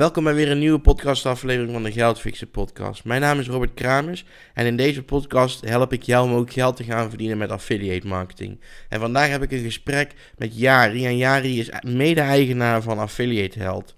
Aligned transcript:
Welkom 0.00 0.24
bij 0.24 0.34
weer 0.34 0.50
een 0.50 0.58
nieuwe 0.58 0.78
podcastaflevering 0.78 1.72
van 1.72 1.82
de 1.82 1.92
Geldfixen 1.92 2.50
podcast. 2.50 3.04
Mijn 3.04 3.20
naam 3.20 3.38
is 3.38 3.48
Robert 3.48 3.74
Kramers 3.74 4.24
en 4.54 4.66
in 4.66 4.76
deze 4.76 5.02
podcast 5.02 5.68
help 5.68 5.92
ik 5.92 6.02
jou 6.02 6.28
om 6.28 6.36
ook 6.36 6.52
geld 6.52 6.76
te 6.76 6.84
gaan 6.84 7.08
verdienen 7.08 7.38
met 7.38 7.50
affiliate 7.50 8.06
marketing. 8.06 8.60
En 8.88 9.00
vandaag 9.00 9.28
heb 9.28 9.42
ik 9.42 9.52
een 9.52 9.62
gesprek 9.62 10.14
met 10.36 10.58
Jari 10.58 11.06
en 11.06 11.16
Jari 11.16 11.58
is 11.58 11.70
mede-eigenaar 11.86 12.82
van 12.82 12.98
Affiliate 12.98 13.58
Held. 13.58 13.94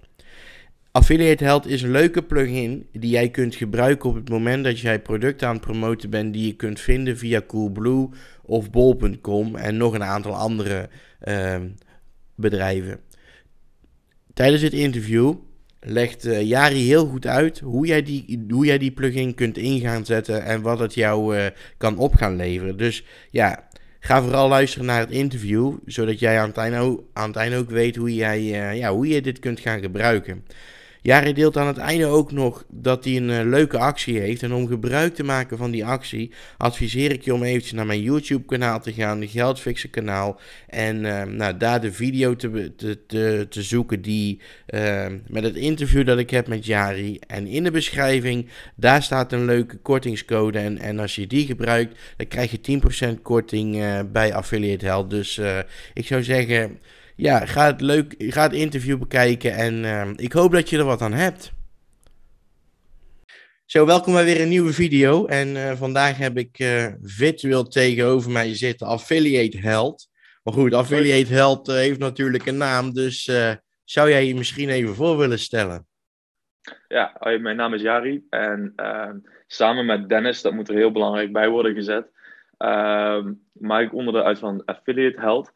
Affiliate 0.91 1.43
Held 1.43 1.67
is 1.67 1.81
een 1.81 1.91
leuke 1.91 2.23
plugin 2.23 2.87
die 2.91 3.09
jij 3.09 3.29
kunt 3.29 3.55
gebruiken 3.55 4.09
op 4.09 4.15
het 4.15 4.29
moment 4.29 4.63
dat 4.63 4.79
jij 4.79 5.01
producten 5.01 5.47
aan 5.47 5.55
het 5.55 5.65
promoten 5.65 6.09
bent 6.09 6.33
die 6.33 6.45
je 6.45 6.55
kunt 6.55 6.79
vinden 6.79 7.17
via 7.17 7.41
Coolblue 7.47 8.09
of 8.41 8.69
Bol.com 8.69 9.55
en 9.55 9.77
nog 9.77 9.93
een 9.93 10.03
aantal 10.03 10.35
andere 10.35 10.89
uh, 11.27 11.55
bedrijven. 12.35 12.99
Tijdens 14.33 14.61
dit 14.61 14.73
interview 14.73 15.35
legt 15.85 16.25
uh, 16.25 16.41
Jari 16.41 16.87
heel 16.87 17.05
goed 17.05 17.27
uit 17.27 17.59
hoe 17.59 17.85
jij, 17.85 18.03
die, 18.03 18.45
hoe 18.49 18.65
jij 18.65 18.77
die 18.77 18.91
plugin 18.91 19.35
kunt 19.35 19.57
in 19.57 19.79
gaan 19.79 20.05
zetten 20.05 20.43
en 20.43 20.61
wat 20.61 20.79
het 20.79 20.93
jou 20.93 21.37
uh, 21.37 21.45
kan 21.77 21.97
op 21.97 22.15
gaan 22.15 22.35
leveren. 22.35 22.77
Dus 22.77 23.03
ja, 23.29 23.67
ga 23.99 24.21
vooral 24.21 24.47
luisteren 24.47 24.85
naar 24.85 24.99
het 24.99 25.11
interview, 25.11 25.73
zodat 25.85 26.19
jij 26.19 26.39
aan 26.39 26.47
het 26.47 26.57
einde 26.57 26.99
aan 27.13 27.27
het 27.27 27.37
einde 27.37 27.57
ook 27.57 27.69
weet 27.69 27.95
hoe 27.95 28.15
jij, 28.15 28.39
uh, 28.39 28.77
ja, 28.77 28.91
hoe 28.91 29.07
je 29.07 29.21
dit 29.21 29.39
kunt 29.39 29.59
gaan 29.59 29.79
gebruiken. 29.79 30.45
Jari 31.03 31.33
deelt 31.33 31.57
aan 31.57 31.67
het 31.67 31.77
einde 31.77 32.05
ook 32.05 32.31
nog 32.31 32.65
dat 32.69 33.03
hij 33.03 33.15
een 33.15 33.29
uh, 33.29 33.41
leuke 33.43 33.77
actie 33.77 34.19
heeft. 34.19 34.43
En 34.43 34.53
om 34.53 34.67
gebruik 34.67 35.15
te 35.15 35.23
maken 35.23 35.57
van 35.57 35.71
die 35.71 35.85
actie, 35.85 36.31
adviseer 36.57 37.11
ik 37.11 37.23
je 37.23 37.33
om 37.33 37.43
eventjes 37.43 37.71
naar 37.71 37.85
mijn 37.85 38.01
YouTube 38.01 38.45
kanaal 38.45 38.81
te 38.81 38.93
gaan, 38.93 39.19
de 39.19 39.27
Geldfixen 39.27 39.89
kanaal. 39.89 40.39
En 40.67 41.03
uh, 41.03 41.23
nou, 41.23 41.57
daar 41.57 41.81
de 41.81 41.93
video 41.93 42.35
te, 42.35 42.71
te, 42.75 43.05
te, 43.05 43.45
te 43.49 43.63
zoeken 43.63 44.01
die 44.01 44.39
uh, 44.67 45.05
met 45.27 45.43
het 45.43 45.55
interview 45.55 46.05
dat 46.05 46.17
ik 46.17 46.29
heb 46.29 46.47
met 46.47 46.65
Jari. 46.65 47.19
En 47.27 47.47
in 47.47 47.63
de 47.63 47.71
beschrijving, 47.71 48.47
daar 48.75 49.03
staat 49.03 49.31
een 49.31 49.45
leuke 49.45 49.77
kortingscode. 49.77 50.59
En, 50.59 50.77
en 50.77 50.99
als 50.99 51.15
je 51.15 51.27
die 51.27 51.45
gebruikt, 51.45 51.99
dan 52.17 52.27
krijg 52.27 52.51
je 52.51 52.81
10% 53.17 53.21
korting 53.21 53.83
bij 54.11 54.33
Affiliate 54.33 54.85
Held. 54.85 55.09
Dus 55.09 55.41
ik 55.93 56.05
zou 56.05 56.23
zeggen 56.23 56.79
ja, 57.15 57.45
ga 57.45 57.65
het, 57.65 57.81
leuk, 57.81 58.15
ga 58.17 58.41
het 58.41 58.53
interview 58.53 58.99
bekijken 58.99 59.53
en 59.53 59.73
uh, 59.73 60.09
ik 60.15 60.33
hoop 60.33 60.51
dat 60.51 60.69
je 60.69 60.77
er 60.77 60.83
wat 60.83 61.01
aan 61.01 61.13
hebt. 61.13 61.53
Zo, 63.65 63.85
welkom 63.85 64.13
bij 64.13 64.25
weer 64.25 64.41
een 64.41 64.49
nieuwe 64.49 64.73
video. 64.73 65.25
En 65.25 65.47
uh, 65.47 65.71
vandaag 65.71 66.17
heb 66.17 66.37
ik 66.37 66.59
uh, 66.59 66.87
virtueel 67.01 67.63
tegenover 67.63 68.31
mij 68.31 68.55
zitten 68.55 68.87
Affiliate 68.87 69.57
Held. 69.57 70.09
Maar 70.43 70.53
goed, 70.53 70.73
Affiliate 70.73 71.33
Held 71.33 71.69
uh, 71.69 71.75
heeft 71.75 71.99
natuurlijk 71.99 72.45
een 72.45 72.57
naam, 72.57 72.93
dus 72.93 73.31
zou 73.83 74.09
jij 74.09 74.27
je 74.27 74.35
misschien 74.35 74.69
even 74.69 74.95
voor 74.95 75.17
willen 75.17 75.39
stellen? 75.39 75.87
Ja, 76.87 77.17
mijn 77.39 77.55
naam 77.55 77.73
is 77.73 77.81
Jari 77.81 78.25
en 78.29 78.73
ehm, 78.75 79.17
samen 79.47 79.85
met 79.85 80.09
Dennis, 80.09 80.41
dat 80.41 80.53
moet 80.53 80.69
er 80.69 80.75
heel 80.75 80.91
belangrijk 80.91 81.31
bij 81.31 81.49
worden 81.49 81.73
gezet, 81.73 82.11
ehm, 82.57 83.33
maak 83.51 83.83
ik 83.83 83.93
onderdeel 83.93 84.23
uit 84.23 84.39
van 84.39 84.65
Affiliate 84.65 85.19
Held. 85.19 85.51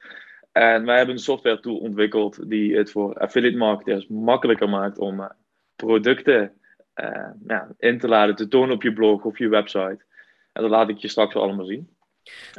En 0.58 0.86
wij 0.86 0.98
hebben 0.98 1.16
een 1.16 1.22
software 1.22 1.60
tool 1.60 1.78
ontwikkeld 1.78 2.50
die 2.50 2.78
het 2.78 2.92
voor 2.92 3.14
affiliate 3.14 3.58
marketers 3.58 4.08
makkelijker 4.08 4.70
maakt 4.70 4.98
om 4.98 5.20
uh, 5.20 5.30
producten 5.76 6.54
uh, 6.96 7.30
ja, 7.48 7.68
in 7.78 8.00
te 8.00 8.08
laden, 8.08 8.36
te 8.36 8.48
tonen 8.48 8.76
op 8.76 8.84
je 8.84 8.94
blog 8.94 9.24
of 9.24 9.38
je 9.38 9.48
website. 9.48 10.06
En 10.54 10.62
dat 10.62 10.70
laat 10.70 10.90
ik 10.90 10.98
je 10.98 11.08
straks 11.08 11.36
allemaal 11.36 11.66
zien. 11.66 11.90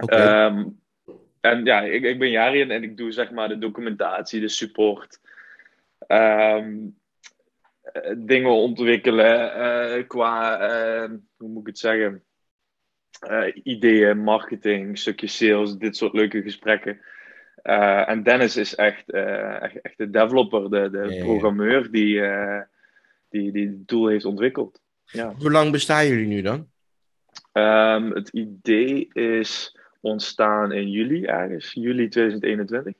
Okay. 0.01 0.47
Um, 0.47 0.57
ehm, 0.57 0.69
en 1.41 1.65
ja, 1.65 1.81
ik, 1.81 2.03
ik 2.03 2.19
ben 2.19 2.31
Jari 2.31 2.61
en 2.61 2.83
ik 2.83 2.97
doe 2.97 3.13
zeg 3.13 3.31
maar 3.31 3.49
de 3.49 3.59
documentatie, 3.59 4.41
de 4.41 4.49
support. 4.49 5.21
Um, 6.09 6.99
dingen 8.17 8.51
ontwikkelen 8.51 9.59
uh, 9.99 10.07
qua, 10.07 10.59
hoe 11.37 11.49
moet 11.49 11.61
ik 11.61 11.67
het 11.67 11.79
zeggen, 11.79 12.25
ideeën, 13.63 14.19
marketing, 14.19 14.99
stukjes 14.99 15.37
sales, 15.37 15.77
dit 15.77 15.97
soort 15.97 16.13
leuke 16.13 16.43
gesprekken. 16.43 17.01
Uh, 17.69 18.09
en 18.09 18.23
Dennis 18.23 18.57
is 18.57 18.75
echt, 18.75 19.05
uh, 19.07 19.63
echt, 19.63 19.81
echt, 19.81 19.99
de 19.99 20.11
developer, 20.11 20.71
de, 20.71 20.91
de 20.91 21.15
ja, 21.15 21.25
programmeur 21.25 21.91
die, 21.91 22.15
uh, 22.15 22.61
die, 23.29 23.53
die 23.53 23.69
de 23.69 23.85
tool 23.85 24.07
heeft 24.07 24.25
ontwikkeld. 24.25 24.81
Ja. 25.05 25.35
Hoe 25.39 25.51
lang 25.51 25.71
bestaan 25.73 26.07
jullie 26.07 26.27
nu 26.27 26.43
dan? 26.43 26.69
Um, 27.53 28.11
het 28.13 28.29
idee 28.29 29.09
is 29.13 29.79
ontstaan 30.01 30.73
in 30.73 30.91
juli 30.91 31.25
ergens, 31.25 31.73
juli 31.73 32.09
2021. 32.09 32.95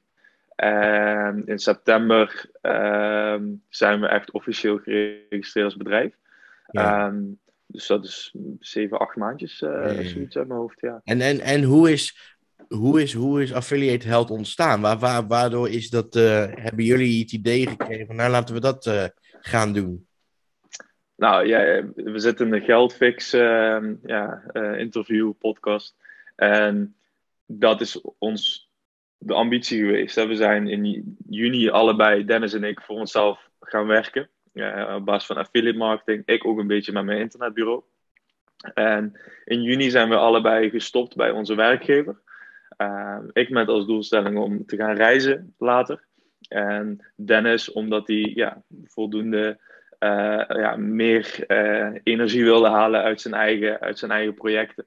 En 0.57 1.43
in 1.47 1.59
september 1.59 2.51
um, 2.63 3.63
zijn 3.69 4.01
we 4.01 4.07
echt 4.07 4.31
officieel 4.31 4.79
geregistreerd 4.79 5.67
als 5.67 5.77
bedrijf. 5.77 6.15
Ja. 6.71 7.07
Um, 7.07 7.39
dus 7.67 7.87
dat 7.87 8.05
is 8.05 8.35
zeven, 8.59 8.99
acht 8.99 9.17
maandjes, 9.17 9.59
ja, 9.59 10.03
zoiets 10.03 10.37
uit 10.37 10.49
mijn 10.49 10.61
hoofd, 10.61 10.81
ja. 10.81 11.01
En, 11.05 11.21
en, 11.21 11.41
en 11.41 11.63
hoe 11.63 11.93
is 11.93 12.37
hoe 12.69 13.03
is, 13.03 13.13
hoe 13.13 13.43
is 13.43 13.53
Affiliate 13.53 14.09
Held 14.09 14.31
ontstaan? 14.31 14.81
Waar, 14.81 14.99
waar, 14.99 15.27
waardoor 15.27 15.69
is 15.69 15.91
dat, 15.91 16.17
uh, 16.17 16.47
hebben 16.51 16.85
jullie 16.85 17.21
het 17.21 17.33
idee 17.33 17.67
gekregen 17.67 18.17
nou 18.17 18.31
laten 18.31 18.55
we 18.55 18.61
dat 18.61 18.87
uh, 18.87 19.05
gaan 19.41 19.73
doen? 19.73 20.07
Nou 21.17 21.47
ja, 21.47 21.85
we 21.95 22.19
zitten 22.19 22.47
in 22.47 22.53
de 22.53 22.61
Geldfix 22.61 23.35
uh, 23.35 23.79
ja, 24.03 24.43
interview 24.77 25.33
podcast. 25.39 25.97
En 26.37 26.97
dat 27.47 27.81
is 27.81 28.01
ons 28.19 28.71
de 29.19 29.35
ambitie 29.35 29.79
geweest. 29.79 30.15
We 30.15 30.37
zijn 30.37 30.69
in 30.69 31.17
juni 31.29 31.69
allebei, 31.69 32.25
Dennis 32.25 32.53
en 32.53 32.65
ik, 32.65 32.81
voor 32.81 32.97
onszelf 32.97 33.49
gaan 33.61 33.87
werken. 33.87 34.29
op 34.97 35.05
basis 35.05 35.27
van 35.27 35.37
affiliate 35.37 35.79
marketing. 35.79 36.23
Ik 36.27 36.47
ook 36.47 36.59
een 36.59 36.67
beetje 36.67 36.93
met 36.93 37.05
mijn 37.05 37.21
internetbureau. 37.21 37.83
En 38.75 39.21
in 39.45 39.63
juni 39.63 39.91
zijn 39.91 40.09
we 40.09 40.17
allebei 40.17 40.71
gestopt 40.71 41.17
bij 41.17 41.31
onze 41.31 41.55
werkgever. 41.55 42.21
Uh, 42.83 43.19
ik 43.33 43.51
met 43.51 43.69
als 43.69 43.87
doelstelling 43.87 44.39
om 44.39 44.67
te 44.67 44.77
gaan 44.77 44.97
reizen 44.97 45.55
later. 45.59 46.07
En 46.49 47.13
Dennis, 47.17 47.73
omdat 47.73 48.07
hij 48.07 48.33
ja, 48.35 48.63
voldoende 48.85 49.59
uh, 49.99 50.45
ja, 50.49 50.77
meer 50.77 51.45
uh, 51.49 52.01
energie 52.03 52.45
wilde 52.45 52.69
halen 52.69 53.03
uit 53.03 53.21
zijn 53.21 53.35
eigen, 53.35 53.81
uit 53.81 53.99
zijn 53.99 54.11
eigen 54.11 54.35
projecten. 54.35 54.87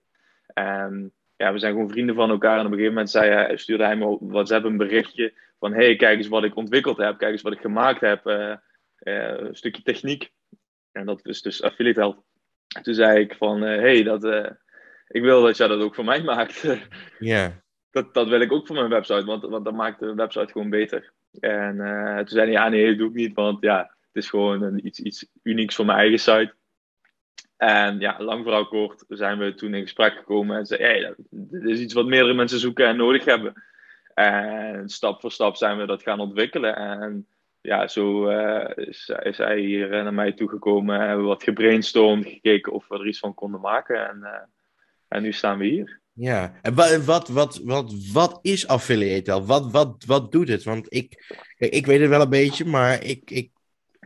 En 0.53 1.13
ja, 1.35 1.53
we 1.53 1.59
zijn 1.59 1.73
gewoon 1.73 1.89
vrienden 1.89 2.15
van 2.15 2.29
elkaar. 2.29 2.59
En 2.59 2.65
op 2.65 2.71
een 2.71 2.77
gegeven 2.77 2.93
moment 2.93 3.09
zei 3.09 3.31
hij, 3.31 3.57
stuurde 3.57 3.83
hij 3.83 3.95
me 3.95 4.05
op 4.05 4.31
WhatsApp 4.31 4.65
een 4.65 4.77
berichtje 4.77 5.33
van: 5.59 5.73
hey, 5.73 5.95
kijk 5.95 6.17
eens 6.17 6.27
wat 6.27 6.43
ik 6.43 6.55
ontwikkeld 6.55 6.97
heb, 6.97 7.17
kijk 7.17 7.31
eens 7.31 7.41
wat 7.41 7.53
ik 7.53 7.61
gemaakt 7.61 8.01
heb. 8.01 8.25
een 8.99 9.55
stukje 9.55 9.81
techniek. 9.81 10.31
En 10.91 11.05
dat 11.05 11.25
is 11.25 11.41
dus 11.41 11.63
Affiliate 11.63 11.99
Help. 11.99 12.23
Toen 12.81 12.93
zei 12.93 13.19
ik 13.19 13.35
van: 13.35 13.61
hey, 13.61 14.03
dat, 14.03 14.23
ik 15.07 15.21
wil 15.21 15.41
dat 15.41 15.57
jij 15.57 15.67
dat 15.67 15.81
ook 15.81 15.95
voor 15.95 16.05
mij 16.05 16.23
maakt. 16.33 16.67
Ja 17.19 17.61
dat, 17.91 18.13
dat 18.13 18.27
wil 18.27 18.41
ik 18.41 18.51
ook 18.51 18.67
voor 18.67 18.75
mijn 18.75 18.89
website, 18.89 19.25
want, 19.25 19.43
want 19.43 19.65
dat 19.65 19.73
maakt 19.73 19.99
de 19.99 20.13
website 20.13 20.51
gewoon 20.51 20.69
beter. 20.69 21.11
En 21.39 21.75
uh, 21.75 22.17
toen 22.17 22.27
zei 22.27 22.43
hij, 22.43 22.51
ja 22.51 22.69
nee, 22.69 22.87
dat 22.87 22.97
doe 22.97 23.09
ik 23.09 23.15
niet, 23.15 23.35
want 23.35 23.61
ja, 23.61 23.77
het 23.79 24.23
is 24.23 24.29
gewoon 24.29 24.61
een, 24.61 24.85
iets, 24.85 24.99
iets 24.99 25.25
unieks 25.43 25.75
voor 25.75 25.85
mijn 25.85 25.97
eigen 25.97 26.19
site. 26.19 26.53
En 27.57 27.99
ja, 27.99 28.15
lang 28.19 28.43
verhaal 28.43 28.67
kort 28.67 29.03
zijn 29.07 29.37
we 29.37 29.53
toen 29.53 29.73
in 29.73 29.81
gesprek 29.81 30.13
gekomen 30.13 30.57
en 30.57 30.65
zei, 30.65 30.81
hey, 30.81 31.15
dit 31.29 31.63
is 31.63 31.79
iets 31.79 31.93
wat 31.93 32.05
meerdere 32.05 32.33
mensen 32.33 32.59
zoeken 32.59 32.87
en 32.87 32.97
nodig 32.97 33.25
hebben. 33.25 33.63
En 34.13 34.89
stap 34.89 35.21
voor 35.21 35.31
stap 35.31 35.55
zijn 35.55 35.77
we 35.77 35.85
dat 35.85 36.03
gaan 36.03 36.19
ontwikkelen. 36.19 36.75
En 36.75 37.27
ja, 37.61 37.87
zo 37.87 38.29
uh, 38.29 38.69
is, 38.75 39.11
is, 39.23 39.37
hij 39.37 39.59
hier 39.59 39.89
naar 39.89 40.13
mij 40.13 40.31
toegekomen. 40.31 40.99
Hebben 40.99 41.17
we 41.17 41.23
wat 41.23 41.43
gebrainstormd, 41.43 42.25
gekeken 42.27 42.71
of 42.71 42.87
we 42.87 42.99
er 42.99 43.07
iets 43.07 43.19
van 43.19 43.33
konden 43.33 43.61
maken. 43.61 44.09
En, 44.09 44.49
en 45.07 45.21
nu 45.21 45.31
staan 45.31 45.57
we 45.57 45.65
hier. 45.65 46.00
Ja, 46.13 46.53
en 46.61 46.75
wat, 46.75 46.97
wat, 47.05 47.27
wat, 47.27 47.61
wat, 47.63 47.93
wat 48.11 48.39
is 48.41 48.67
affiliate 48.67 49.31
help? 49.31 49.47
Wat, 49.47 49.71
wat, 49.71 50.03
wat 50.05 50.31
doet 50.31 50.47
het? 50.47 50.63
Want 50.63 50.93
ik, 50.93 51.35
ik 51.57 51.85
weet 51.85 51.99
het 51.99 52.09
wel 52.09 52.21
een 52.21 52.29
beetje, 52.29 52.65
maar 52.65 53.03
ik, 53.03 53.31
ik 53.31 53.51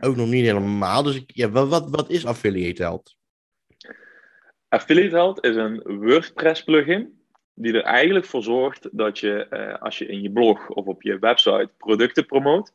ook 0.00 0.16
nog 0.16 0.28
niet 0.28 0.44
helemaal. 0.44 1.02
Dus 1.02 1.16
ik, 1.16 1.30
ja, 1.34 1.50
wat, 1.50 1.68
wat, 1.68 1.90
wat 1.90 2.10
is 2.10 2.26
affiliate 2.26 2.82
help? 2.82 3.06
Affiliate 4.68 5.14
Help 5.14 5.44
is 5.44 5.56
een 5.56 5.82
WordPress 5.82 6.64
plugin 6.64 7.20
die 7.54 7.72
er 7.72 7.82
eigenlijk 7.82 8.24
voor 8.24 8.42
zorgt 8.42 8.88
dat 8.92 9.18
je, 9.18 9.46
uh, 9.50 9.82
als 9.82 9.98
je 9.98 10.06
in 10.06 10.22
je 10.22 10.30
blog 10.30 10.68
of 10.68 10.86
op 10.86 11.02
je 11.02 11.18
website 11.18 11.70
producten 11.76 12.26
promoot, 12.26 12.72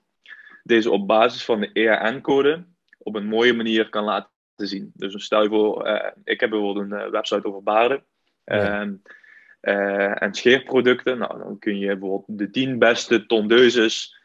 deze 0.64 0.92
op 0.92 1.08
basis 1.08 1.46
van 1.46 1.60
de 1.60 1.70
EAN-code 1.74 2.66
op 2.98 3.16
een 3.16 3.28
mooie 3.28 3.54
manier 3.54 3.90
kan 3.90 4.04
laten 4.04 4.30
zien. 4.56 4.92
Dus 4.94 5.24
stel 5.24 5.44
je 5.44 5.50
voor, 5.50 5.88
uh, 5.88 6.08
ik 6.24 6.40
heb 6.40 6.50
bijvoorbeeld 6.50 6.92
een 6.92 7.12
website 7.12 7.48
over 7.48 7.64
baarden. 7.64 8.04
Ja. 8.46 8.86
Uh, 8.86 8.92
uh, 9.62 10.22
en 10.22 10.34
scheerproducten. 10.34 11.18
Nou, 11.18 11.38
dan 11.38 11.60
kun 11.60 11.78
je 11.78 11.98
bijvoorbeeld 11.98 12.38
de 12.38 12.50
10 12.50 12.80
beste 12.80 13.26
tondeuses 13.26 14.20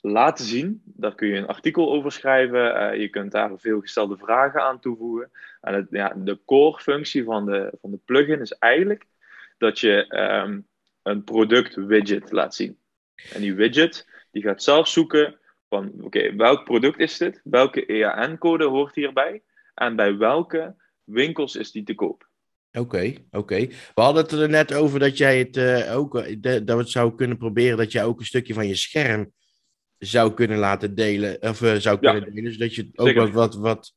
laten 0.00 0.44
zien. 0.44 0.82
Daar 0.84 1.14
kun 1.14 1.28
je 1.28 1.36
een 1.36 1.46
artikel 1.46 1.92
over 1.92 2.12
schrijven. 2.12 2.92
Uh, 2.94 3.00
je 3.00 3.08
kunt 3.08 3.32
daar 3.32 3.50
veelgestelde 3.58 4.16
vragen 4.16 4.62
aan 4.62 4.80
toevoegen. 4.80 5.30
En 5.60 5.74
het, 5.74 5.86
ja, 5.90 6.12
de 6.16 6.38
core 6.44 6.78
functie 6.80 7.24
van 7.24 7.46
de, 7.46 7.72
van 7.80 7.90
de 7.90 8.00
plugin 8.04 8.40
is 8.40 8.52
eigenlijk 8.52 9.06
dat 9.58 9.78
je 9.78 10.18
um, 10.44 10.66
een 11.02 11.24
product 11.24 11.74
widget 11.74 12.32
laat 12.32 12.54
zien. 12.54 12.78
En 13.32 13.40
die 13.40 13.54
widget 13.54 14.08
die 14.30 14.42
gaat 14.42 14.62
zelf 14.62 14.88
zoeken 14.88 15.38
van 15.68 15.92
oké, 16.00 16.36
welk 16.36 16.64
product 16.64 16.98
is 16.98 17.18
dit? 17.18 17.40
Welke 17.44 17.86
EAN-code 17.86 18.64
hoort 18.64 18.94
hierbij? 18.94 19.42
En 19.74 19.96
bij 19.96 20.16
welke 20.16 20.74
winkels 21.04 21.56
is 21.56 21.70
die 21.70 21.84
te 21.84 21.94
koop? 21.94 22.25
Oké, 22.78 23.14
oké. 23.30 23.66
We 23.66 24.00
hadden 24.00 24.22
het 24.22 24.32
er 24.32 24.48
net 24.48 24.74
over 24.74 24.98
dat 24.98 25.16
jij 25.18 25.38
het 25.38 25.56
uh, 25.56 25.96
ook, 25.96 26.18
eh, 26.18 26.36
dat 26.40 26.64
we 26.64 26.76
het 26.76 26.90
zou 26.90 27.14
kunnen 27.14 27.36
proberen 27.36 27.76
dat 27.76 27.92
jij 27.92 28.04
ook 28.04 28.20
een 28.20 28.26
stukje 28.26 28.54
van 28.54 28.66
je 28.66 28.74
scherm 28.74 29.32
zou 29.98 30.34
kunnen 30.34 30.58
laten 30.58 30.94
delen, 30.94 31.42
of 31.42 31.60
uh, 31.60 31.74
zou 31.74 31.98
kunnen 31.98 32.24
ja, 32.24 32.30
delen, 32.30 32.52
zodat 32.52 32.74
je 32.74 32.82
het 32.82 32.98
ook 32.98 33.14
wat, 33.14 33.30
wat, 33.32 33.54
wat 33.54 33.94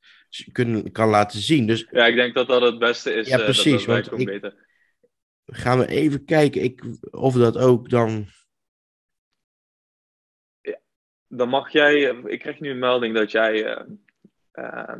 kun, 0.51 0.91
kan 0.91 1.09
laten 1.09 1.39
zien. 1.39 1.67
Dus, 1.67 1.87
ja, 1.91 2.05
ik 2.05 2.15
denk 2.15 2.33
dat 2.33 2.47
dat 2.47 2.61
het 2.61 2.79
beste 2.79 3.13
is. 3.13 3.27
Ja, 3.27 3.37
precies. 3.37 3.85
dat 3.85 4.07
want 4.07 4.19
ik, 4.19 4.25
beter. 4.25 4.67
Gaan 5.45 5.79
we 5.79 5.87
even 5.87 6.25
kijken 6.25 6.63
ik, 6.63 6.83
of 7.11 7.33
dat 7.33 7.57
ook 7.57 7.89
dan. 7.89 8.25
Ja, 10.61 10.79
dan 11.27 11.49
mag 11.49 11.71
jij. 11.71 12.01
Ik 12.25 12.39
krijg 12.39 12.59
nu 12.59 12.69
een 12.69 12.79
melding 12.79 13.15
dat 13.15 13.31
jij. 13.31 13.85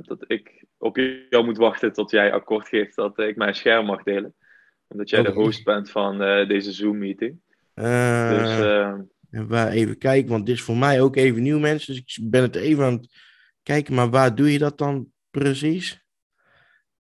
dat 0.02 0.24
ik 0.28 0.68
op 0.80 0.98
jou 1.30 1.46
moet 1.46 1.58
wachten 1.58 1.94
tot 1.94 2.12
jij 2.12 2.34
akkoord 2.34 2.68
geeft 2.68 2.96
dat 2.96 3.20
ik 3.20 3.36
mijn 3.36 3.56
scherm 3.56 3.86
mag 3.86 4.04
delen. 4.04 4.36
Omdat 4.88 5.10
jij 5.10 5.24
de 5.24 5.32
host 5.32 5.64
bent 5.64 5.92
van 5.92 6.22
uh, 6.22 6.48
deze 6.48 6.72
Zoom-meeting. 6.72 7.42
Uh, 7.76 8.30
dus, 8.30 8.60
uh... 9.40 9.74
even 9.74 9.98
kijken, 9.98 10.30
want 10.30 10.46
dit 10.46 10.56
is 10.56 10.62
voor 10.62 10.78
mij 10.78 11.02
ook 11.02 11.16
even 11.16 11.42
nieuw, 11.42 11.60
mensen. 11.60 11.94
Dus 11.94 12.18
ik 12.18 12.30
ben 12.30 12.42
het 12.42 12.56
even 12.56 12.86
aan 12.86 12.94
het 12.94 13.16
kijken. 13.64 13.94
Maar 13.94 14.10
waar 14.10 14.36
doe 14.36 14.52
je 14.52 14.60
dat 14.60 14.78
dan 14.78 15.12
precies? 15.30 16.06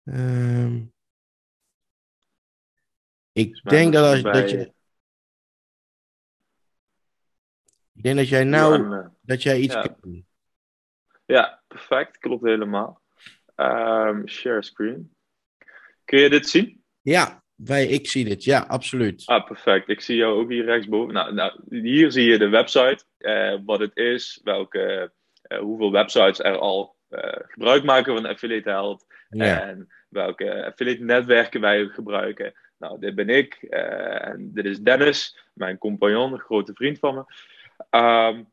Uh... 0.03 0.75
ik 3.31 3.61
denk 3.63 3.93
dat, 3.93 4.11
als, 4.11 4.21
bij... 4.21 4.31
dat 4.31 4.49
je. 4.49 4.73
Ik 7.93 8.03
denk 8.03 8.17
dat 8.17 8.29
jij 8.29 8.43
nou. 8.43 9.09
dat 9.21 9.43
jij 9.43 9.59
iets. 9.59 9.73
Ja. 9.73 9.97
ja, 11.25 11.63
perfect. 11.67 12.17
Klopt 12.17 12.43
helemaal. 12.43 13.00
Um, 13.55 14.27
share 14.27 14.63
screen. 14.63 15.15
Kun 16.05 16.19
je 16.19 16.29
dit 16.29 16.49
zien? 16.49 16.83
Ja, 17.01 17.43
wij, 17.55 17.85
ik 17.85 18.07
zie 18.07 18.25
dit. 18.25 18.43
Ja, 18.43 18.59
absoluut. 18.67 19.25
Ah, 19.25 19.45
perfect. 19.45 19.89
Ik 19.89 20.01
zie 20.01 20.15
jou 20.15 20.39
ook 20.39 20.49
hier 20.49 20.65
rechtsboven. 20.65 21.13
Nou, 21.13 21.33
nou 21.33 21.59
hier 21.69 22.11
zie 22.11 22.25
je 22.25 22.37
de 22.37 22.49
website, 22.49 23.03
uh, 23.19 23.57
wat 23.65 23.79
het 23.79 23.95
is, 23.97 24.39
welke, 24.43 25.11
uh, 25.47 25.59
hoeveel 25.59 25.91
websites 25.91 26.39
er 26.39 26.57
al 26.57 26.95
uh, 27.09 27.21
gebruik 27.47 27.83
maken 27.83 28.15
van 28.15 28.25
Affiliate 28.25 28.69
Health 28.69 29.05
ja. 29.29 29.61
en 29.61 29.87
welke 30.09 30.65
affiliate 30.65 31.03
netwerken 31.03 31.61
wij 31.61 31.85
gebruiken. 31.85 32.53
Nou, 32.77 32.99
dit 32.99 33.15
ben 33.15 33.29
ik 33.29 33.53
en 33.63 34.51
dit 34.53 34.65
is 34.65 34.79
Dennis, 34.79 35.49
mijn 35.53 35.77
compagnon, 35.77 36.33
een 36.33 36.39
grote 36.39 36.73
vriend 36.73 36.99
van 36.99 37.15
me. 37.15 37.19
Um, 37.99 38.37
een 38.37 38.47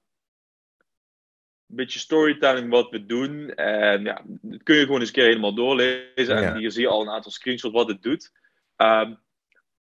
beetje 1.76 1.98
storytelling 1.98 2.70
wat 2.70 2.90
we 2.90 3.06
doen. 3.06 3.54
En 3.54 4.02
ja, 4.02 4.22
dat 4.26 4.62
kun 4.62 4.76
je 4.76 4.84
gewoon 4.84 5.00
eens 5.00 5.08
een 5.08 5.14
keer 5.14 5.24
helemaal 5.24 5.54
doorlezen. 5.54 6.36
En 6.36 6.56
hier 6.56 6.70
zie 6.70 6.82
je 6.82 6.88
al 6.88 7.02
een 7.02 7.10
aantal 7.10 7.30
screenshots 7.30 7.74
wat 7.74 7.88
het 7.88 8.02
doet. 8.02 8.32
Um, 8.76 9.18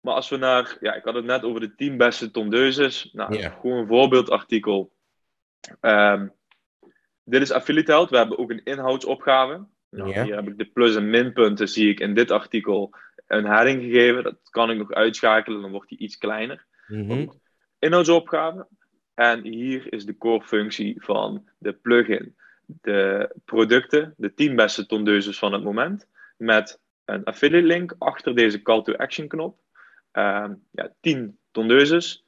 maar 0.00 0.14
als 0.14 0.28
we 0.28 0.36
naar, 0.36 0.76
ja, 0.80 0.94
ik 0.94 1.04
had 1.04 1.14
het 1.14 1.24
net 1.24 1.42
over 1.42 1.60
de 1.60 1.74
10 1.74 1.96
beste 1.96 2.30
tondeuses. 2.30 3.10
Nou, 3.12 3.38
gewoon 3.38 3.78
een 3.78 3.86
voorbeeldartikel. 3.86 4.92
Um, 5.80 6.32
dit 7.24 7.42
is 7.42 7.52
Affiliate 7.52 7.90
Health. 7.90 8.10
We 8.10 8.16
hebben 8.16 8.38
ook 8.38 8.50
een 8.50 8.64
inhoudsopgave. 8.64 9.66
Nou, 9.90 10.22
Hier 10.22 10.34
heb 10.34 10.48
ik 10.48 10.58
de 10.58 10.64
plus- 10.64 10.96
en 10.96 11.10
minpunten, 11.10 11.68
zie 11.68 11.90
ik 11.90 12.00
in 12.00 12.14
dit 12.14 12.30
artikel 12.30 12.94
een 13.26 13.44
heading 13.44 13.82
gegeven. 13.82 14.22
Dat 14.22 14.38
kan 14.50 14.70
ik 14.70 14.78
nog 14.78 14.92
uitschakelen, 14.92 15.60
dan 15.60 15.70
wordt 15.70 15.88
die 15.88 15.98
iets 15.98 16.18
kleiner. 16.18 16.66
Mm 16.86 17.10
-hmm. 17.10 17.40
Inhoudsopgave. 17.78 18.66
En 19.14 19.42
hier 19.42 19.92
is 19.92 20.06
de 20.06 20.16
core 20.16 20.44
functie 20.44 20.94
van 20.98 21.48
de 21.58 21.72
plugin. 21.72 22.34
De 22.66 23.30
producten, 23.44 24.14
de 24.16 24.34
10 24.34 24.56
beste 24.56 24.86
tondeuses 24.86 25.38
van 25.38 25.52
het 25.52 25.62
moment, 25.62 26.08
met 26.36 26.80
een 27.04 27.24
affiliate 27.24 27.66
link 27.66 27.94
achter 27.98 28.34
deze 28.34 28.62
call 28.62 28.82
to 28.82 28.92
action 28.92 29.28
knop. 29.28 29.58
Um, 30.12 30.62
ja, 30.70 30.92
10 31.00 31.38
tondeuses. 31.50 32.24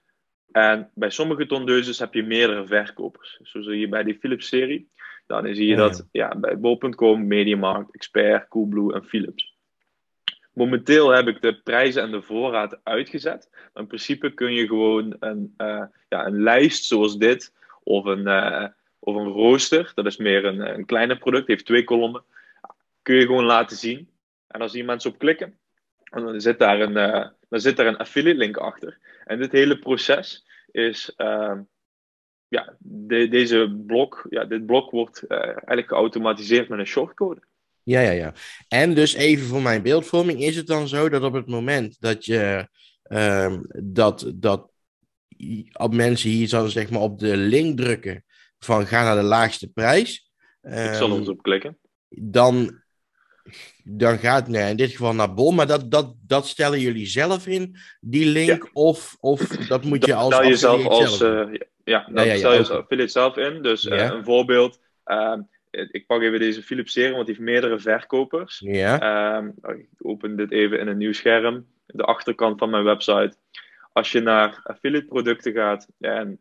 En 0.53 0.91
bij 0.94 1.11
sommige 1.11 1.47
tondeuses 1.47 1.99
heb 1.99 2.15
je 2.15 2.23
meerdere 2.23 2.67
verkopers. 2.67 3.38
Zoals 3.43 3.67
hier 3.67 3.88
bij 3.88 4.03
die 4.03 4.19
Philips 4.19 4.49
serie. 4.49 4.91
Dan 5.27 5.55
zie 5.55 5.67
je 5.67 5.77
dat 5.77 6.09
ja, 6.12 6.37
bij 6.38 6.59
bol.com, 6.59 7.27
Mediamarkt, 7.27 7.94
Expert, 7.94 8.49
Coolblue 8.49 8.94
en 8.94 9.05
Philips. 9.05 9.46
Momenteel 10.56 11.11
heb 11.11 11.26
ik 11.26 11.43
de 11.43 11.55
prijzen 11.55 12.03
en 12.03 12.11
de 12.11 12.23
voorraad 12.23 12.79
uitgezet. 12.82 13.50
In 13.75 13.87
principe 13.87 14.35
kun 14.35 14.53
je 14.53 14.67
gewoon 14.67 15.17
een, 15.20 15.55
uh, 15.58 15.85
ja, 16.08 16.26
een 16.26 16.43
lijst 16.43 16.85
zoals 16.85 17.17
dit, 17.17 17.53
of 17.82 18.05
een, 18.05 18.26
uh, 18.26 18.67
of 18.99 19.17
een 19.17 19.29
rooster, 19.29 19.93
dat 19.94 20.06
is 20.06 20.17
meer 20.17 20.44
een, 20.44 20.61
een 20.61 20.87
kleiner 20.87 21.19
product, 21.19 21.47
heeft 21.47 21.67
twee 21.67 21.85
kolommen, 21.85 22.25
kun 23.03 23.14
je 23.14 23.26
gewoon 23.26 23.44
laten 23.44 23.76
zien. 23.76 24.08
En 24.47 24.61
als 24.61 24.73
hier 24.73 24.85
mensen 24.85 25.11
op 25.11 25.19
klikken, 25.19 25.58
dan 26.05 26.41
zit 26.41 26.59
daar 26.59 26.81
een, 26.81 26.97
uh, 26.97 27.26
dan 27.49 27.61
zit 27.61 27.76
daar 27.76 27.87
een 27.87 27.99
affiliate 27.99 28.38
link 28.38 28.56
achter. 28.56 28.99
En 29.25 29.38
dit 29.38 29.52
hele 29.52 29.79
proces 29.79 30.47
is, 30.70 31.12
ehm, 31.17 31.61
ja, 32.49 32.75
de, 32.79 33.29
deze 33.29 33.82
blok, 33.87 34.26
ja, 34.31 34.44
dit 34.44 34.67
blok 34.67 34.91
wordt 34.91 35.26
eigenlijk 35.26 35.88
geautomatiseerd 35.88 36.69
met 36.69 36.79
een 36.79 36.87
shortcode. 36.87 37.41
Ja, 37.87 38.00
ja, 38.00 38.11
ja. 38.11 38.35
En 38.69 38.94
dus 38.94 39.15
even 39.15 39.47
voor 39.47 39.62
mijn 39.62 39.83
beeldvorming, 39.83 40.41
is 40.41 40.56
het 40.56 40.67
dan 40.67 40.88
zo 40.88 41.09
dat 41.09 41.23
op 41.23 41.33
het 41.33 41.47
moment 41.47 41.97
dat 42.00 42.25
je 42.25 42.69
um, 43.09 43.67
dat, 43.69 44.33
dat 44.35 44.71
op 45.73 45.94
mensen 45.94 46.31
hier 46.31 46.49
dan 46.49 46.71
zeg 46.71 46.91
maar 46.91 47.00
op 47.00 47.19
de 47.19 47.37
link 47.37 47.77
drukken 47.79 48.25
van 48.59 48.87
ga 48.87 49.03
naar 49.03 49.17
de 49.17 49.23
laagste 49.23 49.69
prijs. 49.69 50.31
Um, 50.62 50.73
Ik 50.73 50.94
zal 50.94 51.09
ehm, 51.09 51.19
ons 51.19 51.29
op 51.29 51.43
klikken. 51.43 51.79
Dan, 52.09 52.83
dan 53.85 54.19
gaat 54.19 54.49
nee, 54.49 54.71
in 54.71 54.77
dit 54.77 54.91
geval 54.91 55.15
naar 55.15 55.35
Bol, 55.35 55.50
maar 55.50 55.67
dat, 55.67 55.91
dat, 55.91 56.15
dat 56.27 56.47
stellen 56.47 56.81
jullie 56.81 57.06
zelf 57.06 57.47
in, 57.47 57.77
die 58.00 58.27
link, 58.27 58.62
ja. 58.62 58.71
of, 58.73 59.17
of 59.21 59.41
dat 59.41 59.85
moet 59.85 60.06
je 60.06 60.15
als. 60.15 60.35
Stel 60.35 60.49
jezelf 60.49 60.87
als. 60.87 61.21
Uh, 61.21 61.55
ja, 61.85 62.09
dat 62.12 62.25
ja, 62.25 62.37
stel 62.37 62.53
je 62.53 62.59
als 62.59 62.71
affiliate 62.71 63.12
zelf 63.12 63.37
in. 63.37 63.62
Dus 63.62 63.85
uh, 63.85 64.05
een 64.05 64.25
voorbeeld. 64.25 64.81
Uh, 65.06 65.38
ik 65.90 66.06
pak 66.06 66.23
even 66.23 66.38
deze 66.38 66.62
Philips 66.62 66.93
serie, 66.93 67.14
want 67.14 67.26
die 67.26 67.34
heeft 67.34 67.46
meerdere 67.46 67.78
verkopers. 67.78 68.58
Ja. 68.64 69.37
Um, 69.37 69.55
ik 69.62 69.88
open 69.99 70.37
dit 70.37 70.50
even 70.50 70.81
in 70.81 70.88
een 70.88 70.96
nieuw 70.96 71.12
scherm. 71.12 71.67
De 71.87 72.02
achterkant 72.02 72.58
van 72.58 72.70
mijn 72.70 72.84
website. 72.84 73.37
Als 73.93 74.12
je 74.12 74.20
naar 74.20 74.61
affiliate 74.62 75.06
producten 75.06 75.52
gaat 75.52 75.88
en 75.99 76.40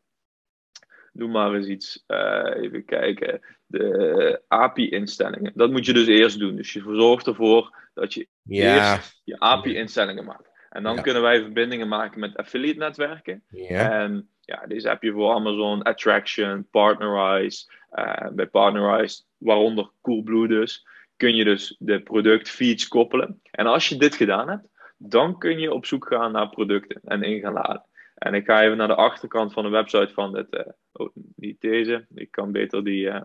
doe 1.14 1.30
maar 1.30 1.54
eens 1.54 1.68
iets. 1.68 2.04
Uh, 2.08 2.56
even 2.56 2.86
kijken. 2.86 3.42
De 3.66 4.42
API-instellingen. 4.48 5.52
Dat 5.56 5.72
moet 5.72 5.86
je 5.86 5.94
dus 5.94 6.08
eerst 6.08 6.40
doen. 6.40 6.56
Dus 6.56 6.74
je 6.74 6.82
zorgt 6.82 7.28
ervoor 7.28 7.90
dat 7.94 8.14
je 8.14 8.28
ja. 8.42 8.96
eerst 8.96 9.22
je 9.24 9.40
API-instellingen 9.40 10.26
maakt. 10.26 10.50
En 10.76 10.84
dan 10.84 10.96
ja. 10.96 11.02
kunnen 11.02 11.22
wij 11.22 11.42
verbindingen 11.42 11.88
maken 11.88 12.20
met 12.20 12.38
affiliate-netwerken. 12.38 13.44
Ja. 13.50 13.92
En 13.92 14.30
ja, 14.40 14.66
deze 14.68 14.88
heb 14.88 15.04
je 15.04 15.12
voor 15.12 15.34
Amazon, 15.34 15.84
Attraction, 15.84 16.68
Partnerize. 16.72 17.72
Uh, 17.94 18.28
bij 18.32 18.48
Partnerize, 18.48 19.24
waaronder 19.38 19.92
Coolblue 20.02 20.48
dus, 20.48 20.88
kun 21.18 21.36
je 21.36 21.44
dus 21.44 21.76
de 21.80 22.02
productfeeds 22.02 22.88
koppelen. 22.88 23.42
En 23.52 23.66
als 23.66 23.90
je 23.90 23.98
dit 23.98 24.16
gedaan 24.16 24.50
hebt, 24.50 24.68
dan 24.98 25.38
kun 25.38 25.60
je 25.60 25.74
op 25.74 25.86
zoek 25.86 26.08
gaan 26.08 26.32
naar 26.32 26.50
producten 26.50 27.02
en 27.04 27.24
in 27.24 27.40
gaan 27.40 27.54
laden. 27.54 27.86
En 28.16 28.34
ik 28.34 28.46
ga 28.46 28.64
even 28.64 28.78
naar 28.78 28.88
de 28.88 28.96
achterkant 28.96 29.54
van 29.54 29.64
de 29.64 29.70
website 29.70 30.14
van 30.14 30.34
dit, 30.34 30.48
uh, 30.50 30.62
oh, 30.92 31.16
niet 31.36 31.62
deze, 31.62 32.06
ik 32.16 32.32
kan 32.32 32.52
beter 32.52 32.84
die, 32.84 33.06
uh, 33.06 33.22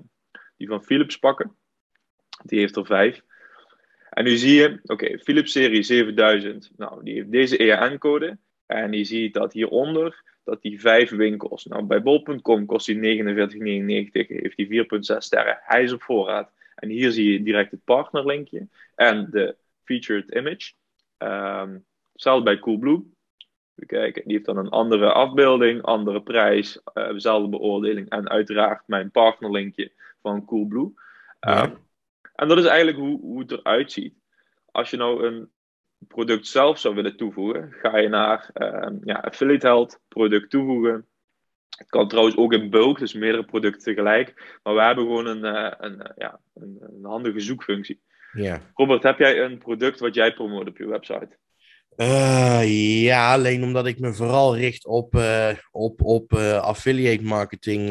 die 0.56 0.68
van 0.68 0.82
Philips 0.82 1.16
pakken. 1.16 1.56
Die 2.44 2.58
heeft 2.58 2.76
er 2.76 2.86
vijf. 2.86 3.22
En 4.10 4.24
nu 4.24 4.36
zie 4.36 4.54
je, 4.54 4.78
oké, 4.82 4.92
okay, 4.92 5.18
Philips 5.18 5.52
serie 5.52 5.82
7000, 5.82 6.70
nou, 6.76 7.04
die 7.04 7.14
heeft 7.14 7.30
deze 7.30 7.56
EAN-code. 7.56 8.38
En 8.66 8.92
je 8.92 9.04
ziet 9.04 9.34
dat 9.34 9.52
hieronder 9.52 10.22
dat 10.44 10.62
die 10.62 10.80
vijf 10.80 11.10
winkels. 11.10 11.64
Nou, 11.64 11.84
bij 11.84 12.02
bol.com 12.02 12.66
kost 12.66 12.86
die 12.86 12.96
49,99, 12.96 13.02
heeft 14.12 14.56
die 14.56 14.84
4,6 14.84 15.16
sterren. 15.16 15.58
Hij 15.62 15.82
is 15.82 15.92
op 15.92 16.02
voorraad. 16.02 16.52
En 16.74 16.88
hier 16.88 17.10
zie 17.10 17.32
je 17.32 17.42
direct 17.42 17.70
het 17.70 17.84
partnerlinkje 17.84 18.68
en 18.94 19.28
de 19.30 19.56
featured 19.84 20.30
image. 20.30 20.72
Um, 21.18 21.84
hetzelfde 22.12 22.44
bij 22.44 22.58
Coolblue. 22.58 23.02
We 23.74 23.86
kijken, 23.86 24.22
die 24.24 24.32
heeft 24.32 24.46
dan 24.46 24.56
een 24.56 24.68
andere 24.68 25.12
afbeelding, 25.12 25.82
andere 25.82 26.22
prijs, 26.22 26.80
uh, 26.94 27.08
dezelfde 27.08 27.48
beoordeling 27.48 28.08
en 28.08 28.28
uiteraard 28.28 28.82
mijn 28.86 29.10
partnerlinkje 29.10 29.92
van 30.22 30.44
Coolblue. 30.44 30.82
Um, 30.84 30.94
ja. 31.40 31.76
En 32.40 32.48
dat 32.48 32.58
is 32.58 32.64
eigenlijk 32.64 32.98
hoe, 32.98 33.20
hoe 33.20 33.40
het 33.40 33.50
eruit 33.50 33.92
ziet. 33.92 34.14
Als 34.70 34.90
je 34.90 34.96
nou 34.96 35.26
een 35.26 35.50
product 36.08 36.46
zelf 36.46 36.78
zou 36.78 36.94
willen 36.94 37.16
toevoegen, 37.16 37.72
ga 37.72 37.98
je 37.98 38.08
naar 38.08 38.50
uh, 38.54 38.98
ja, 39.04 39.14
Affiliate 39.14 39.66
Health, 39.66 40.00
product 40.08 40.50
toevoegen. 40.50 41.06
Het 41.76 41.88
kan 41.88 42.08
trouwens 42.08 42.36
ook 42.36 42.52
in 42.52 42.70
bulk, 42.70 42.98
dus 42.98 43.12
meerdere 43.14 43.44
producten 43.44 43.82
tegelijk. 43.82 44.58
Maar 44.62 44.74
we 44.74 44.82
hebben 44.82 45.04
gewoon 45.04 45.26
een, 45.26 45.44
uh, 45.44 45.72
een, 45.78 45.94
uh, 45.94 46.10
ja, 46.16 46.40
een, 46.54 46.78
een, 46.80 47.04
handige 47.04 47.40
zoekfunctie. 47.40 48.00
Ja. 48.32 48.60
Robert, 48.74 49.02
heb 49.02 49.18
jij 49.18 49.40
een 49.40 49.58
product 49.58 50.00
wat 50.00 50.14
jij 50.14 50.32
promoot 50.32 50.68
op 50.68 50.78
je 50.78 50.86
website? 50.86 51.38
Uh, 51.96 53.02
ja, 53.02 53.32
alleen 53.32 53.62
omdat 53.62 53.86
ik 53.86 53.98
me 53.98 54.12
vooral 54.12 54.56
richt 54.56 54.86
op, 54.86 55.14
op, 55.70 56.02
op 56.02 56.32
affiliate 56.34 57.24
marketing. 57.24 57.88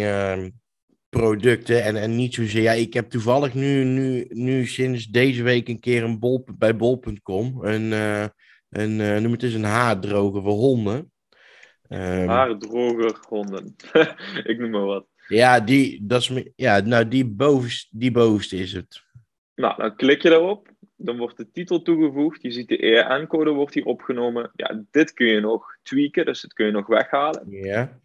Producten 1.10 1.84
en, 1.84 1.96
en 1.96 2.16
niet 2.16 2.34
zozeer. 2.34 2.62
Ja, 2.62 2.72
ik 2.72 2.94
heb 2.94 3.10
toevallig 3.10 3.54
nu, 3.54 3.84
nu, 3.84 4.26
nu 4.30 4.66
sinds 4.66 5.06
deze 5.06 5.44
week 5.44 5.68
een 5.68 5.80
keer 5.80 6.04
een 6.04 6.20
bol, 6.20 6.46
bij 6.58 6.76
bol.com 6.76 7.64
een, 7.64 7.92
uh, 7.92 8.26
een 8.70 9.00
uh, 9.00 9.18
noem 9.18 9.32
het 9.32 9.44
eens 9.44 9.54
een 9.54 9.64
haardroger 9.64 10.42
voor 10.42 10.52
honden. 10.52 11.12
Um, 11.90 12.28
Haardroger 12.28 13.18
honden. 13.28 13.76
ik 14.44 14.58
noem 14.58 14.70
maar 14.70 14.86
wat. 14.86 15.08
Ja, 15.28 15.60
die, 15.60 16.06
dat 16.06 16.22
is, 16.22 16.44
ja 16.56 16.80
nou, 16.80 17.08
die, 17.08 17.26
bovenste, 17.26 17.88
die 17.98 18.12
bovenste 18.12 18.58
is 18.58 18.74
het. 18.74 19.04
Nou, 19.56 19.76
dan 19.78 19.96
klik 19.96 20.22
je 20.22 20.30
daarop. 20.30 20.68
Dan 20.96 21.18
wordt 21.18 21.38
de 21.38 21.52
titel 21.52 21.82
toegevoegd. 21.82 22.42
Je 22.42 22.52
ziet 22.52 22.68
de 22.68 22.78
EAN-code 22.78 23.50
wordt 23.50 23.74
hier 23.74 23.86
opgenomen. 23.86 24.52
Ja, 24.56 24.84
dit 24.92 25.14
kun 25.14 25.28
je 25.28 25.40
nog 25.40 25.78
tweaken, 25.84 26.26
dus 26.26 26.42
dit 26.42 26.54
kun 26.54 26.66
je 26.66 26.72
nog 26.72 26.88
weghalen. 26.88 27.46
Ja. 27.50 28.00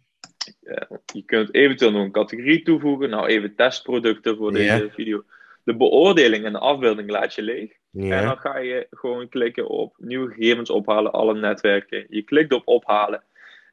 Je 1.13 1.23
kunt 1.25 1.53
eventueel 1.53 1.91
nog 1.91 2.03
een 2.03 2.11
categorie 2.11 2.63
toevoegen. 2.63 3.09
Nou, 3.09 3.27
even 3.27 3.55
testproducten 3.55 4.37
voor 4.37 4.51
deze 4.51 4.89
video. 4.91 5.23
De 5.63 5.75
beoordeling 5.75 6.45
en 6.45 6.51
de 6.51 6.59
afbeelding 6.59 7.09
laat 7.09 7.33
je 7.33 7.41
leeg. 7.41 7.71
En 7.93 8.23
dan 8.23 8.37
ga 8.37 8.57
je 8.57 8.87
gewoon 8.89 9.29
klikken 9.29 9.67
op 9.67 9.95
nieuwe 9.97 10.33
gegevens 10.33 10.69
ophalen, 10.69 11.11
alle 11.11 11.33
netwerken. 11.33 12.05
Je 12.09 12.21
klikt 12.21 12.53
op 12.53 12.67
ophalen. 12.67 13.23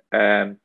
En 0.09 0.61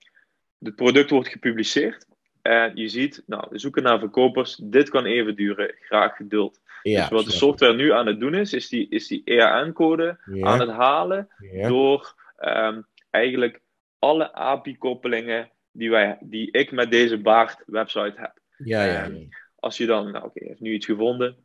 het 0.59 0.75
product 0.75 1.09
wordt 1.09 1.27
gepubliceerd. 1.27 2.05
En 2.41 2.71
je 2.75 2.87
ziet, 2.87 3.23
nou, 3.25 3.47
zoeken 3.51 3.83
naar 3.83 3.99
verkopers, 3.99 4.55
dit 4.63 4.89
kan 4.89 5.05
even 5.05 5.35
duren, 5.35 5.75
graag 5.79 6.15
geduld. 6.15 6.61
Ja, 6.83 7.01
dus 7.01 7.09
wat 7.09 7.25
de 7.25 7.31
software 7.31 7.75
nu 7.75 7.91
aan 7.91 8.07
het 8.07 8.19
doen 8.19 8.33
is, 8.33 8.53
is 8.53 8.69
die, 8.69 8.89
is 8.89 9.07
die 9.07 9.21
EAN-code 9.25 10.17
aan 10.41 10.59
het 10.59 10.69
halen 10.69 11.27
door 11.67 12.15
um, 12.39 12.85
eigenlijk 13.09 13.61
alle 13.99 14.33
API-koppelingen 14.33 15.51
die, 15.77 15.89
wij, 15.89 16.17
die 16.21 16.51
ik 16.51 16.71
met 16.71 16.91
deze 16.91 17.17
Baart-website 17.17 18.13
heb. 18.15 18.39
Ja, 18.57 18.83
ja, 18.83 19.09
als 19.55 19.77
je 19.77 19.85
dan, 19.85 20.11
nou 20.11 20.25
oké, 20.25 20.25
okay, 20.25 20.47
heeft 20.47 20.59
nu 20.59 20.73
iets 20.73 20.85
gevonden, 20.85 21.37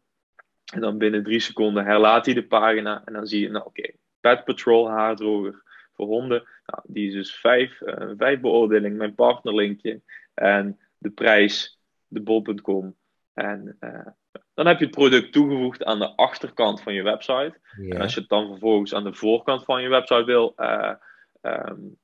en 0.73 0.81
dan 0.81 0.99
binnen 0.99 1.23
drie 1.23 1.41
seconden 1.41 1.85
herlaat 1.85 2.25
hij 2.25 2.35
de 2.35 2.47
pagina, 2.47 3.03
en 3.05 3.13
dan 3.13 3.27
zie 3.27 3.41
je, 3.41 3.49
nou 3.49 3.65
oké, 3.65 3.81
okay, 3.81 3.97
Pet 4.21 4.45
Patrol 4.45 4.91
haardroger 4.91 5.63
voor 5.93 6.07
honden, 6.07 6.49
nou, 6.67 6.83
die 6.87 7.07
is 7.09 7.13
dus 7.13 7.35
vijf, 7.35 7.81
uh, 7.81 8.11
vijf 8.17 8.41
beoordeling, 8.41 8.97
mijn 8.97 9.15
partnerlinkje, 9.15 10.01
en 10.35 10.79
de 10.99 11.11
prijs, 11.11 11.79
de 12.07 12.21
bol.com. 12.21 12.97
En 13.33 13.77
uh, 13.81 14.07
dan 14.55 14.67
heb 14.67 14.79
je 14.79 14.85
het 14.85 14.95
product 14.95 15.33
toegevoegd 15.33 15.85
aan 15.85 15.99
de 15.99 16.17
achterkant 16.17 16.83
van 16.83 16.95
je 16.95 17.03
website. 17.03 17.61
En 17.89 18.01
als 18.01 18.15
je 18.15 18.21
het 18.21 18.29
dan 18.29 18.47
vervolgens 18.47 18.95
aan 18.95 19.05
de 19.05 19.15
voorkant 19.15 19.65
van 19.65 19.83
je 19.83 19.89
website 19.89 20.25
wil, 20.25 20.55
uh, 20.57 20.95
um, 21.41 22.01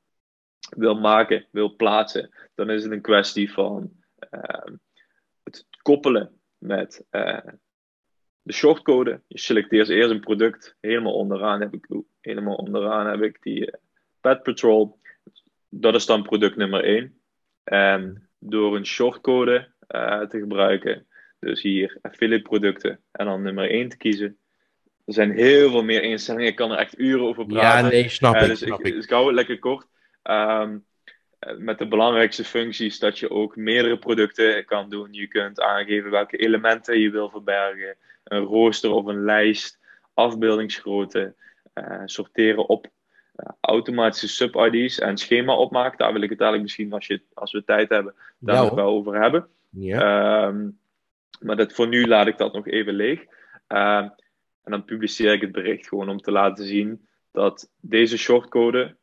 wil 0.77 0.95
maken, 0.95 1.47
wil 1.51 1.77
plaatsen, 1.77 2.31
dan 2.55 2.71
is 2.71 2.83
het 2.83 2.93
een 2.93 3.01
kwestie 3.01 3.53
van 3.53 3.93
uh, 4.31 4.77
het 5.43 5.67
koppelen 5.83 6.41
met 6.59 7.05
uh, 7.11 7.39
de 8.43 8.53
shortcode. 8.53 9.23
Je 9.27 9.39
selecteert 9.39 9.89
eerst 9.89 10.11
een 10.11 10.21
product. 10.21 10.77
Helemaal 10.81 11.15
onderaan 11.15 11.61
heb 11.61 11.75
ik, 11.75 11.87
helemaal 12.21 12.57
onderaan 12.57 13.07
heb 13.07 13.23
ik 13.23 13.43
die 13.43 13.75
Pet 14.21 14.43
Patrol. 14.43 15.01
Dat 15.69 15.95
is 15.95 16.07
dan 16.07 16.23
product 16.23 16.57
nummer 16.57 16.85
1. 16.85 17.21
En 17.65 18.29
door 18.39 18.77
een 18.77 18.87
shortcode 18.87 19.73
te 20.29 20.39
gebruiken, 20.39 21.07
dus 21.39 21.63
hier 21.63 21.99
affiliate 22.03 22.43
producten 22.43 23.01
en 23.11 23.27
dan 23.27 23.43
nummer 23.43 23.71
1 23.71 23.89
te 23.89 23.97
kiezen. 23.97 24.39
Er 25.05 25.15
zijn 25.15 25.33
heel 25.33 25.71
veel 25.71 25.83
meer 25.83 26.03
instellingen. 26.03 26.49
Ik 26.49 26.57
kan 26.57 26.71
er 26.71 26.79
echt 26.79 26.99
uren 26.99 27.27
over 27.27 27.47
praten. 27.47 27.85
Ja, 27.85 27.91
nee, 27.91 28.09
snap 28.09 28.35
uh, 28.35 28.43
ik. 28.43 28.49
Dus 28.49 28.59
snap 28.59 28.81
ik, 28.81 28.87
ik. 28.87 28.95
Dus 28.95 29.05
ik 29.05 29.11
hou 29.11 29.27
het 29.27 29.35
lekker 29.35 29.59
kort. 29.59 29.87
Um, 30.31 30.87
met 31.59 31.79
de 31.79 31.89
belangrijkste 31.89 32.45
functies 32.45 32.99
dat 32.99 33.19
je 33.19 33.31
ook 33.31 33.57
meerdere 33.57 33.99
producten 33.99 34.65
kan 34.65 34.89
doen. 34.89 35.09
Je 35.13 35.27
kunt 35.27 35.61
aangeven 35.61 36.11
welke 36.11 36.37
elementen 36.37 36.99
je 36.99 37.11
wil 37.11 37.31
verbergen. 37.31 37.97
Een 38.25 38.43
rooster 38.43 38.91
of 38.91 39.07
een 39.07 39.25
lijst. 39.25 39.79
Afbeeldingsgrootte. 40.15 41.35
Uh, 41.75 42.03
sorteren 42.05 42.69
op 42.69 42.87
uh, 43.37 43.47
automatische 43.61 44.29
sub-ID's 44.29 44.99
en 44.99 45.17
schema 45.17 45.57
opmaken. 45.57 45.99
Daar 45.99 46.13
wil 46.13 46.23
ik 46.23 46.31
het 46.31 46.41
eigenlijk 46.41 46.63
misschien, 46.63 46.93
als, 46.93 47.07
je, 47.07 47.23
als 47.35 47.53
we 47.53 47.65
tijd 47.65 47.89
hebben, 47.89 48.15
daar 48.39 48.55
ja, 48.55 48.63
nog 48.63 48.75
wel 48.75 48.87
over 48.87 49.21
hebben. 49.21 49.49
Ja. 49.71 50.47
Um, 50.47 50.79
maar 51.41 51.57
dat, 51.57 51.73
voor 51.73 51.89
nu 51.89 52.07
laat 52.07 52.27
ik 52.27 52.39
dat 52.39 52.53
nog 52.53 52.67
even 52.67 52.95
leeg. 52.95 53.25
Uh, 53.69 54.09
en 54.65 54.71
dan 54.71 54.85
publiceer 54.85 55.33
ik 55.33 55.41
het 55.41 55.53
bericht 55.53 55.89
gewoon 55.89 56.09
om 56.09 56.21
te 56.21 56.33
laten 56.33 56.65
zien 56.65 57.07
dat 57.33 57.71
deze 57.81 58.19
shortcode. 58.19 58.97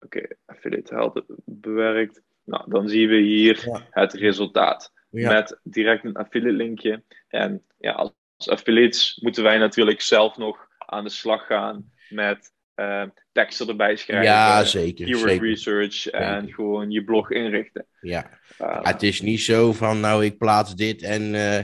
Oké, 0.00 0.16
okay, 0.18 0.36
affiliate 0.46 0.94
helpt 0.94 1.22
bewerkt. 1.44 2.22
Nou, 2.44 2.70
dan 2.70 2.88
zien 2.88 3.08
we 3.08 3.16
hier 3.16 3.62
ja. 3.64 3.86
het 3.90 4.12
resultaat. 4.12 4.92
Ja. 5.10 5.32
Met 5.32 5.60
direct 5.62 6.04
een 6.04 6.16
affiliate 6.16 6.56
linkje. 6.56 7.02
En 7.28 7.64
ja, 7.78 7.92
als, 7.92 8.12
als 8.36 8.48
affiliates 8.48 9.18
moeten 9.22 9.42
wij 9.42 9.58
natuurlijk 9.58 10.00
zelf 10.00 10.36
nog 10.36 10.68
aan 10.78 11.04
de 11.04 11.10
slag 11.10 11.46
gaan 11.46 11.92
met 12.08 12.52
uh, 12.76 13.02
teksten 13.32 13.68
erbij 13.68 13.96
schrijven. 13.96 14.26
Ja, 14.26 14.64
zeker. 14.64 15.06
Keyword 15.06 15.30
zeker. 15.30 15.48
research 15.48 16.06
en 16.06 16.40
zeker. 16.40 16.54
gewoon 16.54 16.90
je 16.90 17.04
blog 17.04 17.30
inrichten. 17.30 17.86
Ja. 18.00 18.30
Uh, 18.60 18.82
het 18.82 19.02
is 19.02 19.20
niet 19.20 19.40
zo 19.40 19.72
van, 19.72 20.00
nou, 20.00 20.24
ik 20.24 20.38
plaats 20.38 20.74
dit 20.74 21.02
en 21.02 21.22
uh, 21.34 21.58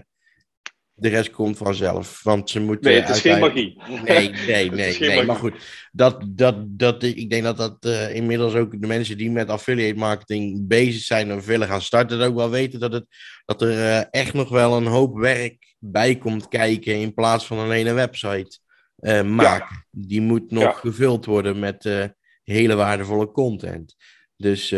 de 0.96 1.08
rest 1.08 1.30
komt 1.30 1.56
vanzelf. 1.56 2.22
Want 2.22 2.50
ze 2.50 2.60
moeten. 2.60 2.90
Nee, 2.90 3.00
het 3.00 3.08
is 3.08 3.20
geen 3.20 3.38
magie. 3.38 3.82
Nee, 4.04 4.28
nee, 4.46 4.70
nee. 4.70 4.98
nee 4.98 5.24
maar 5.24 5.36
goed, 5.36 5.54
dat, 5.92 6.24
dat, 6.28 6.56
dat, 6.66 7.02
ik 7.02 7.30
denk 7.30 7.42
dat 7.42 7.56
dat 7.56 7.76
uh, 7.80 8.14
inmiddels 8.14 8.54
ook 8.54 8.80
de 8.80 8.86
mensen 8.86 9.18
die 9.18 9.30
met 9.30 9.48
affiliate 9.48 9.98
marketing 9.98 10.66
bezig 10.66 11.02
zijn 11.02 11.30
en 11.30 11.40
willen 11.40 11.68
gaan 11.68 11.82
starten, 11.82 12.20
ook 12.20 12.34
wel 12.34 12.50
weten 12.50 12.80
dat, 12.80 12.92
het, 12.92 13.06
dat 13.44 13.62
er 13.62 14.08
echt 14.10 14.32
nog 14.32 14.48
wel 14.48 14.76
een 14.76 14.86
hoop 14.86 15.16
werk 15.16 15.74
bij 15.78 16.16
komt 16.16 16.48
kijken 16.48 16.94
in 16.94 17.14
plaats 17.14 17.46
van 17.46 17.58
alleen 17.58 17.86
een 17.86 17.94
website 17.94 18.58
uh, 18.98 19.22
maken. 19.22 19.76
Ja. 19.76 19.84
Die 19.90 20.20
moet 20.20 20.50
nog 20.50 20.62
ja. 20.62 20.72
gevuld 20.72 21.24
worden 21.24 21.58
met 21.58 22.10
hele 22.44 22.74
waardevolle 22.74 23.30
content. 23.30 23.96
Dus 24.36 24.70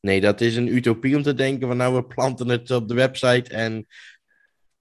nee, 0.00 0.20
dat 0.20 0.40
is 0.40 0.56
een 0.56 0.74
utopie 0.74 1.16
om 1.16 1.22
te 1.22 1.34
denken 1.34 1.68
van 1.68 1.76
nou, 1.76 1.94
we 1.94 2.04
planten 2.04 2.48
het 2.48 2.70
op 2.70 2.88
de 2.88 2.94
website 2.94 3.50
en 3.50 3.86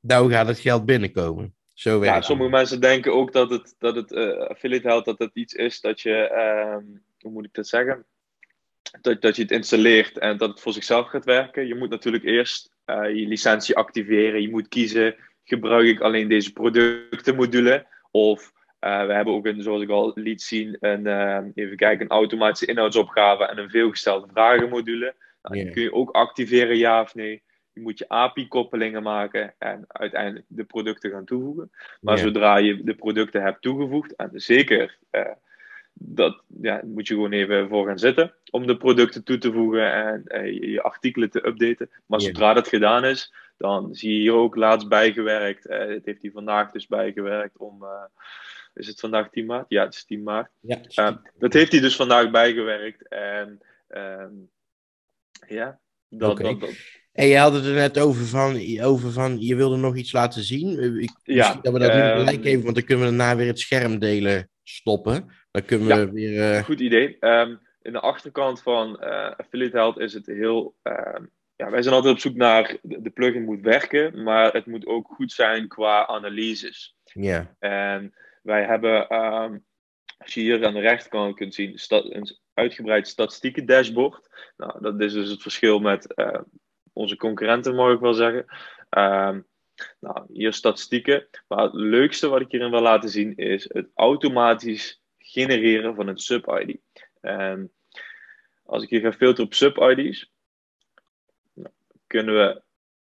nou 0.02 0.32
gaat 0.32 0.48
het 0.48 0.60
geld 0.60 0.86
binnenkomen. 0.86 1.56
Zo 1.74 2.00
werkt 2.00 2.16
ja, 2.16 2.22
sommige 2.22 2.50
mensen 2.50 2.82
denken 2.82 3.14
ook 3.14 3.34
dat 3.34 3.50
het, 3.50 3.76
dat 3.80 3.96
het 3.96 4.14
affiliate 4.48 4.88
helpt, 4.88 5.06
dat 5.06 5.20
het 5.20 5.32
iets 5.34 5.54
is 5.54 5.82
dat 5.82 6.02
je, 6.02 6.16
ehm, 6.16 6.84
hoe 7.20 7.32
moet 7.32 7.46
ik 7.46 7.54
dat 7.54 7.68
zeggen? 7.68 8.06
Dat, 9.02 9.22
dat 9.22 9.36
je 9.36 9.42
het 9.42 9.52
installeert 9.52 10.18
en 10.18 10.38
dat 10.38 10.50
het 10.50 10.62
voor 10.62 10.74
zichzelf 10.74 11.08
gaat 11.08 11.26
werken. 11.26 11.68
Je 11.68 11.76
moet 11.76 11.90
natuurlijk 11.90 12.24
eerst 12.24 12.72
je 12.86 13.26
licentie 13.28 13.76
activeren. 13.76 14.42
Je 14.42 14.50
moet 14.50 14.68
kiezen, 14.68 15.16
gebruik 15.44 15.88
ik 15.88 16.00
alleen 16.00 16.28
deze 16.28 16.54
productenmodule 16.54 17.88
of 18.12 18.52
uh, 18.82 19.06
we 19.06 19.14
hebben 19.14 19.34
ook, 19.34 19.46
een, 19.46 19.62
zoals 19.62 19.82
ik 19.82 19.90
al 19.90 20.12
liet 20.16 20.42
zien, 20.42 20.78
een, 20.80 21.06
uh, 21.06 21.40
even 21.54 21.78
kijken, 21.78 22.06
een 22.06 22.12
automatische 22.12 22.66
inhoudsopgave 22.66 23.46
en 23.46 23.58
een 23.58 23.70
veelgestelde 23.70 24.28
vragenmodule. 24.32 25.16
Nou, 25.42 25.56
yeah. 25.56 25.66
Die 25.66 25.74
kun 25.74 25.84
je 25.84 25.94
ook 25.94 26.12
activeren, 26.12 26.78
ja 26.78 27.02
of 27.02 27.16
nee. 27.16 27.44
Je 27.74 27.82
moet 27.82 27.98
je 27.98 28.10
API-koppelingen 28.10 29.04
maken 29.04 29.54
en 29.58 29.86
uiteindelijk 29.88 30.46
de 30.48 30.64
producten 30.64 31.12
gaan 31.12 31.26
toevoegen. 31.26 31.72
Maar 32.02 32.16
yeah. 32.16 32.28
zodra 32.28 32.58
je 32.58 32.84
de 32.84 32.96
producten 32.96 33.42
hebt 33.42 33.62
toegevoegd, 33.62 34.16
en 34.16 34.30
zeker, 34.34 34.98
uh, 35.12 35.26
dat 35.94 36.44
ja, 36.62 36.82
moet 36.86 37.08
je 37.08 37.14
gewoon 37.14 37.32
even 37.32 37.68
voor 37.68 37.88
gaan 37.88 38.00
zitten 38.00 38.34
om 38.50 38.68
de 38.68 38.78
producten 38.78 39.24
toe 39.24 39.38
te 39.38 39.52
voegen 39.52 39.94
en 39.94 40.54
je, 40.54 40.70
je 40.70 40.82
artikelen 40.82 41.30
te 41.30 41.48
updaten. 41.48 41.90
Maar 42.06 42.20
yeah. 42.20 42.32
zodra 42.32 42.54
dat 42.54 42.68
gedaan 42.68 43.06
is, 43.06 43.34
dan 43.58 43.96
zie 43.96 44.14
je 44.14 44.20
hier 44.20 44.34
ook 44.34 44.56
laatst 44.56 44.88
bijgewerkt. 44.88 45.64
het 45.64 46.06
heeft 46.06 46.22
hij 46.22 46.32
vandaag 46.32 46.72
dus 46.72 46.88
bijgewerkt 46.88 47.58
om 47.58 47.84
is 48.74 48.88
het 48.88 49.00
vandaag 49.00 49.30
10 49.30 49.46
maart? 49.46 49.66
Ja, 49.70 49.84
het 49.84 49.94
is 49.94 50.06
10 50.06 50.24
maart. 50.24 50.52
Ja, 50.60 50.82
uh, 50.96 51.18
dat 51.38 51.54
heeft 51.54 51.72
hij 51.72 51.82
dus 51.82 51.96
vandaag 51.96 52.32
bijgewerkt. 52.32 53.08
En 53.08 53.62
uh, 53.90 54.26
ja, 55.48 55.80
dat, 56.10 56.32
okay. 56.32 56.52
dat, 56.52 56.60
dat. 56.60 57.00
En 57.12 57.28
je 57.28 57.38
had 57.38 57.54
het 57.54 57.66
er 57.66 57.74
net 57.74 58.00
over 58.00 58.26
van, 58.26 58.80
over 58.82 59.12
van 59.12 59.40
je 59.40 59.56
wilde 59.56 59.78
nog 59.78 59.96
iets 59.96 60.12
laten 60.12 60.44
zien. 60.44 61.00
Ik, 61.02 61.12
ja, 61.24 61.60
dat 61.62 61.74
we 61.74 61.80
dat 61.80 61.94
nu 61.94 62.00
gelijk 62.00 62.46
even, 62.46 62.64
want 62.64 62.76
dan 62.76 62.86
kunnen 62.86 63.06
we 63.06 63.18
daarna 63.18 63.36
weer 63.36 63.48
het 63.48 63.60
scherm 63.60 64.00
delen 64.00 64.50
stoppen. 64.64 65.32
Dan 65.52 65.66
kunnen 65.66 65.88
we 65.88 65.94
ja, 65.94 66.12
weer... 66.12 66.58
Uh... 66.58 66.64
Goed 66.64 66.80
idee. 66.80 67.18
Um, 67.20 67.60
in 67.82 67.92
de 67.92 68.00
achterkant 68.00 68.62
van 68.62 69.00
uh, 69.04 69.32
Affiliate 69.38 69.78
Health 69.78 70.00
is 70.00 70.14
het 70.14 70.26
heel... 70.26 70.76
Uh, 70.84 71.20
ja, 71.56 71.70
wij 71.70 71.82
zijn 71.82 71.96
altijd 71.96 72.14
op 72.14 72.20
zoek 72.20 72.36
naar 72.36 72.78
de 72.82 73.10
plugin 73.10 73.44
moet 73.44 73.62
werken, 73.62 74.24
maar 74.24 74.54
het 74.54 74.66
moet 74.66 74.86
ook 74.86 75.08
goed 75.08 75.32
zijn 75.32 75.68
qua 75.68 76.08
analyses. 76.08 76.96
Ja. 77.04 77.56
En 77.60 78.14
wij 78.42 78.64
hebben, 78.64 79.16
um, 79.16 79.66
als 80.18 80.34
je 80.34 80.42
hier 80.42 80.66
aan 80.66 80.74
de 80.74 80.80
rechterkant 80.80 81.36
kunt 81.36 81.54
zien, 81.54 81.80
een 81.90 82.38
uitgebreid 82.54 83.08
statistieken 83.08 83.66
dashboard. 83.66 84.30
Nou, 84.58 84.82
dat 84.82 85.02
is 85.02 85.14
dus 85.14 85.30
het 85.30 85.42
verschil 85.42 85.80
met 85.80 86.14
uh, 86.16 86.40
onze 86.94 87.16
concurrenten, 87.16 87.76
mag 87.76 87.94
ik 87.94 88.00
wel 88.00 88.14
zeggen. 88.14 88.46
Um, 88.90 89.46
nou, 90.00 90.26
hier 90.34 90.54
statistieken. 90.54 91.28
Maar 91.48 91.64
het 91.64 91.74
leukste 91.74 92.28
wat 92.28 92.42
ik 92.42 92.52
hierin 92.52 92.72
wil 92.72 92.82
laten 92.82 93.10
zien 93.10 93.36
is 93.36 93.66
het 93.74 93.90
automatisch 93.94 95.02
genereren 95.18 95.96
van 95.96 96.08
een 96.08 96.18
sub-ID. 96.18 96.80
En 97.22 97.72
als 98.66 98.84
ik 98.84 98.90
hier 98.90 99.02
ga 99.02 99.12
filteren 99.12 99.46
op 99.46 99.54
sub-ID's, 99.54 100.32
nou, 101.54 101.74
kunnen 102.08 102.36
we 102.36 102.62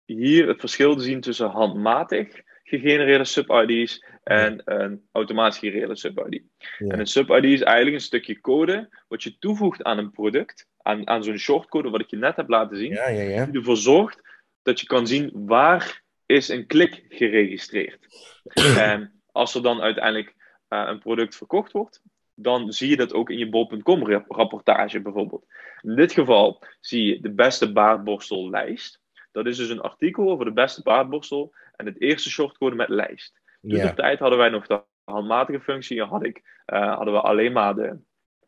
hier 0.05 0.49
het 0.49 0.61
verschil 0.61 0.99
zien 0.99 1.21
tussen 1.21 1.49
handmatig 1.49 2.43
gegenereerde 2.65 3.25
sub-ID's 3.25 4.05
en 4.23 4.63
een 4.65 5.09
automatisch 5.13 5.59
gegenereerde 5.59 5.97
sub-ID. 5.97 6.43
En 6.79 6.99
een 6.99 7.07
sub-ID 7.07 7.45
is 7.45 7.63
eigenlijk 7.63 7.97
een 7.97 8.03
stukje 8.03 8.41
code 8.41 8.89
wat 9.09 9.23
je 9.23 9.39
toevoegt 9.39 9.83
aan 9.83 9.99
een 9.99 10.11
product, 10.11 10.69
aan, 10.83 11.09
aan 11.09 11.25
zo'n 11.25 11.39
shortcode 11.39 11.91
wat 11.91 12.01
ik 12.01 12.11
je 12.11 12.17
net 12.17 12.37
heb 12.37 12.49
laten 12.49 12.77
zien, 12.77 12.91
Ja, 12.93 13.09
ja, 13.09 13.23
ja. 13.23 13.45
die 13.47 13.55
ervoor 13.59 13.77
zorgt 13.77 14.21
dat 14.63 14.81
je 14.81 14.87
kan 14.87 15.07
zien 15.07 15.31
waar 15.35 16.03
is 16.27 16.49
een 16.49 16.67
klik 16.67 17.05
geregistreerd. 17.09 17.99
en 18.79 19.23
als 19.33 19.55
er 19.55 19.63
dan 19.63 19.81
uiteindelijk 19.81 20.35
eh, 20.69 20.83
een 20.87 20.99
product 20.99 21.37
verkocht 21.37 21.73
wordt, 21.73 22.03
dan 22.35 22.73
zie 22.73 22.89
je 22.91 22.97
dat 22.97 23.13
ook 23.13 23.31
in 23.31 23.39
je 23.39 23.49
bol.com 23.49 24.07
rap- 24.07 24.31
rapportage 24.31 25.01
bijvoorbeeld. 25.01 25.45
In 25.83 25.95
dit 25.97 26.13
geval 26.13 26.63
zie 26.81 27.05
je 27.05 27.21
de 27.21 27.31
beste 27.33 27.73
baardborstellijst. 27.73 29.01
Dat 29.33 29.47
is 29.47 29.57
dus 29.57 29.69
een 29.69 29.81
artikel 29.81 30.31
over 30.31 30.45
de 30.45 30.53
beste 30.53 30.83
baardborstel 30.83 31.53
en 31.77 31.87
het 31.87 32.01
eerste 32.01 32.31
shortcode 32.31 32.77
met 32.77 32.89
lijst. 32.89 33.41
Toen 33.61 33.71
Ja. 33.71 33.87
de 33.87 33.95
tijd 33.95 34.19
hadden 34.19 34.39
wij 34.39 34.49
nog 34.49 34.67
de 34.67 34.83
handmatige 35.05 35.61
functie. 35.61 36.03
Had 36.03 36.25
ik, 36.25 36.43
eh, 36.67 36.95
hadden 36.97 37.15
we 37.15 37.21
alleen 37.21 37.53
maar 37.53 37.75
de. 37.75 37.99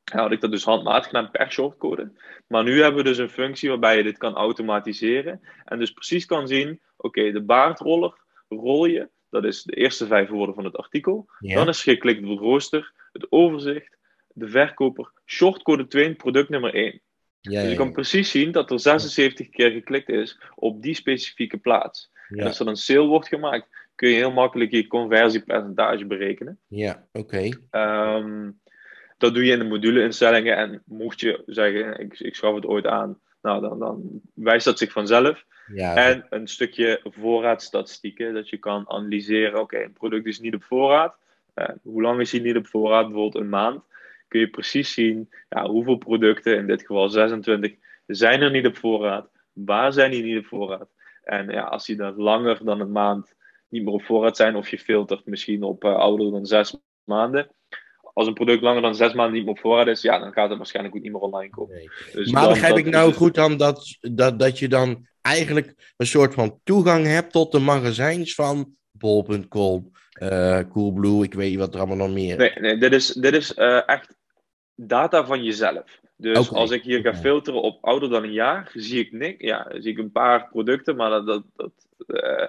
Had 0.05 0.33
ik 0.33 0.41
dat 0.41 0.51
dus 0.51 0.65
handmatig 0.65 1.07
gedaan 1.07 1.31
per 1.31 1.53
shortcode. 1.53 2.13
Maar 2.47 2.65
nu 2.65 2.81
hebben 2.83 3.03
we 3.03 3.09
dus 3.09 3.19
een 3.19 3.29
functie 3.29 3.69
waarbij 3.69 3.97
je 3.97 4.03
dit 4.03 4.19
kan 4.19 4.35
automatiseren. 4.35 5.41
En 5.65 5.79
dus 5.79 5.91
precies 5.91 6.27
kan 6.27 6.49
zien: 6.49 6.81
oké, 6.97 7.33
de 7.33 7.43
baardroller 7.43 8.21
rol 8.49 8.85
je. 8.85 9.09
Dat 9.31 9.45
is 9.45 9.63
de 9.63 9.75
eerste 9.75 10.07
vijf 10.07 10.29
woorden 10.29 10.55
van 10.55 10.65
het 10.65 10.77
artikel. 10.77 11.29
Dan 11.39 11.69
is 11.69 11.83
geklikt 11.83 12.23
op 12.23 12.29
het 12.29 12.39
rooster, 12.39 12.93
het 13.13 13.27
overzicht, 13.31 13.97
de 14.29 14.49
verkoper, 14.49 15.13
shortcode 15.27 15.87
2, 15.87 16.15
product 16.15 16.49
nummer 16.49 16.75
1. 16.75 17.01
Ja, 17.41 17.61
Dus 17.61 17.71
je 17.71 17.77
kan 17.77 17.93
precies 17.93 18.31
zien 18.31 18.53
dat 18.53 18.71
er 18.71 18.81
76 18.81 19.49
keer 19.49 19.71
geklikt 19.71 20.09
is 20.09 20.41
op 20.55 20.83
die 20.83 20.95
specifieke 20.95 21.59
plaats. 21.59 22.11
En 22.29 22.47
als 22.47 22.61
er 22.61 22.67
een 22.67 22.77
sale 22.77 23.07
wordt 23.07 23.29
gemaakt, 23.29 23.69
kun 23.95 24.09
je 24.09 24.15
heel 24.15 24.33
makkelijk 24.33 24.71
je 24.71 24.87
conversiepercentage 24.87 26.07
berekenen. 26.07 26.59
ja, 26.67 27.07
oké. 27.13 27.49
Ehm, 27.71 28.51
dat 29.23 29.35
doe 29.35 29.45
je 29.45 29.52
in 29.52 29.59
de 29.59 29.64
module-instellingen. 29.64 30.57
En 30.57 30.83
mocht 30.87 31.21
je 31.21 31.43
zeggen, 31.47 32.00
ik, 32.00 32.21
ik 32.21 32.35
schaf 32.35 32.55
het 32.55 32.67
ooit 32.67 32.87
aan, 32.87 33.19
nou, 33.43 33.61
dan, 33.61 33.79
dan 33.79 34.21
wijst 34.35 34.64
dat 34.64 34.79
zich 34.79 34.93
vanzelf. 34.93 35.45
Ja, 35.75 35.95
En 35.97 36.26
een 36.31 36.49
stukje 36.49 37.00
voorraadstatistieken, 37.05 38.35
dat 38.35 38.49
je 38.49 38.57
kan 38.57 38.91
analyseren, 38.91 39.61
oké, 39.61 39.83
een 39.83 39.93
product 39.93 40.26
is 40.26 40.41
niet 40.41 40.55
op 40.55 40.64
voorraad. 40.64 41.17
Eh, 41.55 41.69
hoe 41.83 42.02
lang 42.02 42.21
is 42.21 42.33
hij 42.33 42.41
niet 42.41 42.57
op 42.57 42.67
voorraad? 42.67 43.07
Bijvoorbeeld 43.07 43.45
een 43.45 43.49
maand. 43.49 43.83
Kun 44.29 44.41
je 44.41 44.49
precies 44.49 44.93
zien 44.93 45.31
ja, 45.49 45.67
hoeveel 45.67 45.97
producten, 45.97 46.57
in 46.57 46.67
dit 46.67 46.81
geval 46.81 47.09
26, 47.09 47.75
zijn 48.07 48.41
er 48.41 48.50
niet 48.50 48.67
op 48.67 48.76
voorraad. 48.76 49.29
Waar 49.52 49.93
zijn 49.93 50.11
die 50.11 50.23
niet 50.23 50.38
op 50.38 50.47
voorraad? 50.47 50.88
En 51.25 51.50
ja, 51.50 51.62
als 51.62 51.87
die 51.87 51.97
dan 51.97 52.14
langer 52.17 52.64
dan 52.64 52.81
een 52.81 52.93
maand 52.93 53.35
niet 53.69 53.85
meer 53.85 53.93
op 53.93 54.02
voorraad 54.02 54.37
zijn, 54.37 54.57
of 54.57 54.69
je 54.69 54.79
filtert 54.79 55.26
misschien 55.26 55.62
op 55.62 55.85
eh, 55.85 55.95
ouder 55.95 56.31
dan 56.31 56.47
zes 56.47 56.76
maanden. 57.05 57.50
Als 58.12 58.26
een 58.26 58.35
product 58.35 58.62
langer 58.62 58.83
dan 58.83 58.95
zes 58.95 59.12
maanden 59.12 59.35
niet 59.35 59.45
meer 59.45 59.52
op 59.54 59.61
voorraad 59.61 59.87
is, 59.87 60.02
ja, 60.02 60.19
dan 60.19 60.33
gaat 60.33 60.49
het 60.49 60.59
waarschijnlijk 60.59 60.97
ook 60.97 61.02
niet 61.02 61.12
meer 61.12 61.21
online 61.21 61.50
komen. 61.50 61.75
nee. 61.76 61.90
Dus 62.12 62.31
Maar 62.33 62.42
dan- 62.42 62.52
begrijp 62.52 62.76
ik 62.76 62.87
nou 62.87 63.11
is- 63.11 63.16
goed 63.16 63.35
dan 63.35 63.57
dat, 63.57 63.97
dat, 64.00 64.38
dat 64.38 64.59
je 64.59 64.69
dan 64.69 65.07
eigenlijk 65.21 65.92
een 65.97 66.07
soort 66.07 66.35
van 66.35 66.61
toegang 66.64 67.07
hebt 67.07 67.33
tot 67.33 67.52
de 67.52 67.59
magazijns 67.59 68.35
van 68.35 68.76
bol.com, 68.90 69.90
eh 70.12 70.61
Coolblue, 70.73 71.23
ik 71.25 71.35
weet 71.35 71.50
niet 71.50 71.59
wat 71.59 71.75
er 71.75 71.81
allemaal 71.81 71.97
nog 72.07 72.12
meer 72.14 72.37
Nee, 72.37 72.52
nee 72.61 72.78
dit 72.78 72.92
is, 72.92 73.07
dit 73.12 73.35
is 73.35 73.54
eh, 73.54 73.88
echt 73.88 74.14
data 74.75 75.25
van 75.26 75.45
jezelf. 75.45 76.00
Dus 76.16 76.50
als 76.52 76.71
ik 76.71 76.83
hier 76.83 77.00
ga 77.00 77.14
filteren 77.14 77.62
op 77.62 77.85
ouder 77.85 78.11
dan 78.11 78.23
een 78.23 78.33
jaar, 78.33 78.71
zie 78.75 79.00
ik 79.00 79.12
niks. 79.12 79.45
Ja, 79.45 79.66
zie 79.71 79.90
ik 79.92 79.99
een 79.99 80.12
paar 80.12 80.49
producten, 80.49 80.97
maar 80.97 81.11
dat, 81.11 81.26
dat, 81.26 81.42
dat, 81.57 81.72
eh, 82.07 82.46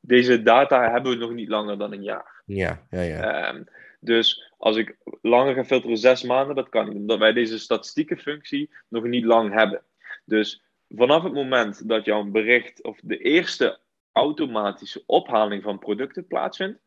deze 0.00 0.42
data 0.42 0.90
hebben 0.90 1.12
we 1.12 1.18
nog 1.18 1.32
niet 1.32 1.48
langer 1.48 1.78
dan 1.78 1.92
een 1.92 2.02
jaar. 2.02 2.42
Ja, 2.46 2.86
ja, 2.90 3.00
ja. 3.00 3.20
Ehm, 3.48 3.62
dus 4.00 4.45
als 4.56 4.76
ik 4.76 4.96
langer 5.22 5.54
ga 5.54 5.64
filteren, 5.64 5.96
zes 5.96 6.22
maanden, 6.22 6.56
dat 6.56 6.68
kan 6.68 6.88
niet. 6.88 6.96
Omdat 6.96 7.18
wij 7.18 7.32
deze 7.32 7.58
statistiekenfunctie 7.58 8.70
nog 8.88 9.04
niet 9.04 9.24
lang 9.24 9.52
hebben. 9.52 9.82
Dus 10.24 10.62
vanaf 10.88 11.22
het 11.22 11.32
moment 11.32 11.88
dat 11.88 12.04
jouw 12.04 12.24
bericht 12.24 12.82
of 12.82 13.00
de 13.02 13.18
eerste 13.18 13.80
automatische 14.12 15.02
ophaling 15.06 15.62
van 15.62 15.78
producten 15.78 16.26
plaatsvindt, 16.26 16.80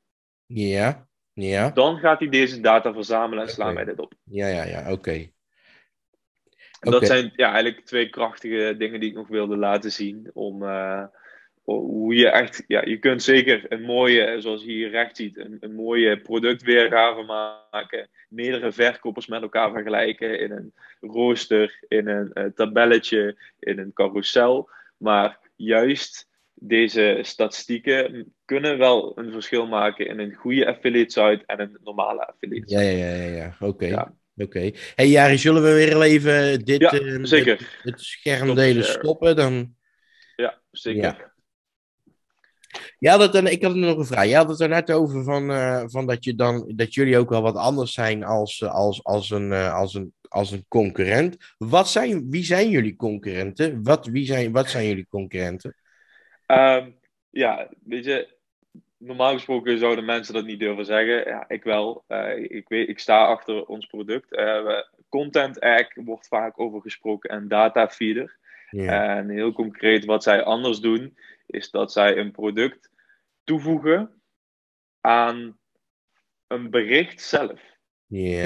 Ja, 0.46 1.08
ja, 1.34 1.70
dan 1.70 1.98
gaat 2.00 2.20
hij 2.20 2.30
deze 2.30 2.60
data 2.62 2.94
verzamelen 2.94 3.44
en 3.44 3.50
slaan 3.50 3.68
Oké. 3.68 3.76
wij 3.76 3.86
dit 3.86 4.00
op. 4.00 4.14
ja, 4.24 4.48
ja, 4.48 4.64
ja, 4.64 4.92
oké. 4.92 5.30
Dat 6.80 6.94
Oké. 6.96 7.06
zijn 7.06 7.32
ja, 7.36 7.52
eigenlijk 7.52 7.86
twee 7.86 8.10
krachtige 8.10 8.76
dingen 8.78 9.00
die 9.00 9.10
ik 9.10 9.16
nog 9.16 9.28
wilde 9.28 9.58
laten 9.58 9.92
zien. 9.92 10.30
Om 10.34 10.64
eh, 10.64 11.04
hoe 11.78 12.16
je 12.16 12.30
echt, 12.30 12.64
ja, 12.68 12.82
je 12.86 12.98
kunt 12.98 13.24
zeker 13.24 13.66
een 13.70 13.82
mooie, 13.82 14.42
zoals 14.42 14.64
je 14.64 14.72
hier 14.72 14.90
recht 14.90 15.18
ziet, 15.18 15.38
een, 15.38 15.58
een 15.60 15.74
mooie 15.74 16.22
productweergave 16.22 17.22
maken. 17.24 18.10
Meerdere 18.30 18.72
verkopers 18.72 19.28
met 19.28 19.42
elkaar 19.42 19.72
vergelijken 19.72 20.40
in 20.40 20.52
een 20.52 20.74
rooster, 21.00 21.80
in 21.88 22.08
een 22.08 22.34
eh, 22.34 22.46
tabelletje, 22.56 23.38
in 23.60 23.80
een 23.80 23.94
carousel. 23.94 24.70
Maar 24.98 25.40
juist 25.56 26.28
deze 26.54 27.20
statistieken 27.22 28.34
kunnen 28.46 28.78
wel 28.78 29.18
een 29.18 29.32
verschil 29.32 29.68
maken 29.68 30.08
in 30.08 30.20
een 30.20 30.34
goede 30.34 30.68
affiliate 30.68 31.12
site 31.12 31.44
en 31.46 31.60
een 31.60 31.78
normale 31.84 32.26
affiliate 32.28 32.70
site. 32.70 32.82
Ja, 32.82 32.90
ja, 32.90 33.16
ja, 33.16 33.36
ja, 33.36 33.56
oké. 33.60 33.86
Ja. 33.86 34.18
Oké. 34.42 34.72
Hey 34.96 35.08
Jari, 35.08 35.38
zullen 35.38 35.64
we 35.64 35.74
weer 35.74 36.02
even 36.02 36.66
dit, 36.66 36.82
Ja, 36.82 36.92
eh, 36.92 37.24
dit- 37.24 37.80
het 37.82 38.02
scherm 38.02 38.44
Stop 38.44 38.56
delen 38.56 38.84
share. 38.84 39.00
stoppen? 39.00 39.36
Dan... 39.36 39.76
Ja, 40.36 40.62
zeker. 40.72 41.02
Ja. 41.02 41.29
Ja, 43.00 43.18
dat, 43.18 43.36
en 43.36 43.46
ik 43.46 43.64
had 43.64 43.76
nog 43.76 43.98
een 43.98 44.06
vraag. 44.06 44.26
Je 44.26 44.36
had 44.36 44.50
het 44.50 44.60
er 44.60 44.70
net 44.70 44.92
over 44.92 45.24
van, 45.24 45.52
eh, 45.52 45.84
van 45.86 46.08
dat, 46.08 46.24
je 46.24 46.36
dan, 46.36 46.72
dat 46.76 46.94
jullie 46.94 47.18
ook 47.18 47.30
wel 47.30 47.42
wat 47.42 47.56
anders 47.56 47.94
zijn 47.94 48.24
als, 48.24 48.62
eh, 48.62 48.74
als, 48.74 49.04
als, 49.04 49.30
een, 49.30 49.52
eh, 49.52 49.74
als, 49.74 49.94
een, 49.94 50.14
als 50.30 50.52
een 50.52 50.66
concurrent. 50.68 51.38
Wat 51.58 51.90
zijn, 51.90 52.30
wie 52.30 52.44
zijn 52.44 52.70
jullie 52.70 52.96
concurrenten? 52.96 53.84
Wat, 53.84 54.06
wie 54.06 54.26
zijn, 54.26 54.52
wat 54.52 54.70
zijn 54.70 54.88
jullie 54.88 55.08
concurrenten? 55.10 55.76
Ehm, 56.46 56.90
ja, 57.30 57.70
weet 57.84 58.06
je, 58.06 58.28
normaal 58.98 59.34
gesproken 59.34 59.80
zouden 59.80 60.06
mensen 60.06 60.34
dat 60.34 60.46
niet 60.46 60.60
durven 60.60 60.86
zeggen. 60.86 61.28
Ja, 61.28 61.46
ik 61.48 61.64
wel. 61.64 62.04
Ik, 62.36 62.68
weet, 62.68 62.90
ik 62.90 63.00
sta 63.00 63.26
achter 63.26 63.66
ons 63.66 63.86
product. 63.86 64.42
Content 65.10 65.60
Egg 65.60 65.88
wordt 65.96 66.28
vaak 66.28 66.60
over 66.60 66.82
gesproken 66.82 67.30
en 67.30 67.48
Data 67.48 67.90
Feeder. 67.90 68.38
En 68.70 69.30
heel 69.30 69.52
concreet, 69.52 70.06
wat 70.06 70.24
zij 70.24 70.44
anders 70.44 70.80
doen, 70.80 71.18
is 71.50 71.72
dat 71.72 71.92
zij 71.92 72.18
een 72.18 72.32
product 72.32 72.90
toevoegen 73.44 74.22
aan 75.02 75.58
een 76.48 76.70
bericht 76.70 77.22
zelf. 77.22 77.62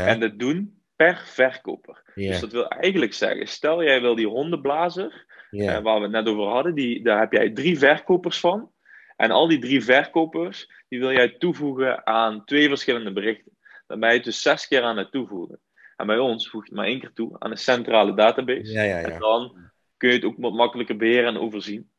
En 0.07 0.19
dat 0.19 0.39
doen 0.39 0.83
per 0.95 1.23
verkoper. 1.25 2.01
Dus 2.15 2.39
dat 2.39 2.51
wil 2.51 2.67
eigenlijk 2.67 3.13
zeggen, 3.13 3.47
stel 3.47 3.83
jij 3.83 4.01
wil 4.01 4.15
die 4.15 4.27
hondenblazer, 4.27 5.25
eh, 5.49 5.79
waar 5.79 5.95
we 5.95 6.01
het 6.01 6.11
net 6.11 6.27
over 6.27 6.47
hadden, 6.47 6.75
die, 6.75 7.03
daar 7.03 7.19
heb 7.19 7.31
jij 7.31 7.49
drie 7.49 7.77
verkopers 7.77 8.39
van. 8.39 8.71
En 9.15 9.31
al 9.31 9.47
die 9.47 9.59
drie 9.59 9.83
verkopers, 9.83 10.83
die 10.87 10.99
wil 10.99 11.11
jij 11.11 11.29
toevoegen 11.29 12.07
aan 12.07 12.45
twee 12.45 12.67
verschillende 12.67 13.13
berichten. 13.13 13.57
Dan 13.87 13.99
ben 13.99 14.09
je 14.09 14.15
het 14.15 14.23
dus 14.23 14.41
zes 14.41 14.67
keer 14.67 14.81
aan 14.81 14.97
het 14.97 15.11
toevoegen. 15.11 15.59
En 15.95 16.07
bij 16.07 16.17
ons 16.17 16.49
voeg 16.49 16.63
je 16.63 16.69
het 16.69 16.77
maar 16.77 16.87
één 16.87 16.99
keer 16.99 17.13
toe 17.13 17.35
aan 17.39 17.51
een 17.51 17.57
centrale 17.57 18.13
database. 18.13 18.71
Ja, 18.71 18.81
ja, 18.81 18.97
En 18.97 19.19
dan 19.19 19.71
kun 19.97 20.09
je 20.09 20.15
het 20.15 20.25
ook 20.25 20.37
wat 20.37 20.53
makkelijker 20.53 20.97
beheren 20.97 21.35
en 21.35 21.39
overzien. 21.39 21.91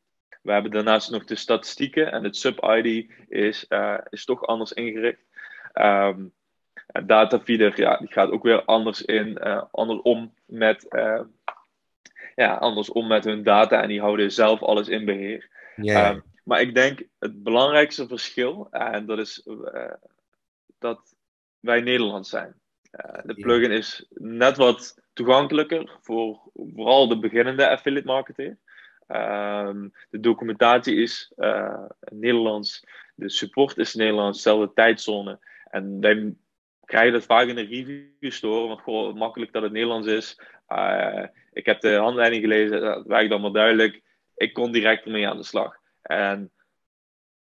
We 0.45 0.51
hebben 0.51 0.71
daarnaast 0.71 1.11
nog 1.11 1.25
de 1.25 1.35
statistieken 1.35 2.11
en 2.11 2.23
het 2.23 2.37
sub-ID 2.37 3.11
is, 3.29 3.67
eh, 3.67 3.97
is 4.09 4.25
toch 4.25 4.45
anders 4.45 4.73
ingericht. 4.73 5.19
Ehm 5.73 6.23
en 6.87 7.07
datafeeder, 7.07 7.79
ja, 7.79 7.97
die 7.97 8.11
gaat 8.11 8.31
ook 8.31 8.43
weer 8.43 8.63
anders 8.63 9.01
in, 9.01 9.37
eh 9.37 9.63
anders 9.71 10.01
om 10.01 10.33
met, 10.45 10.87
eh, 10.87 11.21
ja, 12.35 12.55
anders 12.55 12.89
om 12.89 13.07
met 13.07 13.23
hun 13.23 13.43
data 13.43 13.81
en 13.81 13.87
die 13.87 13.99
houden 13.99 14.31
zelf 14.31 14.61
alles 14.61 14.87
in 14.87 15.05
beheer. 15.05 15.49
Ja. 15.75 16.09
Ehm, 16.09 16.19
maar 16.43 16.61
ik 16.61 16.73
denk 16.73 17.03
het 17.19 17.43
belangrijkste 17.43 18.07
verschil, 18.07 18.67
en 18.71 19.05
dat 19.05 19.19
is 19.19 19.47
dat 20.79 21.15
wij 21.59 21.81
Nederlands 21.81 22.29
zijn. 22.29 22.55
De 23.23 23.33
plugin 23.33 23.71
is 23.71 24.05
net 24.13 24.57
wat 24.57 25.01
toegankelijker 25.13 25.97
voor 26.01 26.39
vooral 26.53 27.07
de 27.07 27.19
beginnende 27.19 27.69
affiliate 27.69 28.07
marketeer. 28.07 28.57
Ehm, 29.07 29.87
de 30.09 30.19
documentatie 30.19 30.95
is 30.95 31.31
eh, 31.35 31.83
Nederlands, 31.99 32.85
de 33.15 33.29
support 33.29 33.77
is 33.77 33.95
Nederlands, 33.95 34.43
dezelfde 34.43 34.73
tijdzone. 34.73 35.39
En 35.69 35.99
wij 35.99 36.33
krijgen 36.85 37.13
dat 37.13 37.25
vaak 37.25 37.47
in 37.47 37.55
de 37.55 37.61
review 37.61 38.31
store, 38.31 38.67
want 38.67 38.81
goh, 38.81 39.05
wat 39.05 39.15
makkelijk 39.15 39.51
dat 39.51 39.63
het 39.63 39.71
Nederlands 39.71 40.07
is. 40.07 40.39
Eh, 40.67 41.23
ik 41.53 41.65
heb 41.65 41.81
de 41.81 41.95
handleiding 41.95 42.41
gelezen, 42.41 42.81
dat 42.81 43.05
werkt 43.05 43.31
allemaal 43.31 43.51
duidelijk. 43.51 44.01
Ik 44.35 44.53
kon 44.53 44.71
direct 44.71 45.05
ermee 45.05 45.27
aan 45.27 45.37
de 45.37 45.43
slag. 45.43 45.77
En 46.01 46.51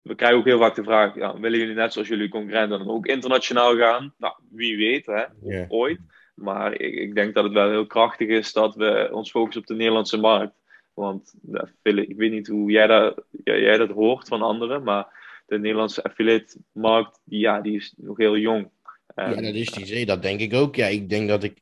we 0.02 0.14
krijgen 0.14 0.38
ook 0.38 0.44
heel 0.44 0.58
vaak 0.58 0.74
de 0.74 0.84
vraag: 0.84 1.14
ja, 1.14 1.40
willen 1.40 1.58
jullie 1.58 1.74
net 1.74 1.92
zoals 1.92 2.08
jullie 2.08 2.28
concurrenten 2.28 2.78
dan 2.78 2.90
ook 2.90 3.06
internationaal 3.06 3.76
gaan? 3.76 4.14
Nou, 4.18 4.34
wie 4.50 4.76
weet, 4.76 5.06
hè? 5.06 5.24
Ooit. 5.68 6.00
Maar 6.34 6.72
ik, 6.72 6.94
ik 6.94 7.14
denk 7.14 7.34
dat 7.34 7.44
het 7.44 7.52
wel 7.52 7.70
heel 7.70 7.86
krachtig 7.86 8.28
is 8.28 8.52
dat 8.52 8.74
we 8.74 9.08
ons 9.12 9.30
focussen 9.30 9.60
op 9.60 9.66
de 9.66 9.74
Nederlandse 9.74 10.16
markt. 10.16 10.59
Want 10.94 11.34
ik 11.82 12.16
weet 12.16 12.30
niet 12.30 12.46
hoe 12.46 12.70
jij 12.70 12.86
dat, 12.86 13.24
jij 13.44 13.76
dat 13.76 13.90
hoort 13.90 14.28
van 14.28 14.42
anderen, 14.42 14.82
maar 14.82 15.18
de 15.46 15.58
Nederlandse 15.58 16.02
affiliate 16.02 16.58
markt, 16.72 17.20
die, 17.24 17.38
ja, 17.38 17.60
die 17.60 17.76
is 17.76 17.94
nog 17.96 18.16
heel 18.16 18.36
jong. 18.36 18.70
ja, 19.14 19.34
dat 19.34 19.54
is 19.54 19.70
die, 19.70 20.06
dat 20.06 20.22
denk 20.22 20.40
ik 20.40 20.54
ook. 20.54 20.76
Ja, 20.76 20.86
ik 20.86 21.08
denk 21.08 21.28
dat 21.28 21.42
ik, 21.42 21.58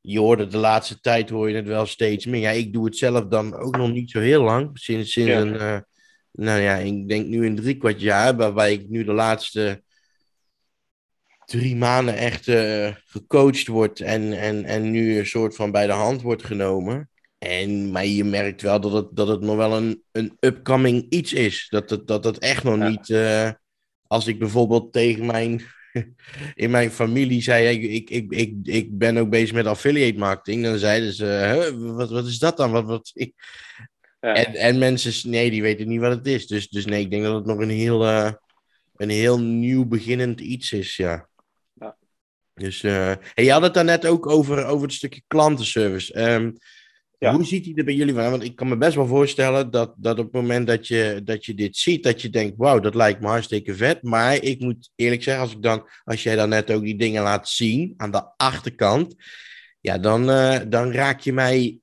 je 0.00 0.18
hoorde 0.18 0.46
de 0.46 0.56
laatste 0.56 1.00
tijd 1.00 1.30
hoor 1.30 1.48
je 1.48 1.56
het 1.56 1.66
wel 1.66 1.86
steeds 1.86 2.26
meer. 2.26 2.40
Ja, 2.40 2.50
ik 2.50 2.72
doe 2.72 2.84
het 2.84 2.96
zelf 2.96 3.26
dan 3.26 3.54
ook 3.54 3.76
nog 3.76 3.90
niet 3.92 4.10
zo 4.10 4.20
heel 4.20 4.42
lang, 4.42 4.78
sinds, 4.78 5.12
sinds 5.12 5.32
een, 5.32 5.54
uh, 5.54 5.78
nou 6.32 6.60
ja, 6.60 6.76
ik 6.76 7.08
denk 7.08 7.26
nu 7.26 7.46
een 7.46 7.56
drie 7.56 7.76
kwart 7.76 8.00
jaar, 8.00 8.36
waarbij 8.36 8.72
ik 8.72 8.88
nu 8.88 9.04
de 9.04 9.12
laatste 9.12 9.82
drie 11.44 11.76
maanden 11.76 12.16
echt 12.16 12.46
uh, 12.46 12.94
gecoacht 13.04 13.66
wordt 13.66 14.00
en, 14.00 14.32
en, 14.32 14.64
en 14.64 14.90
nu 14.90 15.18
een 15.18 15.26
soort 15.26 15.56
van 15.56 15.70
bij 15.70 15.86
de 15.86 15.92
hand 15.92 16.22
wordt 16.22 16.44
genomen. 16.44 17.10
En, 17.42 17.90
maar 17.90 18.06
je 18.06 18.24
merkt 18.24 18.62
wel 18.62 18.80
dat 18.80 18.92
het, 18.92 19.06
dat 19.10 19.28
het 19.28 19.40
nog 19.40 19.56
wel 19.56 19.76
een, 19.76 20.02
een 20.12 20.36
upcoming 20.40 21.06
iets 21.08 21.32
is. 21.32 21.66
Dat 21.68 21.90
het, 21.90 22.06
dat 22.06 22.24
het 22.24 22.38
echt 22.38 22.64
nog 22.64 22.76
niet. 22.76 23.08
Uh, 23.08 23.50
als 24.06 24.26
ik 24.26 24.38
bijvoorbeeld 24.38 24.92
tegen 24.92 25.26
mijn. 25.26 25.62
in 26.54 26.70
mijn 26.70 26.90
familie 26.90 27.42
zei 27.42 27.68
ik, 27.68 27.90
ik, 27.90 28.10
ik, 28.10 28.32
ik, 28.32 28.54
ik 28.62 28.98
ben 28.98 29.16
ook 29.16 29.30
bezig 29.30 29.52
met 29.52 29.66
affiliate 29.66 30.18
marketing. 30.18 30.64
Dan 30.64 30.78
zeiden 30.78 31.12
ze: 31.12 31.24
huh, 31.24 31.96
wat, 31.96 32.10
wat 32.10 32.26
is 32.26 32.38
dat 32.38 32.56
dan? 32.56 32.70
Wat, 32.70 32.84
wat, 32.84 33.10
ik... 33.24 33.32
ja. 34.20 34.34
en, 34.34 34.54
en 34.54 34.78
mensen, 34.78 35.30
nee, 35.30 35.50
die 35.50 35.62
weten 35.62 35.88
niet 35.88 36.00
wat 36.00 36.16
het 36.16 36.26
is. 36.26 36.46
Dus, 36.46 36.68
dus 36.68 36.84
nee, 36.84 37.00
ik 37.00 37.10
denk 37.10 37.22
dat 37.22 37.34
het 37.34 37.46
nog 37.46 37.58
een 37.58 37.70
heel, 37.70 38.04
uh, 38.04 38.32
een 38.96 39.10
heel 39.10 39.40
nieuw 39.40 39.84
beginnend 39.84 40.40
iets 40.40 40.72
is. 40.72 40.96
Ja. 40.96 41.28
ja. 41.72 41.96
Dus 42.54 42.82
uh, 42.82 43.12
hey, 43.34 43.44
je 43.44 43.52
had 43.52 43.62
het 43.62 43.74
daarnet 43.74 44.06
ook 44.06 44.26
over, 44.26 44.64
over 44.64 44.86
het 44.86 44.96
stukje 44.96 45.22
klantenservice. 45.26 46.32
Um, 46.32 46.56
hoe 47.30 47.44
ziet 47.44 47.64
hij 47.64 47.74
er 47.74 47.84
bij 47.84 47.94
jullie 47.94 48.14
van? 48.14 48.30
Want 48.30 48.44
ik 48.44 48.56
kan 48.56 48.68
me 48.68 48.76
best 48.76 48.94
wel 48.94 49.06
voorstellen 49.06 49.70
dat, 49.70 49.94
dat 49.96 50.18
op 50.18 50.24
het 50.24 50.34
moment 50.34 50.66
dat 50.66 50.86
je, 50.86 51.20
dat 51.24 51.44
je 51.44 51.54
dit 51.54 51.76
ziet, 51.76 52.02
dat 52.02 52.22
je 52.22 52.30
denkt, 52.30 52.56
wauw, 52.56 52.80
dat 52.80 52.94
lijkt 52.94 53.20
me 53.20 53.26
hartstikke 53.26 53.74
vet. 53.74 54.02
Maar 54.02 54.42
ik 54.42 54.60
moet 54.60 54.90
eerlijk 54.94 55.22
zeggen, 55.22 55.42
als, 55.42 55.52
ik 55.52 55.62
dan, 55.62 55.88
als 56.04 56.22
jij 56.22 56.36
dan 56.36 56.48
net 56.48 56.70
ook 56.70 56.82
die 56.82 56.96
dingen 56.96 57.22
laat 57.22 57.48
zien 57.48 57.94
aan 57.96 58.10
de 58.10 58.24
achterkant, 58.36 59.14
ja, 59.80 59.98
dan, 59.98 60.30
uh, 60.30 60.58
dan 60.68 60.92
raak 60.92 61.20
je 61.20 61.32
mij 61.32 61.78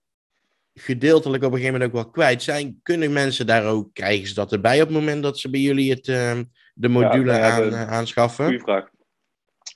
gedeeltelijk 0.73 1.43
op 1.43 1.51
een 1.51 1.57
gegeven 1.57 1.79
moment 1.79 1.95
ook 1.95 2.03
wel 2.03 2.11
kwijt. 2.11 2.41
Zijn, 2.41 2.79
kunnen 2.83 3.13
mensen 3.13 3.47
daar 3.47 3.65
ook, 3.65 3.93
krijgen 3.93 4.27
ze 4.27 4.33
dat 4.33 4.51
erbij 4.51 4.81
op 4.81 4.87
het 4.87 4.97
moment 4.97 5.23
dat 5.23 5.39
ze 5.39 5.49
bij 5.49 5.59
jullie 5.59 5.91
het, 5.91 6.07
uh, 6.07 6.39
de 6.73 6.87
module 6.87 7.33
ja, 7.33 7.51
aan, 7.51 7.73
aanschaffen? 7.73 8.45
Goeie 8.45 8.59
vraag. 8.59 8.89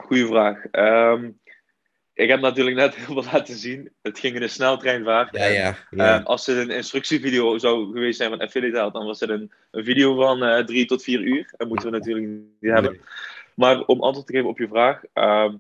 Goeie 0.05 0.25
vraag. 0.25 0.57
Um, 0.71 1.39
ik 2.13 2.29
heb 2.29 2.39
natuurlijk 2.39 2.75
net 2.75 2.95
heel 3.05 3.21
veel 3.21 3.31
laten 3.31 3.55
zien. 3.55 3.91
Het 4.01 4.19
ging 4.19 4.35
in 4.35 4.41
een 4.41 4.49
sneltreinvaart. 4.49 5.37
Ja, 5.37 5.45
ja, 5.45 5.75
ja. 5.89 6.19
Uh, 6.19 6.25
als 6.25 6.45
het 6.45 6.57
een 6.57 6.69
instructievideo 6.69 7.57
zou 7.57 7.91
geweest 7.91 8.17
zijn 8.17 8.29
van 8.29 8.39
Affiliate 8.39 8.77
Health, 8.77 8.93
dan 8.93 9.05
was 9.05 9.19
het 9.19 9.29
een, 9.29 9.51
een 9.71 9.83
video 9.83 10.15
van 10.15 10.43
uh, 10.43 10.59
drie 10.59 10.85
tot 10.85 11.03
vier 11.03 11.19
uur. 11.19 11.53
Dat 11.57 11.67
moeten 11.67 11.91
we 11.91 11.97
natuurlijk 11.97 12.27
niet 12.27 12.71
hebben. 12.71 13.01
Maar 13.55 13.81
om 13.81 14.01
antwoord 14.01 14.27
te 14.27 14.33
geven 14.33 14.49
op 14.49 14.57
je 14.57 14.67
vraag. 14.67 15.01
Uh, 15.13 15.53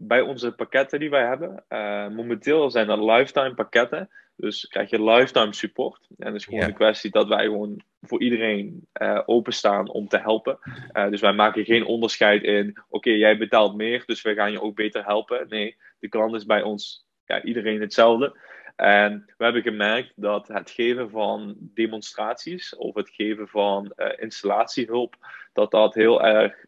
bij 0.00 0.20
onze 0.20 0.52
pakketten 0.52 1.00
die 1.00 1.10
wij 1.10 1.26
hebben, 1.26 1.64
eh, 1.68 2.08
momenteel 2.08 2.70
zijn 2.70 2.86
dat 2.86 2.98
lifetime 2.98 3.54
pakketten. 3.54 4.10
Dus 4.40 4.68
krijg 4.68 4.90
je 4.90 5.04
lifetime 5.04 5.54
support. 5.54 6.06
En 6.16 6.26
het 6.26 6.34
is 6.34 6.44
gewoon 6.44 6.62
een 6.62 6.74
kwestie 6.74 7.10
dat 7.10 7.28
wij 7.28 7.44
gewoon 7.44 7.82
voor 8.00 8.20
iedereen 8.20 8.86
uh, 9.02 9.20
openstaan 9.26 9.88
om 9.90 10.08
te 10.08 10.18
helpen. 10.18 10.58
Uh, 10.92 11.08
dus 11.10 11.20
wij 11.20 11.32
maken 11.32 11.64
geen 11.64 11.84
onderscheid 11.84 12.42
in, 12.42 12.78
oké, 12.88 13.10
jij 13.10 13.38
betaalt 13.38 13.76
meer, 13.76 14.02
dus 14.06 14.22
wij 14.22 14.34
gaan 14.34 14.52
je 14.52 14.62
ook 14.62 14.74
beter 14.74 15.04
helpen. 15.04 15.46
Nee, 15.48 15.76
de 15.98 16.08
klant 16.08 16.34
is 16.34 16.44
bij 16.44 16.62
ons, 16.62 17.06
ja, 17.26 17.42
iedereen 17.42 17.80
hetzelfde. 17.80 18.38
En 18.76 19.32
we 19.36 19.44
hebben 19.44 19.62
gemerkt 19.62 20.12
dat 20.16 20.48
het 20.48 20.70
geven 20.70 21.10
van 21.10 21.56
demonstraties 21.58 22.76
of 22.76 22.94
het 22.94 23.10
geven 23.10 23.48
van 23.48 23.92
uh, 23.96 24.06
installatiehulp, 24.16 25.16
dat 25.52 25.70
dat 25.70 25.94
heel 25.94 26.24
erg 26.24 26.64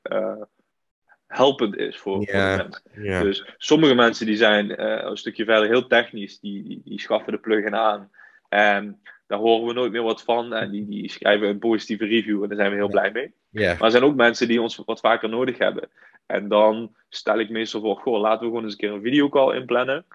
helpend 1.31 1.77
is 1.77 1.99
voor, 1.99 2.21
ja, 2.21 2.57
voor 2.57 2.81
de 2.93 3.01
mensen. 3.01 3.25
Dus 3.25 3.45
sommige 3.57 3.95
mensen 3.95 4.27
die 4.27 4.37
zijn 4.37 4.71
uh, 4.71 4.77
een 5.03 5.17
stukje 5.17 5.45
verder 5.45 5.69
heel 5.69 5.87
technisch, 5.87 6.41
die, 6.41 6.63
die, 6.63 6.83
die 6.85 7.01
schaffen 7.01 7.33
de 7.33 7.39
plugin 7.39 7.75
aan. 7.75 8.11
En 8.49 9.01
daar 9.27 9.39
horen 9.39 9.67
we 9.67 9.73
nooit 9.73 9.93
meer 9.93 10.03
wat 10.03 10.23
van. 10.23 10.55
En 10.55 10.71
die, 10.71 10.89
die 10.89 11.11
schrijven 11.11 11.49
een 11.49 11.59
positieve 11.59 12.05
review 12.05 12.43
en 12.43 12.49
daar 12.49 12.59
zijn 12.59 12.71
we 12.71 12.77
heel 12.77 12.89
blij 12.89 13.11
mee. 13.11 13.35
Yeah. 13.51 13.73
Maar 13.73 13.85
er 13.85 13.91
zijn 13.91 14.05
ook 14.05 14.15
mensen 14.15 14.49
die 14.49 14.63
ons 14.63 14.77
wat 14.77 15.01
vaker 15.01 15.29
nodig 15.29 15.59
hebben. 15.59 15.89
En 16.27 16.49
dan 16.49 16.95
stel 17.09 17.39
ik 17.39 17.51
meestal 17.51 17.81
voor, 17.81 17.97
goh, 17.97 18.21
laten 18.21 18.41
we 18.41 18.47
gewoon 18.47 18.63
eens 18.63 18.73
een 18.73 18.79
keer 18.79 18.93
een 18.93 19.03
videocall 19.03 19.57
inplannen. 19.57 20.07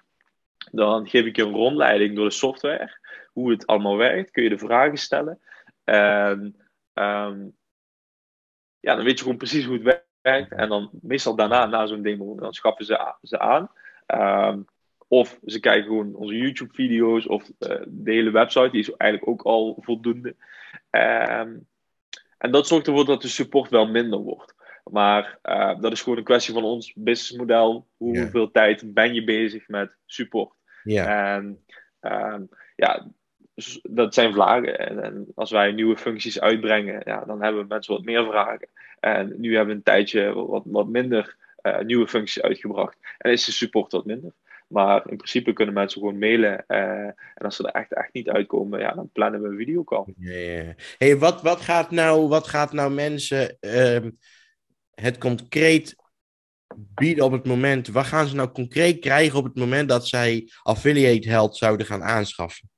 Dan 0.70 1.08
geef 1.08 1.24
ik 1.24 1.36
je 1.36 1.42
een 1.42 1.54
rondleiding 1.54 2.16
door 2.16 2.24
de 2.24 2.30
software. 2.30 2.98
Hoe 3.32 3.50
het 3.50 3.66
allemaal 3.66 3.96
werkt. 3.96 4.30
Kun 4.30 4.42
je 4.42 4.48
de 4.48 4.58
vragen 4.58 4.98
stellen. 4.98 5.40
En 5.84 6.56
um, 6.94 7.56
ja, 8.80 8.94
dan 8.94 9.04
weet 9.04 9.16
je 9.16 9.22
gewoon 9.22 9.38
precies 9.38 9.64
hoe 9.64 9.74
het 9.74 9.82
werkt. 9.82 10.05
En 10.26 10.68
dan 10.68 10.90
meestal 11.02 11.36
daarna, 11.36 11.66
na 11.66 11.86
zo'n 11.86 12.02
demo, 12.02 12.34
dan 12.34 12.54
schaffen 12.54 12.84
ze, 12.84 13.14
ze 13.22 13.38
aan. 13.38 13.70
Um, 14.06 14.66
of 15.08 15.38
ze 15.44 15.60
kijken 15.60 15.84
gewoon 15.84 16.14
onze 16.14 16.36
YouTube-video's 16.36 17.28
of 17.28 17.42
uh, 17.42 17.76
de 17.86 18.12
hele 18.12 18.30
website, 18.30 18.70
die 18.70 18.80
is 18.80 18.90
eigenlijk 18.90 19.30
ook 19.30 19.42
al 19.42 19.76
voldoende. 19.80 20.34
Um, 20.90 21.66
en 22.38 22.50
dat 22.50 22.66
zorgt 22.66 22.86
ervoor 22.86 23.04
dat 23.04 23.22
de 23.22 23.28
support 23.28 23.70
wel 23.70 23.86
minder 23.86 24.18
wordt. 24.18 24.54
Maar 24.84 25.38
uh, 25.42 25.80
dat 25.80 25.92
is 25.92 26.02
gewoon 26.02 26.18
een 26.18 26.24
kwestie 26.24 26.54
van 26.54 26.64
ons 26.64 26.92
businessmodel. 26.94 27.86
Hoeveel 27.96 28.40
yeah. 28.40 28.52
tijd 28.52 28.94
ben 28.94 29.14
je 29.14 29.24
bezig 29.24 29.68
met 29.68 29.90
support? 30.06 30.50
Yeah. 30.82 31.34
En 31.34 31.64
um, 32.00 32.48
ja, 32.76 33.06
dat 33.82 34.14
zijn 34.14 34.32
vragen. 34.32 34.78
En, 34.78 35.02
en, 35.02 35.26
als 35.34 35.50
wij 35.50 35.72
nieuwe 35.72 35.96
functies 35.96 36.40
uitbrengen, 36.40 37.02
ja, 37.04 37.24
dan 37.24 37.42
hebben 37.42 37.66
mensen 37.66 37.94
wat 37.94 38.04
meer 38.04 38.24
vragen. 38.24 38.68
En 39.00 39.34
nu 39.36 39.54
hebben 39.54 39.68
we 39.68 39.74
een 39.74 39.82
tijdje 39.82 40.32
wat, 40.32 40.62
wat 40.66 40.88
minder 40.88 41.36
uh, 41.62 41.78
nieuwe 41.78 42.08
functies 42.08 42.42
uitgebracht. 42.42 42.96
En 43.18 43.32
is 43.32 43.44
de 43.44 43.52
support 43.52 43.92
wat 43.92 44.04
minder. 44.04 44.32
Maar 44.66 45.10
in 45.10 45.16
principe 45.16 45.52
kunnen 45.52 45.74
mensen 45.74 46.00
gewoon 46.00 46.18
mailen. 46.18 46.64
Uh, 46.68 47.06
en 47.06 47.44
als 47.44 47.56
ze 47.56 47.68
er 47.68 47.80
echt, 47.80 47.94
echt 47.94 48.12
niet 48.12 48.28
uitkomen, 48.28 48.80
ja, 48.80 48.92
dan 48.92 49.10
plannen 49.12 49.42
we 49.42 49.48
een 49.48 49.56
videocall. 49.56 50.04
Ja, 50.16 50.74
Hey, 50.98 51.18
wat, 51.18 51.42
wat, 51.42 51.60
gaat 51.60 51.90
nou, 51.90 52.28
wat 52.28 52.46
gaat 52.46 52.72
nou 52.72 52.92
mensen 52.92 53.56
uh, 53.60 54.10
het 54.90 55.18
concreet 55.18 55.96
bieden 56.74 57.24
op 57.24 57.32
het 57.32 57.46
moment? 57.46 57.88
Wat 57.88 58.06
gaan 58.06 58.26
ze 58.26 58.34
nou 58.34 58.48
concreet 58.48 58.98
krijgen 58.98 59.38
op 59.38 59.44
het 59.44 59.56
moment 59.56 59.88
dat 59.88 60.08
zij 60.08 60.50
Affiliate 60.62 61.28
Health 61.28 61.56
zouden 61.56 61.86
gaan 61.86 62.02
aanschaffen? 62.02 62.70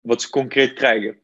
Wat 0.00 0.22
ze 0.22 0.30
concreet 0.30 0.72
krijgen? 0.72 1.23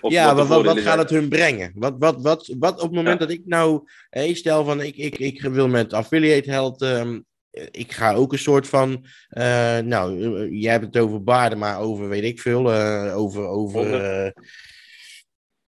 Of 0.00 0.12
ja, 0.12 0.34
wat, 0.34 0.46
wat, 0.46 0.64
wat 0.64 0.78
gaat 0.78 0.98
het 0.98 1.10
hun 1.10 1.28
brengen? 1.28 1.72
Wat, 1.74 1.94
wat, 1.98 2.22
wat, 2.22 2.54
wat 2.58 2.74
op 2.74 2.88
het 2.88 2.96
moment 2.96 3.20
ja. 3.20 3.26
dat 3.26 3.34
ik 3.34 3.42
nou, 3.44 3.88
hey, 4.10 4.34
stel 4.34 4.64
van 4.64 4.80
ik, 4.80 4.96
ik, 4.96 5.18
ik 5.18 5.42
wil 5.42 5.68
met 5.68 5.92
Affiliate 5.92 6.50
Health, 6.50 6.82
um, 6.82 7.26
ik 7.70 7.92
ga 7.92 8.14
ook 8.14 8.32
een 8.32 8.38
soort 8.38 8.68
van, 8.68 8.90
uh, 9.30 9.78
nou, 9.78 10.18
jij 10.50 10.72
hebt 10.72 10.84
het 10.84 10.96
over 10.96 11.22
baarden, 11.22 11.58
maar 11.58 11.78
over 11.78 12.08
weet 12.08 12.24
ik 12.24 12.40
veel, 12.40 12.72
uh, 12.72 13.16
over, 13.16 13.46
over 13.46 14.02
uh, 14.24 14.30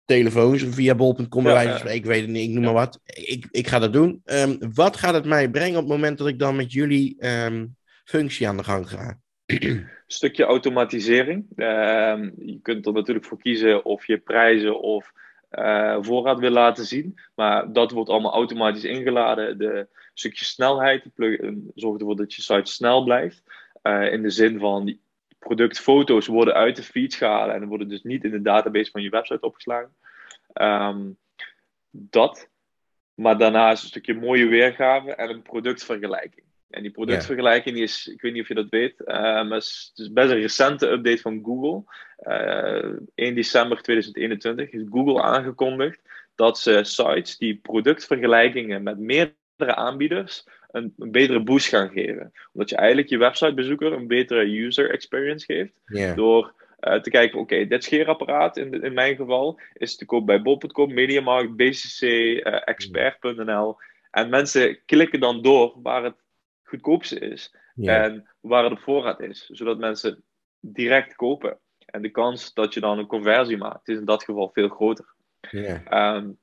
telefoons 0.06 0.64
via 0.70 0.96
bol.com, 0.96 1.48
ja, 1.48 1.62
ja. 1.62 1.84
ik 1.84 2.06
weet 2.06 2.22
het 2.22 2.30
niet, 2.30 2.50
ik 2.50 2.54
noem 2.54 2.64
maar 2.64 2.74
wat. 2.74 3.00
Ik, 3.04 3.48
ik 3.52 3.68
ga 3.68 3.80
dat 3.80 3.94
doen. 3.94 4.22
Um, 4.26 4.58
wat 4.74 4.98
gaat 4.98 5.14
het 5.14 5.26
mij 5.26 5.50
brengen 5.50 5.76
op 5.76 5.84
het 5.84 5.94
moment 5.94 6.18
dat 6.18 6.28
ik 6.28 6.40
dan 6.40 6.56
met 6.56 6.72
jullie 6.72 7.26
um, 7.28 7.76
functie 8.04 8.48
aan 8.48 8.58
de 8.58 8.64
gang 8.64 8.90
ga? 8.90 9.20
stukje 10.08 10.43
automatisering. 10.43 11.46
Uh, 11.56 12.17
je 12.38 12.60
kunt 12.62 12.86
er 12.86 12.93
natuurlijk 12.93 13.26
voor 13.26 13.39
kiezen 13.39 13.86
of 13.86 14.08
je 14.08 14.17
prijzen 14.17 14.80
of 14.80 15.13
uh, 15.52 15.98
voorraad 16.00 16.39
wil 16.39 16.52
laten 16.52 16.86
zien. 16.86 17.20
Maar 17.36 17.74
dat 17.74 17.91
wordt 17.91 18.10
allemaal 18.10 18.34
automatisch 18.34 18.84
ingeladen. 18.84 19.58
De 19.58 19.88
stukje 20.13 20.46
snelheid, 20.46 21.13
plugin 21.13 21.72
zorgt 21.76 22.00
ervoor 22.00 22.15
dat 22.15 22.34
je 22.34 22.41
site 22.41 22.72
snel 22.72 23.04
blijft. 23.04 23.43
Uh, 23.84 24.12
in 24.12 24.22
de 24.22 24.30
zin 24.30 24.60
van 24.60 24.98
productfoto's 25.39 26.28
worden 26.28 26.54
uit 26.54 26.76
de 26.76 26.84
feeds 26.84 27.15
gehaald 27.15 27.52
en 27.52 27.67
worden 27.67 27.89
dus 27.89 28.04
niet 28.04 28.24
in 28.24 28.32
de 28.32 28.41
database 28.41 28.91
van 28.91 29.02
je 29.02 29.10
website 29.10 29.46
opgeslagen. 29.46 29.96
Um, 30.54 31.17
dat. 31.89 32.50
Maar 33.13 33.38
daarnaast 33.38 33.84
een 33.84 33.89
stukje 33.89 34.13
mooie 34.13 34.48
weergave 34.48 35.15
en 35.15 35.30
een 35.30 35.41
productvergelijking. 35.41 36.47
En 36.70 36.82
die 36.82 36.92
productvergelijking 36.92 37.76
die 37.76 37.84
is, 37.84 38.08
ik 38.08 38.22
weet 38.22 38.34
niet 38.34 38.42
of 38.42 38.48
je 38.48 38.54
dat 38.54 38.70
weet, 38.70 38.96
uh, 39.00 39.08
maar 39.08 39.52
het 39.52 39.92
is 39.96 40.12
best 40.12 40.30
een 40.30 40.40
recente 40.40 40.88
update 40.88 41.22
van 41.22 41.42
Google. 41.44 41.84
Uh, 42.22 42.98
1 43.16 43.36
december 43.36 43.82
2021 43.82 44.72
is 44.72 44.82
Google 44.92 45.22
aangekondigd 45.22 46.00
dat 46.36 46.60
ze 46.60 46.84
sites 46.84 47.38
die 47.38 47.56
productvergelijkingen 47.56 48.84
met 48.84 48.98
meerdere 48.98 49.76
aanbieders 49.76 50.48
een, 50.72 50.94
een 50.98 51.12
betere 51.12 51.44
boost 51.44 51.68
gaan 51.68 51.90
geven. 51.90 52.34
Omdat 52.54 52.70
je 52.70 52.76
eigenlijk 52.76 53.10
je 53.10 53.18
websitebezoeker 53.18 53.94
een 53.94 54.08
betere 54.08 54.66
user 54.66 54.92
experience 54.92 55.46
geeft. 55.46 55.74
Yeah. 55.86 56.16
Door 56.16 56.54
uh, 56.80 57.00
te 57.00 57.10
kijken, 57.10 57.40
oké, 57.40 57.54
okay, 57.54 57.68
dit 57.68 57.84
scheerapparaat 57.84 58.58
in, 58.58 58.84
in 58.84 58.94
mijn 58.94 59.16
geval 59.16 59.60
is 59.74 59.96
te 59.96 60.06
koop 60.06 60.26
bij 60.26 60.42
bol.com, 60.42 60.94
Mediamarkt, 60.94 61.56
BCC, 61.56 62.02
expert.nl. 62.66 63.78
En 64.12 64.30
mensen 64.30 64.80
klikken 64.86 65.20
dan 65.20 65.42
door 65.42 65.74
waar 65.82 66.04
het 66.04 66.16
goedkoopste 66.68 67.20
is. 67.20 67.56
En 67.76 68.28
waar 68.40 68.72
op 68.72 68.80
voorraad 68.80 69.20
is. 69.20 69.46
Zodat 69.46 69.78
mensen 69.78 70.24
direct 70.60 71.16
kopen. 71.16 71.60
En 71.86 72.02
de 72.02 72.10
kans 72.10 72.54
dat 72.54 72.74
je 72.74 72.80
dan 72.80 73.00
een 73.00 73.08
conversie 73.08 73.58
maakt, 73.58 73.88
is 73.88 73.98
in 73.98 74.06
dat 74.06 74.24
geval 74.24 74.50
veel 74.54 74.70
groter. 74.70 75.16
Um, 75.94 76.38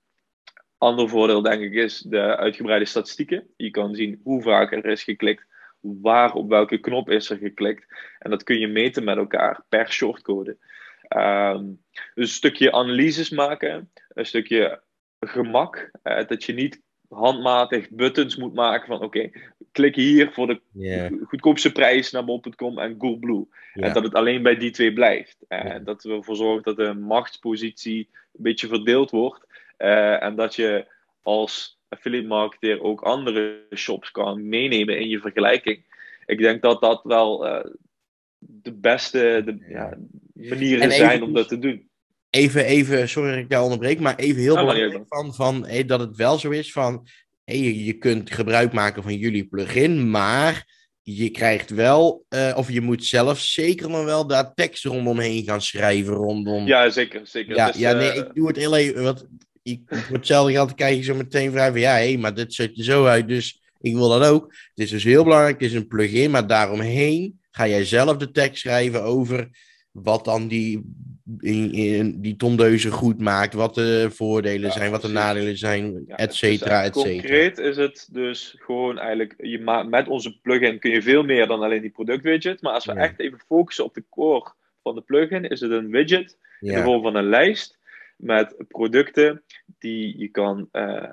ander 0.79 1.09
voordeel, 1.09 1.43
denk 1.43 1.63
ik, 1.63 1.73
is 1.73 1.99
de 1.99 2.37
uitgebreide 2.37 2.85
statistieken. 2.85 3.47
Je 3.57 3.71
kan 3.71 3.95
zien 3.95 4.21
hoe 4.23 4.43
vaak 4.43 4.73
er 4.73 4.87
is 4.87 5.03
geklikt, 5.03 5.47
waar 5.81 6.33
op 6.33 6.49
welke 6.49 6.79
knop 6.79 7.11
is 7.11 7.31
er 7.31 7.37
geklikt. 7.37 7.87
En 8.19 8.31
dat 8.31 8.43
kun 8.43 8.59
je 8.59 8.69
meten 8.69 9.05
met 9.05 9.17
elkaar 9.17 9.65
per 9.69 9.93
shortcode. 9.93 10.57
Um, 11.17 11.83
dus 11.93 12.29
een 12.29 12.35
stukje 12.35 12.73
analyses 12.73 13.31
maken, 13.31 13.91
een 14.09 14.27
stukje 14.27 14.83
gemak. 15.21 15.91
Uh, 16.03 16.27
dat 16.27 16.45
je 16.45 16.53
niet 16.53 16.83
handmatig 17.15 17.91
buttons 17.91 18.37
moet 18.37 18.55
maken 18.55 18.87
van 18.87 18.97
oké, 18.97 19.05
okay, 19.05 19.33
klik 19.73 19.95
hier 19.95 20.33
voor 20.33 20.47
de 20.47 20.61
Yeah. 20.73 21.13
goedkoopste 21.27 21.73
prijs 21.73 22.11
naar 22.11 22.25
bol.com 22.25 22.79
en 22.79 22.97
Coolblue. 22.97 23.47
Ja. 23.75 23.83
En 23.83 23.93
dat 23.93 24.03
het 24.03 24.15
alleen 24.15 24.43
bij 24.43 24.57
die 24.57 24.71
twee 24.71 24.93
blijft. 24.93 25.37
En 25.49 25.67
Ja. 25.67 25.79
dat 25.79 26.03
we 26.03 26.13
ervoor 26.13 26.37
zorgen 26.37 26.63
dat 26.63 26.77
de 26.77 26.95
machtspositie 26.95 28.09
een 28.13 28.43
beetje 28.43 28.67
verdeeld 28.67 29.11
wordt. 29.11 29.47
Eh, 29.77 30.23
en 30.23 30.35
dat 30.37 30.55
je 30.55 30.87
als 31.23 31.79
affiliate 31.89 32.27
marketeer 32.27 32.83
ook 32.83 33.01
andere 33.01 33.67
shops 33.75 34.11
kan 34.11 34.49
meenemen 34.49 34.99
in 34.99 35.09
je 35.09 35.19
vergelijking. 35.19 35.85
Ik 36.27 36.39
denk 36.39 36.63
dat 36.63 36.81
dat 36.81 37.01
wel 37.03 37.47
eh, 37.47 37.71
de 38.39 38.73
beste 38.73 39.43
de, 39.45 39.65
ja, 39.69 39.99
manieren 40.35 40.83
En 40.83 40.91
zijn 40.91 41.23
om 41.23 41.33
dat 41.33 41.49
te 41.49 41.59
doen. 41.59 41.89
Even, 42.35 42.65
even, 42.65 43.09
sorry 43.09 43.31
dat 43.31 43.39
ik 43.39 43.51
jou 43.51 43.65
onderbreek, 43.65 44.01
maar 44.01 44.17
even 44.17 44.43
heel 44.43 44.55
maar 44.55 44.65
belangrijk 44.65 45.05
van, 45.09 45.35
van 45.35 45.67
hey, 45.67 45.85
dat 45.85 46.01
het 46.01 46.17
wel 46.17 46.39
zo 46.39 46.51
is 46.51 46.73
van, 46.73 47.07
hey, 47.45 47.59
je, 47.59 47.85
je 47.85 47.93
kunt 47.93 48.33
gebruik 48.33 48.73
maken 48.73 49.03
van 49.03 49.17
jullie 49.17 49.47
plugin, 49.47 50.11
maar 50.11 50.67
je 51.03 51.31
krijgt 51.31 51.71
wel, 51.71 52.25
eh, 52.29 52.53
of 52.57 52.71
je 52.71 52.81
moet 52.81 53.05
zelf 53.05 53.39
zeker 53.41 53.91
nog 53.91 54.05
wel 54.05 54.27
daar 54.27 54.55
tekst 54.55 54.85
rondomheen 54.85 55.45
gaan 55.45 55.61
schrijven, 55.61 56.15
rondom. 56.15 56.67
Ja, 56.67 56.91
zeker. 56.91 57.21
zeker. 57.25 57.57
ja, 57.57 57.73
ja, 57.77 57.93
nee, 57.93 58.11
eh, 58.11 58.17
ik 58.17 58.35
doe 58.35 58.47
het 58.47 58.57
heel 58.57 58.77
even, 58.77 59.03
want 59.03 59.27
ik, 59.63 59.81
voor 59.87 60.17
hetzelfde 60.17 60.53
geld 60.53 60.75
krijg 60.75 60.97
je 60.97 61.03
zo 61.03 61.15
meteen 61.15 61.51
vrij 61.51 61.71
van, 61.71 61.81
ja, 61.81 61.95
hé, 61.95 62.17
maar 62.17 62.35
dit 62.35 62.55
ziet 62.55 62.79
er 62.79 62.85
zo 62.85 63.07
uit, 63.07 63.29
dus 63.29 63.61
ik 63.81 63.95
wil 63.95 64.09
dat 64.09 64.25
ook. 64.25 64.45
Het 64.53 64.85
is 64.85 64.91
dus 64.91 65.05
heel 65.05 65.25
belangrijk, 65.25 65.61
het 65.61 65.71
is 65.71 65.77
een 65.77 65.89
plugin, 65.89 66.31
maar 66.31 66.47
daaromheen 66.47 67.41
ga 67.51 67.69
jij 67.69 67.85
zelf 67.85 68.17
de 68.17 68.31
tekst 68.31 68.61
schrijven 68.61 69.03
over 69.03 69.49
wat 69.91 70.25
dan 70.25 70.49
die, 70.49 70.85
in, 71.39 71.73
in- 71.73 72.21
die 72.21 72.37
tondeuze 72.37 72.91
goed 72.91 73.21
maakt, 73.21 73.55
wat 73.55 73.75
de 73.75 74.07
voordelen 74.11 74.67
Ja, 74.69 74.71
zijn, 74.71 74.91
wat 74.91 75.03
de 75.03 75.09
nadelen 75.09 75.57
zijn, 75.57 76.05
Ja, 76.07 76.17
et 76.17 76.35
cetera, 76.35 76.79
dus, 76.81 76.89
et 76.89 76.95
cetera. 76.95 77.21
Concreet 77.21 77.59
is 77.59 77.77
het 77.77 78.09
dus 78.13 78.55
gewoon 78.59 78.99
eigenlijk, 78.99 79.35
je 79.39 79.85
met 79.89 80.09
onze 80.09 80.41
plugin 80.41 80.79
kun 80.79 80.91
je 80.91 81.03
veel 81.03 81.23
meer 81.23 81.47
dan 81.47 81.63
alleen 81.63 81.81
die 81.81 81.91
productwidget. 81.91 82.63
Maar 82.63 82.73
als 82.73 82.85
we 82.85 82.93
Ja. 82.95 82.99
echt 83.01 83.21
even 83.21 83.39
focussen 83.47 83.85
op 83.85 83.95
de 83.95 84.05
core 84.11 84.53
van 84.83 84.95
de 84.95 85.01
plugin, 85.01 85.49
is 85.49 85.61
het 85.61 85.71
een 85.71 85.91
widget 85.91 86.39
in 86.61 86.75
de 86.75 86.83
vorm 86.83 87.03
van 87.03 87.15
een 87.15 87.29
lijst 87.29 87.79
met 88.17 88.55
producten 88.69 89.43
die 89.79 90.19
je 90.19 90.29
kan 90.29 90.69
eh, 90.73 91.11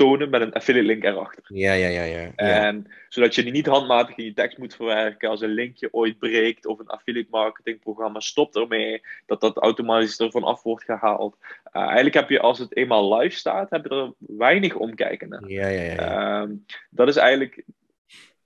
tonen 0.00 0.30
met 0.30 0.40
een 0.40 0.52
affiliate 0.52 0.86
link 0.86 1.04
erachter. 1.04 1.42
ja, 1.46 1.72
ja, 1.72 1.88
ja, 1.88 2.02
ja. 2.02 2.20
ja. 2.20 2.32
En 2.36 2.86
zodat 3.08 3.34
je 3.34 3.42
die 3.42 3.52
niet 3.52 3.66
handmatig 3.66 4.16
in 4.16 4.24
je 4.24 4.32
tekst 4.32 4.58
moet 4.58 4.74
verwerken 4.74 5.28
als 5.28 5.40
een 5.40 5.54
linkje 5.54 5.88
ooit 5.92 6.18
breekt 6.18 6.66
of 6.66 6.78
een 6.78 6.86
affiliate 6.86 7.28
marketing 7.30 7.80
programma 7.80 8.20
stopt 8.20 8.56
ermee, 8.56 9.02
dat 9.26 9.40
dat 9.40 9.56
automatisch 9.56 10.18
ervan 10.18 10.44
af 10.44 10.62
wordt 10.62 10.84
gehaald. 10.84 11.36
Eh, 11.64 11.82
eigenlijk 11.82 12.14
heb 12.14 12.28
je 12.28 12.40
als 12.40 12.58
het 12.58 12.76
eenmaal 12.76 13.18
live 13.18 13.36
staat, 13.36 13.70
heb 13.70 13.84
je 13.84 13.90
er 13.90 14.12
weinig 14.18 14.74
omkijken 14.74 15.28
naar. 15.28 15.48
Ja, 15.48 15.68
ja, 15.68 15.82
ja. 15.82 15.92
ja. 15.92 16.42
Ehm, 16.42 16.52
dat 16.90 17.08
is 17.08 17.16
eigenlijk 17.16 17.64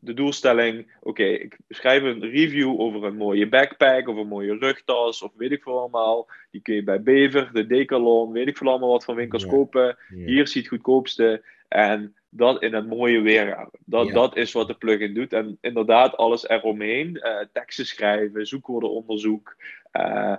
de 0.05 0.15
doelstelling. 0.15 0.93
Oké, 1.01 1.25
ik 1.25 1.59
schrijf 1.69 2.03
een 2.03 2.21
review 2.31 2.81
over 2.81 3.05
een 3.05 3.17
mooie 3.17 3.49
backpack 3.49 4.09
of 4.09 4.17
een 4.17 4.27
mooie 4.27 4.57
rugtas 4.59 5.23
of 5.23 5.33
weet 5.37 5.51
ik 5.53 5.63
veel 5.63 5.79
allemaal. 5.79 6.29
Die 6.51 6.61
kun 6.63 6.75
je 6.75 6.83
bij 6.85 7.03
Bever, 7.03 7.51
de 7.53 7.67
Decathlon, 7.67 8.33
weet 8.33 8.49
ik 8.49 8.57
veel 8.57 8.69
allemaal 8.69 8.91
wat 8.91 9.05
van 9.05 9.15
winkels 9.15 9.43
Ja. 9.43 9.49
kopen. 9.49 9.87
Ja. 9.87 9.97
Hier 10.27 10.47
zie 10.49 10.63
je 10.63 10.69
het 10.69 10.69
goedkoopste. 10.69 11.43
En 11.69 12.15
dat 12.29 12.63
in 12.63 12.75
een 12.75 12.87
mooie 12.87 13.21
weergave. 13.21 13.71
Dat, 13.85 14.07
Ja. 14.07 14.13
dat 14.13 14.37
is 14.37 14.53
wat 14.53 14.67
de 14.67 14.75
plugin 14.75 15.15
doet. 15.15 15.33
En 15.33 15.59
inderdaad, 15.61 16.17
alles 16.17 16.49
eromheen. 16.49 17.17
eh 17.21 17.47
teksten 17.53 17.87
schrijven, 17.87 18.47
zoekwoordenonderzoek. 18.47 19.57
eh 19.91 20.35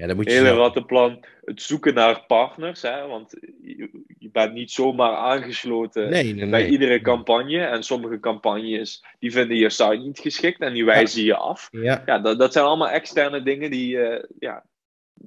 ja, 0.00 0.06
dat 0.06 0.16
moet 0.16 0.30
je 0.30 0.36
hele 0.36 0.50
rattenplan. 0.54 1.24
Het 1.44 1.62
zoeken 1.62 1.94
naar 1.94 2.24
partners. 2.26 2.82
Hè, 2.82 3.06
want 3.06 3.30
je, 3.62 3.90
bent 4.32 4.52
niet 4.52 4.70
zomaar 4.70 5.16
aangesloten 5.16 6.10
Nee, 6.10 6.34
nee, 6.34 6.48
bij 6.48 6.62
nee. 6.62 6.70
iedere 6.70 7.00
campagne. 7.00 7.58
En 7.58 7.82
sommige 7.82 8.20
campagnes 8.20 9.04
die 9.18 9.32
vinden 9.32 9.56
je 9.56 9.70
site 9.70 10.00
niet 10.04 10.18
geschikt 10.18 10.60
en 10.60 10.72
die 10.72 10.84
wijzen 10.84 11.24
je 11.24 11.36
af. 11.36 11.68
Ja, 11.70 12.02
Ja, 12.06 12.18
dat, 12.18 12.38
dat 12.38 12.52
zijn 12.52 12.64
allemaal 12.64 12.88
externe 12.90 13.42
dingen 13.42 13.70
die. 13.70 13.98
eh, 13.98 14.24
ja, 14.38 14.64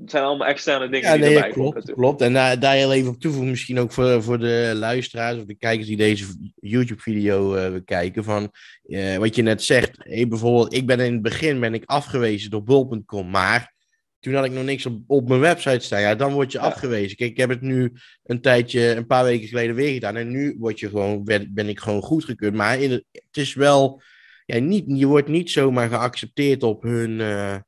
het 0.02 0.10
zijn 0.12 0.24
allemaal 0.24 0.48
externe 0.48 0.90
dingen 0.90 1.08
Ja, 1.10 1.14
die 1.16 1.24
nee, 1.24 1.36
erbij 1.36 1.50
komen. 1.50 1.54
klopt, 1.62 1.76
natuurlijk. 1.76 2.02
klopt. 2.08 2.22
En 2.22 2.34
daar, 2.34 2.60
daar 2.60 2.76
heel 2.76 2.94
even 2.94 3.10
op 3.10 3.20
toevoegen, 3.20 3.50
misschien 3.50 3.80
ook 3.80 3.92
voor, 3.92 4.24
voor 4.24 4.40
de 4.40 4.72
luisteraars 4.76 5.38
of 5.38 5.46
de 5.46 5.56
kijkers 5.56 5.88
die 5.88 5.98
deze 5.98 6.26
YouTube-video 6.56 7.56
eh, 7.56 7.72
bekijken. 7.72 8.24
Van 8.24 8.52
eh, 8.84 9.18
wat 9.18 9.36
je 9.36 9.42
net 9.42 9.64
zegt. 9.64 9.92
Hey, 9.98 10.28
bijvoorbeeld, 10.28 10.74
ik 10.74 10.86
ben 10.86 11.00
in 11.00 11.14
het 11.14 11.22
begin 11.22 11.60
ben 11.60 11.74
ik 11.74 11.84
afgewezen 11.86 12.50
door 12.52 12.64
bol.com, 12.64 13.30
maar 13.30 13.73
toen 14.24 14.34
had 14.34 14.46
ik 14.46 14.52
nog 14.52 14.64
niks 14.64 14.86
op, 14.86 15.00
op 15.08 15.28
mijn 15.28 15.40
website 15.40 15.80
staan. 15.86 16.02
Ja, 16.02 16.16
dan 16.16 16.34
word 16.34 16.52
je 16.52 16.58
Ja. 16.58 16.64
afgewezen. 16.64 17.18
Kijk, 17.18 17.30
ik 17.32 17.38
heb 17.38 17.50
het 17.50 17.62
nu 17.62 17.92
een 18.24 18.42
tijdje, 18.42 18.96
een 18.96 19.06
paar 19.08 19.24
weken 19.24 19.48
geleden 19.48 19.76
weer 19.76 19.94
gedaan. 19.94 20.16
En 20.16 20.30
nu 20.32 20.56
word 20.60 20.80
je 20.80 20.90
gewoon, 20.90 21.24
ben, 21.24 21.52
ben 21.54 21.68
ik 21.70 21.80
gewoon 21.80 22.02
goedgekeurd. 22.02 22.54
Maar 22.54 22.80
in 22.82 22.92
het, 22.92 23.04
het 23.12 23.38
is 23.38 23.54
wel, 23.54 24.02
ja, 24.46 24.60
niet, 24.60 24.84
je 24.88 25.06
wordt 25.06 25.28
niet 25.28 25.52
zomaar 25.52 25.90
geaccepteerd 25.90 26.64
op 26.64 26.84
hun, 26.84 27.20
eh, 27.22 27.54
eh, 27.54 27.62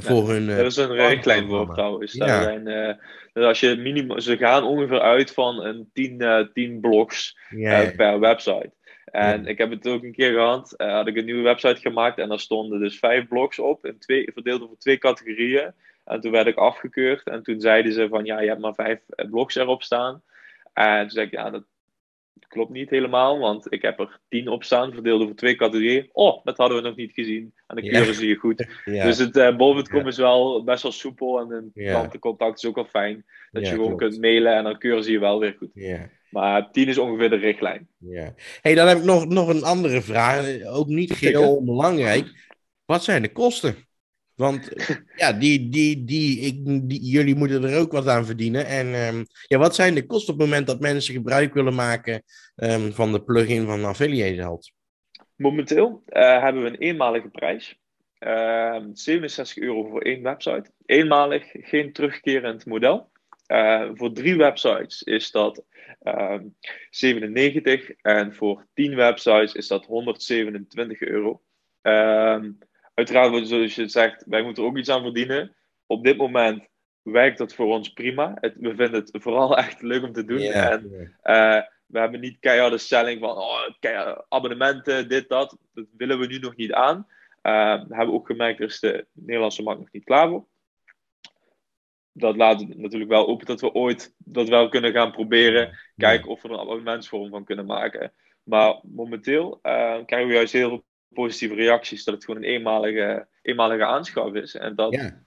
voor 0.00 0.30
hun... 0.30 0.48
eh, 0.48 0.58
Er 0.58 0.64
is 0.66 0.76
een 0.76 0.92
richtlijn 0.94 1.48
voor 1.48 1.72
trouwens. 1.74 2.12
Ja. 2.12 2.26
Daar 2.26 2.42
zijn, 2.42 2.66
eh, 2.68 2.94
dus 3.32 3.44
als 3.44 3.60
je 3.60 3.76
minimum, 3.76 4.20
ze 4.20 4.36
gaan 4.36 4.64
ongeveer 4.64 5.00
uit 5.00 5.30
van 5.30 5.64
een 5.64 5.90
10, 5.92 6.20
eh 6.20 6.44
10 6.52 6.80
blogs 6.80 7.38
eh, 7.48 7.96
per 7.96 8.20
website. 8.20 8.72
En 9.04 9.42
Ja. 9.42 9.48
ik 9.48 9.58
heb 9.58 9.70
het 9.70 9.86
ook 9.88 10.02
een 10.02 10.12
keer 10.12 10.32
gehad. 10.32 10.72
eh, 10.76 10.92
had 10.92 11.06
ik 11.06 11.16
een 11.16 11.24
nieuwe 11.24 11.42
website 11.42 11.80
gemaakt 11.80 12.18
en 12.18 12.28
daar 12.28 12.40
stonden 12.40 12.80
dus 12.80 12.98
vijf 12.98 13.28
blogs 13.28 13.58
op, 13.58 13.86
in 13.86 13.98
twee, 13.98 14.30
verdeeld 14.34 14.62
over 14.62 14.78
twee 14.78 14.98
categorieën. 14.98 15.72
En 16.06 16.20
toen 16.20 16.30
werd 16.32 16.46
ik 16.46 16.56
afgekeurd 16.56 17.28
en 17.28 17.42
toen 17.42 17.60
zeiden 17.60 17.92
ze 17.92 18.08
van 18.08 18.24
ja, 18.24 18.40
je 18.40 18.48
hebt 18.48 18.60
maar 18.60 18.74
vijf 18.74 19.00
eh, 19.08 19.30
blogs 19.30 19.54
erop 19.54 19.82
staan. 19.82 20.22
En 20.72 21.00
toen 21.00 21.10
zei 21.10 21.26
ik 21.26 21.32
ja, 21.32 21.50
dat 21.50 21.64
klopt 22.48 22.70
niet 22.70 22.90
helemaal, 22.90 23.38
want 23.38 23.72
ik 23.72 23.82
heb 23.82 23.98
er 24.00 24.20
tien 24.28 24.48
op 24.48 24.64
staan, 24.64 24.92
verdeeld 24.92 25.22
over 25.22 25.36
twee 25.36 25.54
categorieën. 25.56 26.08
Oh, 26.12 26.44
dat 26.44 26.56
hadden 26.56 26.76
we 26.76 26.88
nog 26.88 26.96
niet 26.96 27.12
gezien. 27.12 27.52
En 27.66 27.76
dan 27.76 27.84
Ja. 27.84 27.90
keuren 27.90 28.14
ze 28.14 28.26
je 28.26 28.34
goed. 28.34 28.66
Dus 28.84 29.18
het 29.18 29.36
uh, 29.36 29.56
bol.com 29.56 30.00
Ja. 30.00 30.06
is 30.06 30.16
wel 30.16 30.64
best 30.64 30.82
wel 30.82 30.92
soepel 30.92 31.40
en 31.40 31.50
een 31.50 31.70
klantencontact 31.90 32.58
is 32.58 32.68
ook 32.68 32.74
wel 32.74 32.84
fijn. 32.84 33.24
Dat 33.50 33.62
je 33.62 33.68
gewoon 33.68 33.86
klopt. 33.96 34.02
kunt 34.02 34.20
mailen 34.20 34.54
en 34.54 34.64
dan 34.64 34.78
keuren 34.78 35.04
ze 35.04 35.10
je 35.12 35.18
wel 35.18 35.38
weer 35.38 35.54
goed. 35.58 35.70
Ja. 35.74 36.10
Maar 36.30 36.70
10 36.70 36.88
is 36.88 36.98
ongeveer 36.98 37.30
de 37.30 37.36
richtlijn. 37.36 37.88
Ja. 37.98 38.34
hey, 38.60 38.74
dan 38.74 38.88
heb 38.88 38.98
ik 38.98 39.04
nog, 39.04 39.26
nog 39.26 39.48
een 39.48 39.62
andere 39.64 40.02
vraag. 40.02 40.64
Ook 40.64 40.86
niet 40.86 41.12
heel 41.16 41.56
onbelangrijk. 41.56 42.50
Wat 42.84 43.04
zijn 43.04 43.22
de 43.22 43.32
kosten? 43.32 43.85
Want 44.36 44.70
ja, 45.16 45.32
die, 45.32 45.68
die, 45.68 46.04
die, 46.04 46.40
ik, 46.40 46.56
jullie 46.88 47.34
moeten 47.34 47.64
er 47.64 47.78
ook 47.78 47.92
wat 47.92 48.08
aan 48.08 48.26
verdienen. 48.26 48.66
En 48.66 48.94
ehm, 48.94 49.24
ja, 49.46 49.58
wat 49.58 49.74
zijn 49.74 49.94
de 49.94 50.06
kosten 50.06 50.32
op 50.32 50.40
het 50.40 50.48
moment 50.48 50.66
dat 50.66 50.80
mensen 50.80 51.14
gebruik 51.14 51.54
willen 51.54 51.74
maken 51.74 52.22
ehm, 52.56 52.90
van 52.90 53.12
de 53.12 53.22
plugin 53.22 53.66
van 53.66 53.84
Affiliate 53.84 54.40
Held? 54.40 54.72
Momenteel 55.36 56.02
eh, 56.06 56.42
hebben 56.42 56.62
we 56.62 56.68
een 56.68 56.78
eenmalige 56.78 57.28
prijs. 57.28 57.78
Ehm 58.18 58.90
67 58.92 59.58
euro 59.58 59.88
voor 59.88 60.00
één 60.00 60.22
website. 60.22 60.70
Eenmalig, 60.86 61.44
geen 61.52 61.92
terugkerend 61.92 62.66
model. 62.66 63.10
Eh, 63.46 63.90
voor 63.94 64.12
drie 64.12 64.36
websites 64.36 65.02
is 65.02 65.30
dat 65.30 65.64
ehm 66.02 66.44
97 66.90 67.90
en 67.90 68.34
voor 68.34 68.66
10 68.74 68.94
websites 68.94 69.52
is 69.52 69.68
dat 69.68 69.86
127 69.86 71.00
euro. 71.00 71.42
Ehm, 71.82 72.50
uiteraard, 72.96 73.48
zoals 73.48 73.74
je 73.74 73.88
zegt, 73.88 74.24
wij 74.26 74.42
moeten 74.42 74.62
er 74.62 74.68
ook 74.68 74.76
iets 74.76 74.88
aan 74.88 75.02
verdienen. 75.02 75.56
Op 75.86 76.04
dit 76.04 76.16
moment 76.16 76.66
werkt 77.02 77.38
dat 77.38 77.54
voor 77.54 77.66
ons 77.66 77.92
prima. 77.92 78.36
Het, 78.40 78.54
we 78.56 78.74
vinden 78.74 79.00
het 79.00 79.10
vooral 79.12 79.56
echt 79.66 79.82
leuk 79.82 80.02
om 80.02 80.12
te 80.12 80.24
doen. 80.24 80.40
En 80.40 81.14
eh, 81.22 81.60
we 81.86 81.98
hebben 81.98 82.20
niet 82.20 82.38
keiharde 82.40 82.78
stelling 82.78 83.20
van 83.20 83.36
oh, 83.36 84.18
abonnementen, 84.28 85.08
dit, 85.08 85.28
dat. 85.28 85.58
Dat 85.74 85.86
willen 85.96 86.18
we 86.18 86.26
nu 86.26 86.38
nog 86.38 86.56
niet 86.56 86.72
aan. 86.72 87.06
Eh, 87.42 87.84
we 87.88 87.94
hebben 87.94 88.14
ook 88.14 88.26
gemerkt, 88.26 88.60
er 88.60 88.66
is 88.66 88.80
de 88.80 89.06
Nederlandse 89.12 89.62
markt 89.62 89.80
nog 89.80 89.92
niet 89.92 90.04
klaar 90.04 90.28
voor. 90.28 90.46
Dat 92.12 92.36
laat 92.36 92.76
natuurlijk 92.76 93.10
wel 93.10 93.26
open 93.26 93.46
dat 93.46 93.60
we 93.60 93.72
ooit 93.72 94.14
dat 94.18 94.48
wel 94.48 94.68
kunnen 94.68 94.92
gaan 94.92 95.12
proberen. 95.12 95.78
Kijken 95.96 96.30
of 96.30 96.42
we 96.42 96.48
er 96.48 96.54
een 96.54 96.60
abonnementsvorm 96.60 97.30
van 97.30 97.44
kunnen 97.44 97.66
maken. 97.66 98.12
Maar 98.42 98.80
momenteel 98.82 99.58
eh, 99.62 100.04
krijgen 100.04 100.28
we 100.28 100.34
juist 100.34 100.52
heel 100.52 100.68
veel 100.68 100.84
positieve 101.08 101.54
reacties 101.54 102.04
dat 102.04 102.14
het 102.14 102.24
gewoon 102.24 102.42
een 102.42 102.48
eenmalige, 102.48 103.28
eenmalige 103.42 103.84
aanschaf 103.84 104.34
is. 104.34 104.54
En 104.54 104.74
dat 104.74 104.94
Ja. 104.94 105.24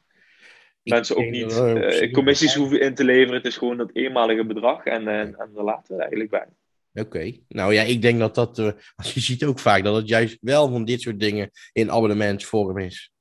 mensen 0.83 1.15
ook 1.15 1.29
niet 1.29 1.59
eh, 1.59 2.11
commissies 2.11 2.55
hoeven 2.55 2.81
in 2.81 2.95
te 2.95 3.03
leveren. 3.03 3.33
Het 3.33 3.45
is 3.45 3.57
gewoon 3.57 3.77
dat 3.77 3.89
eenmalige 3.93 4.45
bedrag 4.45 4.83
en, 4.83 5.07
en, 5.07 5.35
en 5.35 5.51
daar 5.53 5.63
laten 5.63 5.87
we 5.87 5.93
het 5.93 5.99
eigenlijk 6.01 6.29
bij. 6.29 6.47
Oké, 7.03 7.37
nou 7.47 7.73
ja, 7.73 7.81
ik 7.81 8.01
denk 8.01 8.19
dat 8.19 8.35
dat, 8.35 8.59
eh, 8.59 8.71
als 8.95 9.13
je 9.13 9.19
ziet 9.19 9.43
ook 9.45 9.59
vaak 9.59 9.83
dat 9.83 9.95
het 9.95 10.07
juist 10.07 10.37
wel 10.41 10.69
van 10.69 10.85
dit 10.85 11.01
soort 11.01 11.19
dingen 11.19 11.51
in 11.71 11.91
abonnementsvorm 11.91 12.77
is. 12.77 13.11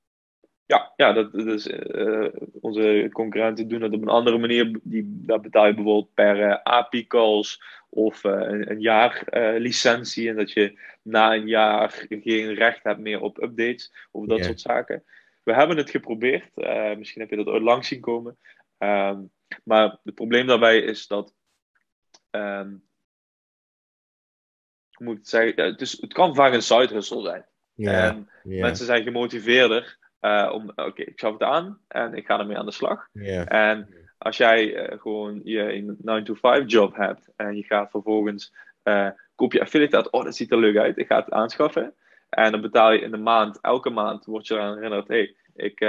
Ja, 0.68 0.92
ja 0.96 1.12
dat, 1.12 1.32
dat 1.32 1.46
is, 1.46 1.66
uh, 1.66 2.28
onze 2.60 3.08
concurrenten 3.12 3.68
doen 3.68 3.80
dat 3.80 3.92
op 3.92 4.02
een 4.02 4.08
andere 4.08 4.38
manier. 4.38 4.78
Die, 4.82 5.04
daar 5.08 5.40
betaal 5.40 5.66
je 5.66 5.74
bijvoorbeeld 5.74 6.14
per 6.14 6.38
uh, 6.38 6.62
API-calls 6.62 7.62
of 7.88 8.24
uh, 8.24 8.32
een, 8.32 8.70
een, 8.70 8.80
jaar 8.80 9.24
licentie. 9.58 10.28
En 10.28 10.36
dat 10.36 10.52
je 10.52 10.78
na 11.02 11.34
een 11.34 11.46
jaar 11.46 12.06
geen 12.08 12.54
recht 12.54 12.82
hebt 12.82 13.00
meer 13.00 13.20
op 13.20 13.42
updates 13.42 13.92
of 14.10 14.26
dat 14.26 14.44
soort 14.44 14.60
zaken. 14.60 15.04
We 15.42 15.54
hebben 15.54 15.76
het 15.76 15.90
geprobeerd. 15.90 16.50
misschien 16.98 17.20
heb 17.20 17.30
je 17.30 17.36
dat 17.36 17.46
ooit 17.46 17.62
langs 17.62 17.88
zien 17.88 18.00
komen. 18.00 18.38
Ehm, 18.78 19.20
maar 19.64 19.98
het 20.04 20.14
probleem 20.14 20.46
daarbij 20.46 20.78
is 20.78 21.06
dat. 21.06 21.34
Um, 22.30 22.86
hoe 24.92 25.06
moet 25.06 25.14
ik 25.14 25.20
het 25.20 25.28
zeggen? 25.28 25.64
het, 25.64 25.80
is, 25.80 26.00
het 26.00 26.12
kan 26.12 26.34
vaak 26.34 26.52
een 26.52 26.62
side 26.62 26.94
hustle 26.94 27.22
zijn. 27.22 27.46
Yeah, 27.74 28.04
en 28.04 28.30
mensen 28.42 28.86
zijn 28.86 29.02
gemotiveerder 29.02 29.98
uh, 30.20 30.50
om, 30.52 30.72
oké, 30.74 31.02
ik 31.02 31.18
schaf 31.18 31.32
het 31.32 31.42
aan 31.42 31.78
en 31.88 32.14
ik 32.14 32.26
ga 32.26 32.38
ermee 32.38 32.58
aan 32.58 32.66
de 32.66 32.72
slag. 32.72 33.08
En 33.44 33.88
als 34.18 34.36
jij 34.36 34.90
uh, 34.90 35.00
gewoon 35.00 35.40
je 35.44 35.96
9-to-5 36.62 36.66
job 36.66 36.96
hebt 36.96 37.28
en 37.36 37.56
je 37.56 37.62
gaat 37.62 37.90
vervolgens, 37.90 38.54
uh, 38.84 39.08
koop 39.34 39.52
je 39.52 39.60
affiliate 39.60 40.10
oh 40.10 40.24
dat 40.24 40.36
ziet 40.36 40.52
er 40.52 40.58
leuk 40.58 40.76
uit, 40.76 40.98
ik 40.98 41.06
ga 41.06 41.16
het 41.16 41.30
aanschaffen. 41.30 41.94
En 42.28 42.52
dan 42.52 42.60
betaal 42.60 42.92
je 42.92 43.00
in 43.00 43.10
de 43.10 43.16
maand, 43.16 43.60
elke 43.60 43.90
maand 43.90 44.24
word 44.24 44.46
je 44.46 44.54
eraan 44.54 44.74
herinnerd, 44.74 45.08
hé, 45.08 45.14
hey, 45.14 45.34
ik, 45.54 45.80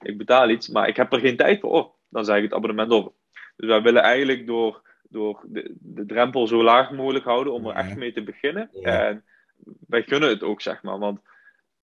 ik 0.00 0.18
betaal 0.18 0.50
iets, 0.50 0.68
maar 0.68 0.88
ik 0.88 0.96
heb 0.96 1.12
er 1.12 1.20
geen 1.20 1.36
tijd 1.36 1.60
voor, 1.60 1.70
oh, 1.70 1.94
dan 2.08 2.24
zeg 2.24 2.36
ik 2.36 2.42
het 2.42 2.54
abonnement 2.54 2.92
over. 2.92 3.12
Dus 3.56 3.68
wij 3.68 3.82
willen 3.82 4.02
eigenlijk 4.02 4.46
door, 4.46 4.82
door 5.08 5.44
de, 5.46 5.74
de 5.78 6.06
drempel 6.06 6.46
zo 6.46 6.62
laag 6.62 6.90
mogelijk 6.90 7.24
houden 7.24 7.52
om 7.52 7.66
er 7.66 7.74
echt 7.74 7.96
mee 7.96 8.12
te 8.12 8.22
beginnen. 8.22 8.70
En 8.82 9.24
wij 9.88 10.02
gunnen 10.02 10.28
het 10.28 10.42
ook, 10.42 10.60
zeg 10.60 10.82
maar, 10.82 10.98
want 10.98 11.20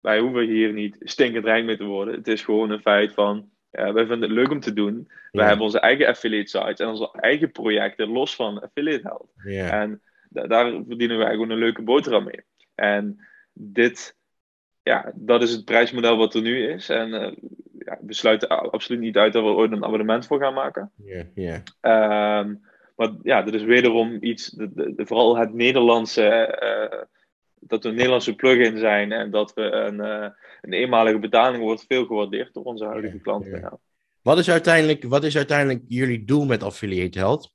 wij 0.00 0.18
hoeven 0.18 0.46
hier 0.46 0.72
niet 0.72 0.96
stinkend 1.00 1.44
rijk 1.44 1.64
mee 1.64 1.76
te 1.76 1.84
worden. 1.84 2.14
Het 2.14 2.28
is 2.28 2.42
gewoon 2.42 2.70
een 2.70 2.80
feit 2.80 3.12
van, 3.12 3.50
wij 3.70 3.92
vinden 3.92 4.20
het 4.20 4.30
leuk 4.30 4.50
om 4.50 4.60
te 4.60 4.72
doen. 4.72 5.10
We 5.30 5.42
hebben 5.42 5.64
onze 5.64 5.80
eigen 5.80 6.06
affiliate 6.06 6.48
sites 6.48 6.80
en 6.80 6.88
onze 6.88 7.10
eigen 7.12 7.52
projecten 7.52 8.08
los 8.08 8.34
van 8.34 8.62
affiliate 8.62 9.08
help. 9.08 9.30
En 9.70 10.00
daar 10.30 10.72
verdienen 10.86 11.18
wij 11.18 11.30
gewoon 11.30 11.50
een 11.50 11.58
leuke 11.58 11.82
boterham 11.82 12.24
mee. 12.24 12.40
En 12.74 13.20
dit, 13.52 14.16
ja, 14.82 15.12
dat 15.14 15.42
is 15.42 15.52
het 15.52 15.64
prijsmodel 15.64 16.16
wat 16.16 16.34
er 16.34 16.42
nu 16.42 16.68
is. 16.68 16.88
En 16.88 17.08
uh, 17.08 17.32
ja, 17.78 17.98
we 18.00 18.14
sluiten 18.14 18.48
absoluut 18.48 19.00
niet 19.00 19.16
uit 19.16 19.32
dat 19.32 19.42
we 19.42 19.48
ooit 19.48 19.72
een 19.72 19.84
abonnement 19.84 20.26
voor 20.26 20.40
gaan 20.40 20.54
maken. 20.54 20.92
Ja, 21.34 21.62
ehm, 21.80 22.54
maar 22.96 23.10
ja, 23.22 23.42
dit 23.42 23.54
is 23.54 23.62
wederom 23.62 24.16
iets, 24.20 24.50
de, 24.50 24.92
vooral 24.96 25.36
het 25.36 25.54
Nederlandse 25.54 26.58
uh, 26.92 27.02
dat 27.60 27.82
we 27.82 27.88
een 27.88 27.94
Nederlandse 27.94 28.34
plugin 28.34 28.78
zijn 28.78 29.12
en 29.12 29.30
dat 29.30 29.54
we 29.54 29.62
een, 29.62 29.94
uh, 29.94 30.28
een 30.60 30.72
eenmalige 30.72 31.18
betaling 31.18 31.62
wordt 31.62 31.84
veel 31.86 32.06
gewaardeerd 32.06 32.54
door 32.54 32.64
onze 32.64 32.84
huidige 32.84 33.20
klanten. 33.20 33.60
Ja. 33.60 33.78
Wat, 34.22 34.38
is 34.38 34.50
uiteindelijk, 34.50 35.04
wat 35.04 35.24
is 35.24 35.36
uiteindelijk 35.36 35.84
jullie 35.88 36.24
doel 36.24 36.44
met 36.44 36.62
Affiliate 36.62 37.18
Health? 37.18 37.52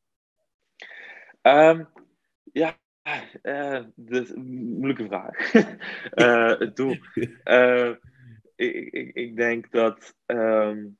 Um, 1.41 1.87
ja, 2.51 2.77
uh, 3.43 3.83
moeilijke 4.35 5.05
vraag. 5.05 5.53
uh, 5.53 6.59
het 6.59 6.75
doel. 6.75 6.97
Ik, 8.57 8.93
ik, 8.93 9.15
ik, 9.15 9.35
denk 9.35 9.71
dat 9.71 10.15
um, 10.25 10.97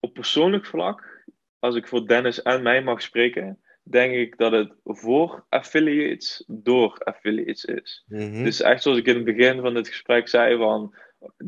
op 0.00 0.14
persoonlijk 0.14 0.66
vlak, 0.66 1.24
als 1.58 1.74
ik 1.74 1.88
voor 1.88 2.06
Dennis 2.06 2.42
en 2.42 2.62
mij 2.62 2.82
mag 2.82 3.02
spreken, 3.02 3.60
denk 3.90 4.12
ik 4.12 4.36
dat 4.36 4.52
het 4.52 4.72
voor 4.84 5.46
affiliates 5.48 6.44
door 6.46 6.98
affiliates 6.98 7.64
is. 7.64 8.04
Mhm. 8.08 8.44
Dus 8.44 8.60
echt 8.60 8.82
zoals 8.82 8.98
ik 8.98 9.06
in 9.06 9.14
het 9.14 9.24
begin 9.24 9.60
van 9.60 9.74
dit 9.74 9.88
gesprek 9.88 10.28
zei 10.28 10.56
van 10.56 10.94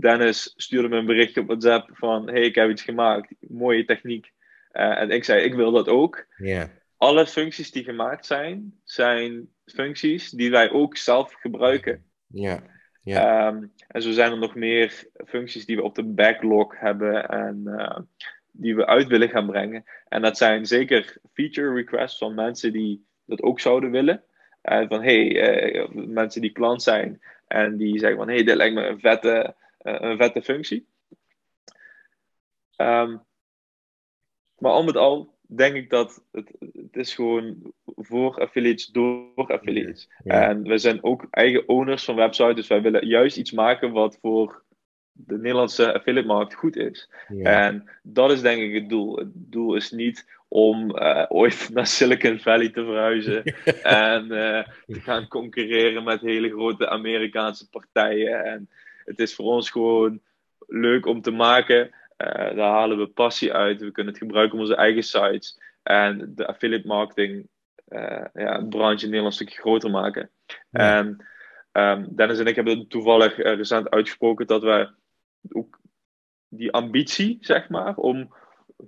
Dennis 0.00 0.52
stuurde 0.56 0.88
me 0.88 0.96
een 0.96 1.06
berichtje 1.06 1.40
op 1.40 1.46
WhatsApp 1.46 1.90
van 1.92 2.28
hey 2.28 2.42
ik 2.42 2.54
heb 2.54 2.70
iets 2.70 2.82
gemaakt, 2.82 3.34
mooie 3.40 3.84
techniek. 3.84 4.32
Uh, 4.72 5.00
en 5.00 5.10
ik 5.10 5.24
zei 5.24 5.42
ik 5.42 5.54
wil 5.54 5.72
dat 5.72 5.88
ook. 5.88 6.26
Alle 6.96 7.26
functies 7.26 7.70
die 7.70 7.84
gemaakt 7.84 8.26
zijn, 8.26 8.80
zijn 8.84 9.48
functies 9.64 10.30
die 10.30 10.50
wij 10.50 10.70
ook 10.70 10.96
zelf 10.96 11.32
gebruiken. 11.32 12.04
Ja. 12.26 12.62
Um, 13.46 13.72
en 13.88 14.02
zo 14.02 14.10
zijn 14.10 14.32
er 14.32 14.38
nog 14.38 14.54
meer 14.54 15.06
functies 15.26 15.66
die 15.66 15.76
we 15.76 15.82
op 15.82 15.94
de 15.94 16.04
backlog 16.04 16.80
hebben. 16.80 17.28
En 17.28 17.62
uh, 17.66 17.98
die 18.52 18.76
we 18.76 18.86
uit 18.86 19.06
willen 19.06 19.28
gaan 19.28 19.46
brengen. 19.46 19.84
En 20.08 20.22
dat 20.22 20.36
zijn 20.36 20.66
zeker 20.66 21.16
feature 21.32 21.74
requests 21.74 22.18
van 22.18 22.34
mensen 22.34 22.72
die 22.72 23.06
dat 23.24 23.42
ook 23.42 23.60
zouden 23.60 23.90
willen. 23.90 24.22
Uh, 24.62 24.88
van 24.88 25.02
hey, 25.02 25.28
uh, 25.74 25.88
mensen 25.92 26.40
die 26.40 26.52
klant 26.52 26.82
zijn 26.82 27.22
en 27.46 27.76
die 27.76 27.98
zeggen 27.98 28.18
van 28.18 28.28
hey, 28.28 28.44
dit 28.44 28.56
lijkt 28.56 28.74
me 28.74 28.86
een 28.86 29.00
vette, 29.00 29.54
uh, 29.82 29.96
een 29.98 30.16
vette 30.16 30.42
functie. 30.42 30.86
Um, 32.76 33.22
maar 34.58 34.72
al 34.72 34.84
met 34.84 34.96
al 34.96 35.38
denk 35.46 35.74
ik 35.74 35.90
dat 35.90 36.24
het, 36.32 36.50
het 36.58 36.96
is 36.96 37.14
gewoon 37.14 37.72
voor 37.84 38.40
affiliates 38.40 38.86
door 38.86 39.46
affiliates. 39.46 40.10
En 40.24 40.62
we 40.62 40.78
zijn 40.78 41.04
ook 41.04 41.26
eigen 41.30 41.68
owners 41.68 42.04
van 42.04 42.14
websites, 42.14 42.54
dus 42.54 42.66
wij 42.66 42.82
willen 42.82 43.06
juist 43.06 43.36
iets 43.36 43.52
maken 43.52 43.92
wat 43.92 44.18
voor 44.20 44.61
de 45.12 45.36
Nederlandse 45.36 45.92
affiliate 45.92 46.26
markt 46.26 46.54
goed 46.54 46.76
is. 46.76 47.10
En 47.42 47.90
dat 48.02 48.30
is 48.30 48.40
denk 48.40 48.62
ik 48.62 48.74
het 48.74 48.88
doel. 48.88 49.16
Het 49.16 49.30
doel 49.32 49.74
is 49.74 49.90
niet 49.90 50.26
om 50.48 50.98
uh, 50.98 51.24
ooit 51.28 51.68
naar 51.72 51.86
Silicon 51.86 52.38
Valley 52.38 52.68
te 52.68 52.84
verhuizen 52.84 53.42
en 53.82 54.24
uh, 54.24 54.62
te 54.86 55.00
gaan 55.00 55.28
concurreren 55.28 56.04
met 56.04 56.20
hele 56.20 56.48
grote 56.48 56.88
Amerikaanse 56.88 57.68
partijen. 57.68 58.44
En 58.44 58.68
het 59.04 59.18
is 59.18 59.34
voor 59.34 59.44
ons 59.44 59.70
gewoon 59.70 60.20
leuk 60.66 61.06
om 61.06 61.22
te 61.22 61.30
maken. 61.30 61.84
Uh, 61.86 62.56
daar 62.56 62.70
halen 62.70 62.98
we 62.98 63.06
passie 63.06 63.52
uit. 63.52 63.80
We 63.80 63.90
kunnen 63.90 64.12
het 64.12 64.22
gebruiken 64.22 64.54
op 64.54 64.60
onze 64.60 64.76
eigen 64.76 65.02
sites. 65.02 65.60
En 65.82 66.32
de 66.34 66.46
affiliate 66.46 66.86
marketing 66.86 67.48
ja, 68.34 68.66
branche 68.68 69.04
in 69.04 69.10
Nederland 69.10 69.26
een 69.26 69.32
stukje 69.32 69.60
groter 69.60 69.90
maken. 69.90 70.30
En 70.70 71.26
um, 71.72 72.08
Dennis 72.16 72.38
en 72.38 72.46
ik 72.46 72.56
hebben 72.56 72.88
toevallig 72.88 73.36
recent 73.36 73.90
uitgesproken 73.90 74.46
dat 74.46 74.62
we 74.62 74.90
ook 75.48 75.80
die 76.48 76.72
ambitie, 76.72 77.38
zeg 77.40 77.68
maar, 77.68 77.96
om 77.96 78.34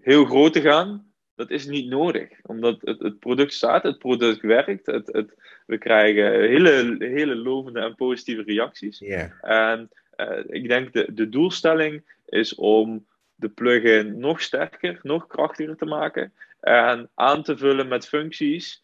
heel 0.00 0.24
groot 0.24 0.52
te 0.52 0.60
gaan, 0.60 1.12
dat 1.34 1.50
is 1.50 1.66
niet 1.66 1.88
nodig. 1.88 2.28
Omdat 2.42 2.80
het, 2.80 3.00
het 3.00 3.18
product 3.18 3.52
staat, 3.52 3.82
het 3.82 3.98
product 3.98 4.40
werkt, 4.40 4.86
het, 4.86 5.06
het, 5.12 5.34
we 5.66 5.78
krijgen 5.78 6.40
hele, 6.40 6.96
hele 6.98 7.34
lovende 7.34 7.80
en 7.80 7.94
positieve 7.94 8.42
reacties. 8.42 9.00
En 9.40 9.90
uh, 10.16 10.38
ik 10.46 10.68
denk 10.68 10.92
de, 10.92 11.14
de 11.14 11.28
doelstelling 11.28 12.04
is 12.26 12.54
om 12.54 13.06
de 13.34 13.48
plugin 13.48 14.18
nog 14.18 14.40
sterker, 14.40 14.98
nog 15.02 15.26
krachtiger 15.26 15.76
te 15.76 15.84
maken 15.84 16.32
en 16.60 17.10
aan 17.14 17.42
te 17.42 17.56
vullen 17.56 17.88
met 17.88 18.08
functies 18.08 18.82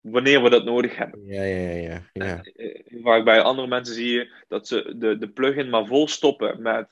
wanneer 0.00 0.42
we 0.42 0.50
dat 0.50 0.64
nodig 0.64 0.96
hebben. 0.96 1.24
Ja, 1.24 1.42
ja, 1.42 1.70
ja. 1.70 2.02
ja. 2.12 2.42
Eh, 2.42 3.02
waar 3.02 3.22
bij 3.22 3.40
andere 3.40 3.68
mensen 3.68 3.94
zie 3.94 4.12
je 4.12 4.32
dat 4.48 4.68
ze 4.68 4.94
de, 4.96 5.18
de 5.18 5.28
plugin 5.28 5.68
maar 5.68 5.86
vol 5.86 6.08
stoppen 6.08 6.62
met 6.62 6.88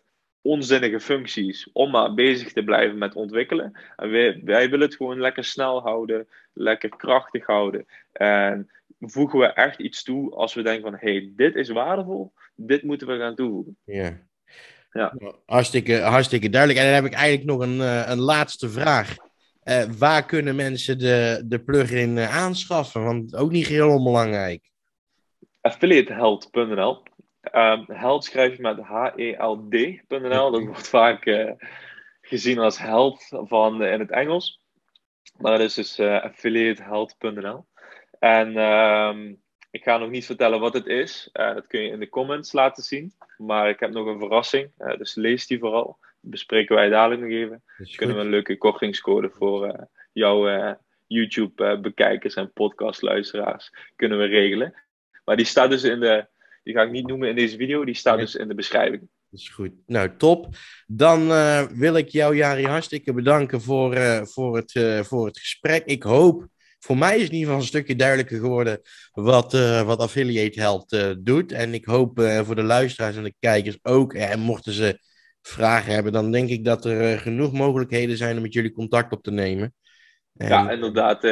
onzinnige 0.47 1.01
functies 1.01 1.69
om 1.73 1.91
maar 1.91 2.15
bezig 2.15 2.53
te 2.53 2.65
blijven 2.65 2.99
met 2.99 3.15
ontwikkelen. 3.15 3.73
En 3.97 4.11
wij, 4.11 4.41
wij 4.45 4.71
willen 4.71 4.87
het 4.87 4.97
gewoon 4.97 5.21
lekker 5.21 5.45
snel 5.45 5.83
houden, 5.83 6.29
lekker 6.53 6.89
krachtig 6.89 7.47
houden. 7.47 7.87
En 8.13 8.71
voegen 9.01 9.39
we 9.39 9.47
echt 9.47 9.79
iets 9.79 10.03
toe 10.03 10.35
als 10.35 10.55
we 10.55 10.63
denken 10.63 10.91
van, 10.91 11.01
hey, 11.01 11.33
dit 11.37 11.55
is 11.55 11.69
waardevol, 11.69 12.33
dit 12.55 12.83
moeten 12.83 13.07
we 13.07 13.19
gaan 13.19 13.35
toevoegen. 13.35 13.77
Ja. 13.85 14.25
Ja. 14.93 15.15
Hartstikke, 15.47 16.01
hartstikke 16.01 16.49
duidelijk. 16.49 16.81
En 16.81 16.87
dan 16.87 16.95
heb 16.95 17.13
ik 17.13 17.19
eigenlijk 17.19 17.49
nog 17.49 17.61
een, 17.61 17.81
eh, 17.81 18.11
een 18.11 18.21
laatste 18.21 18.69
vraag. 18.69 19.17
Uh, 19.65 19.83
waar 19.99 20.27
kunnen 20.27 20.57
mensen 20.57 20.99
de, 20.99 21.43
de 21.45 21.59
plugin 21.59 22.17
uh, 22.17 22.37
aanschaffen? 22.37 23.05
Want 23.05 23.37
ook 23.37 23.51
niet 23.51 23.67
heel 23.67 23.91
onbelangrijk. 23.91 24.71
Affiliateheld.nl 25.61 27.03
Um, 27.53 27.85
held 27.87 28.25
schrijf 28.25 28.57
je 28.57 28.63
met 28.63 28.81
H-E-L-D.nl. 28.81 30.51
Dat 30.51 30.65
wordt 30.65 30.89
vaak 30.89 31.27
uh, 31.27 31.51
gezien 32.21 32.59
als 32.59 32.79
held 32.79 33.27
van, 33.31 33.83
uh, 33.83 33.93
in 33.93 34.01
het 34.01 34.11
Engels. 34.11 34.61
Maar 35.39 35.53
dat 35.53 35.61
is 35.61 35.75
dus 35.75 35.99
uh, 35.99 36.23
affiliateheld.nl. 36.23 37.67
En 38.19 38.57
um, 38.57 39.43
ik 39.71 39.83
ga 39.83 39.99
nog 39.99 40.11
niet 40.11 40.27
vertellen 40.27 40.61
wat 40.61 40.75
het 40.75 40.87
is. 40.87 41.29
dat 41.33 41.67
kun 41.67 41.81
je 41.81 41.91
in 41.91 42.01
de 42.01 42.09
comments 42.09 42.53
laten 42.53 42.83
zien. 42.83 43.13
Maar 43.37 43.69
ik 43.69 43.81
heb 43.81 43.91
nog 43.91 44.07
een 44.07 44.19
verrassing. 44.19 44.71
dus 44.99 45.15
lees 45.15 45.47
die 45.47 45.59
vooral. 45.59 45.99
Bespreken 46.21 46.77
wij 46.77 46.89
dadelijk 46.89 47.21
nog 47.21 47.31
even. 47.31 47.63
Dan 47.79 47.87
kunnen 47.97 48.17
we 48.17 48.23
een 48.23 48.31
leuke 48.31 48.59
kortingscode 48.59 49.31
voor 49.31 49.89
jouw 50.13 50.77
YouTube-bekijkers 51.07 52.35
en 52.35 52.53
podcastluisteraars 52.53 53.73
kunnen 53.97 54.19
we 54.19 54.25
regelen. 54.25 54.75
Maar 55.25 55.37
die 55.37 55.47
staat 55.47 55.71
dus 55.71 55.83
in 55.83 56.01
de 56.01 56.27
die 56.67 56.75
ga 56.75 56.83
ik 56.83 56.91
niet 56.91 57.07
noemen 57.07 57.29
in 57.29 57.35
deze 57.35 57.57
video. 57.57 57.85
Die 57.85 57.95
staat 57.95 58.19
dus 58.19 58.35
in 58.35 58.49
de 58.49 58.55
beschrijving. 58.55 59.01
Dat 59.31 59.41
is 59.41 59.49
goed. 59.49 59.73
Nou, 59.87 60.11
top. 60.17 60.49
Dan 60.87 61.31
uh, 61.31 61.63
wil 61.63 61.97
ik 61.97 62.09
jou, 62.09 62.37
Jari, 62.37 62.65
hartstikke 62.65 63.13
bedanken 63.13 63.61
voor, 63.61 63.95
uh, 63.95 64.23
voor, 64.23 64.57
het, 64.57 64.75
uh, 64.75 65.01
voor 65.01 65.27
het 65.27 65.39
gesprek. 65.39 65.85
Ik 65.85 66.03
hoop, 66.03 66.47
voor 66.79 66.99
mij 66.99 67.17
is 67.17 67.25
in 67.25 67.33
ieder 67.33 67.39
geval 67.39 67.61
een 67.61 67.67
stukje 67.67 67.97
duidelijker 67.97 68.39
geworden 68.39 68.81
wat, 69.13 69.53
wat 69.85 69.99
Affiliate 69.99 70.61
Health 70.61 71.17
doet. 71.19 71.53
En 71.53 71.75
ik 71.75 71.85
hoop 71.85 72.21
voor 72.45 72.55
de 72.55 72.63
luisteraars 72.63 73.17
en 73.17 73.23
de 73.23 73.35
kijkers 73.39 73.79
ook, 73.83 74.15
en 74.15 74.41
mochten 74.41 74.73
ze 74.73 74.99
vragen 75.43 75.93
hebben, 75.93 76.13
dan 76.13 76.33
denk 76.33 76.49
ik 76.49 76.65
dat 76.65 76.85
er 76.85 77.13
eh, 77.13 77.19
genoeg 77.19 77.53
mogelijkheden 77.53 78.17
zijn 78.17 78.37
om 78.37 78.43
met 78.43 78.53
jullie 78.53 78.73
contact 78.73 79.13
op 79.13 79.23
te 79.23 79.31
nemen. 79.31 79.75
En... 80.37 80.49
Ja, 80.49 80.71
inderdaad. 80.71 81.23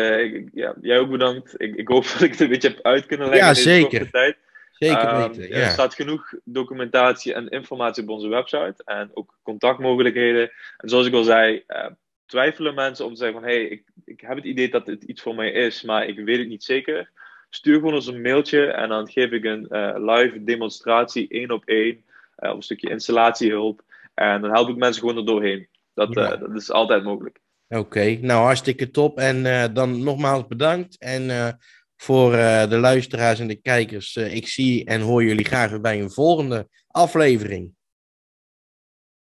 Ja, 0.53 0.75
jij 0.81 0.99
ook 0.99 1.11
bedankt. 1.11 1.55
Ik, 1.57 1.75
ik, 1.75 1.89
hoop 1.89 2.03
dat 2.13 2.21
ik 2.21 2.31
het 2.31 2.41
een 2.41 2.49
beetje 2.49 2.69
heb 2.69 2.83
uit 2.83 3.07
kunnen 3.07 3.29
leggen 3.29 3.45
ja, 3.45 3.49
in 3.49 3.65
deze 3.65 3.69
zeker. 3.69 4.11
tijd. 4.11 4.37
Zeker 4.79 4.99
ehm, 4.99 5.29
weten, 5.29 5.49
ja. 5.49 5.65
Er 5.65 5.71
staat 5.71 5.95
genoeg 5.95 6.35
documentatie 6.45 7.35
en 7.35 7.49
informatie 7.49 8.03
op 8.03 8.09
onze 8.09 8.29
website. 8.29 8.83
En 8.85 9.11
ook 9.15 9.39
contactmogelijkheden. 9.43 10.51
En 10.77 10.89
zoals 10.89 11.07
ik 11.07 11.15
al 11.15 11.23
zei, 11.23 11.65
uh, 11.69 11.87
twijfelen 12.27 12.75
mensen 12.75 13.05
om 13.05 13.13
te 13.13 13.19
zeggen 13.19 13.41
van... 13.41 13.49
Hey, 13.49 13.65
ik, 13.65 13.85
ik 14.05 14.21
heb 14.21 14.37
het 14.37 14.45
idee 14.45 14.71
dat 14.71 14.87
het 14.87 15.03
iets 15.03 15.23
voor 15.23 15.35
mij 15.35 15.51
is, 15.51 15.83
maar 15.83 16.07
ik 16.07 16.19
weet 16.19 16.39
het 16.39 16.49
niet 16.49 16.65
zeker. 16.65 17.11
Stuur 17.51 17.75
gewoon 17.75 17.95
ons 17.95 18.07
een 18.07 18.23
mailtje 18.23 18.67
en 18.67 18.89
dan 18.89 19.11
geef 19.11 19.31
ik 19.31 19.45
een 19.45 19.67
live 20.05 20.45
demonstratie, 20.45 21.29
één 21.29 21.51
op 21.51 21.65
één. 21.65 22.05
of 22.37 22.55
een 22.55 22.63
stukje 22.63 22.91
installatiehulp. 22.91 23.83
En 24.15 24.41
dan 24.41 24.51
help 24.51 24.69
ik 24.69 24.77
mensen 24.77 25.01
gewoon 25.01 25.17
er 25.17 25.27
doorheen. 25.27 25.69
Dat, 25.95 26.15
ja. 26.15 26.37
dat 26.37 26.55
is 26.55 26.71
altijd 26.71 27.05
mogelijk. 27.05 27.39
Oké, 27.69 28.19
nou 28.21 28.45
hartstikke 28.45 28.91
top. 28.91 29.19
En 29.19 29.73
dan 29.75 30.03
nogmaals 30.03 30.47
bedankt. 30.47 30.99
En 30.99 31.31
voor 31.97 32.31
de 32.69 32.77
luisteraars 32.81 33.41
en 33.41 33.47
de 33.47 33.61
kijkers, 33.61 34.17
ik 34.17 34.49
zie 34.49 34.85
en 34.85 35.01
hoor 35.01 35.25
jullie 35.25 35.45
graag 35.45 35.71
weer 35.71 35.81
bij 35.81 36.01
een 36.01 36.11
volgende 36.11 36.69
aflevering. 36.87 37.71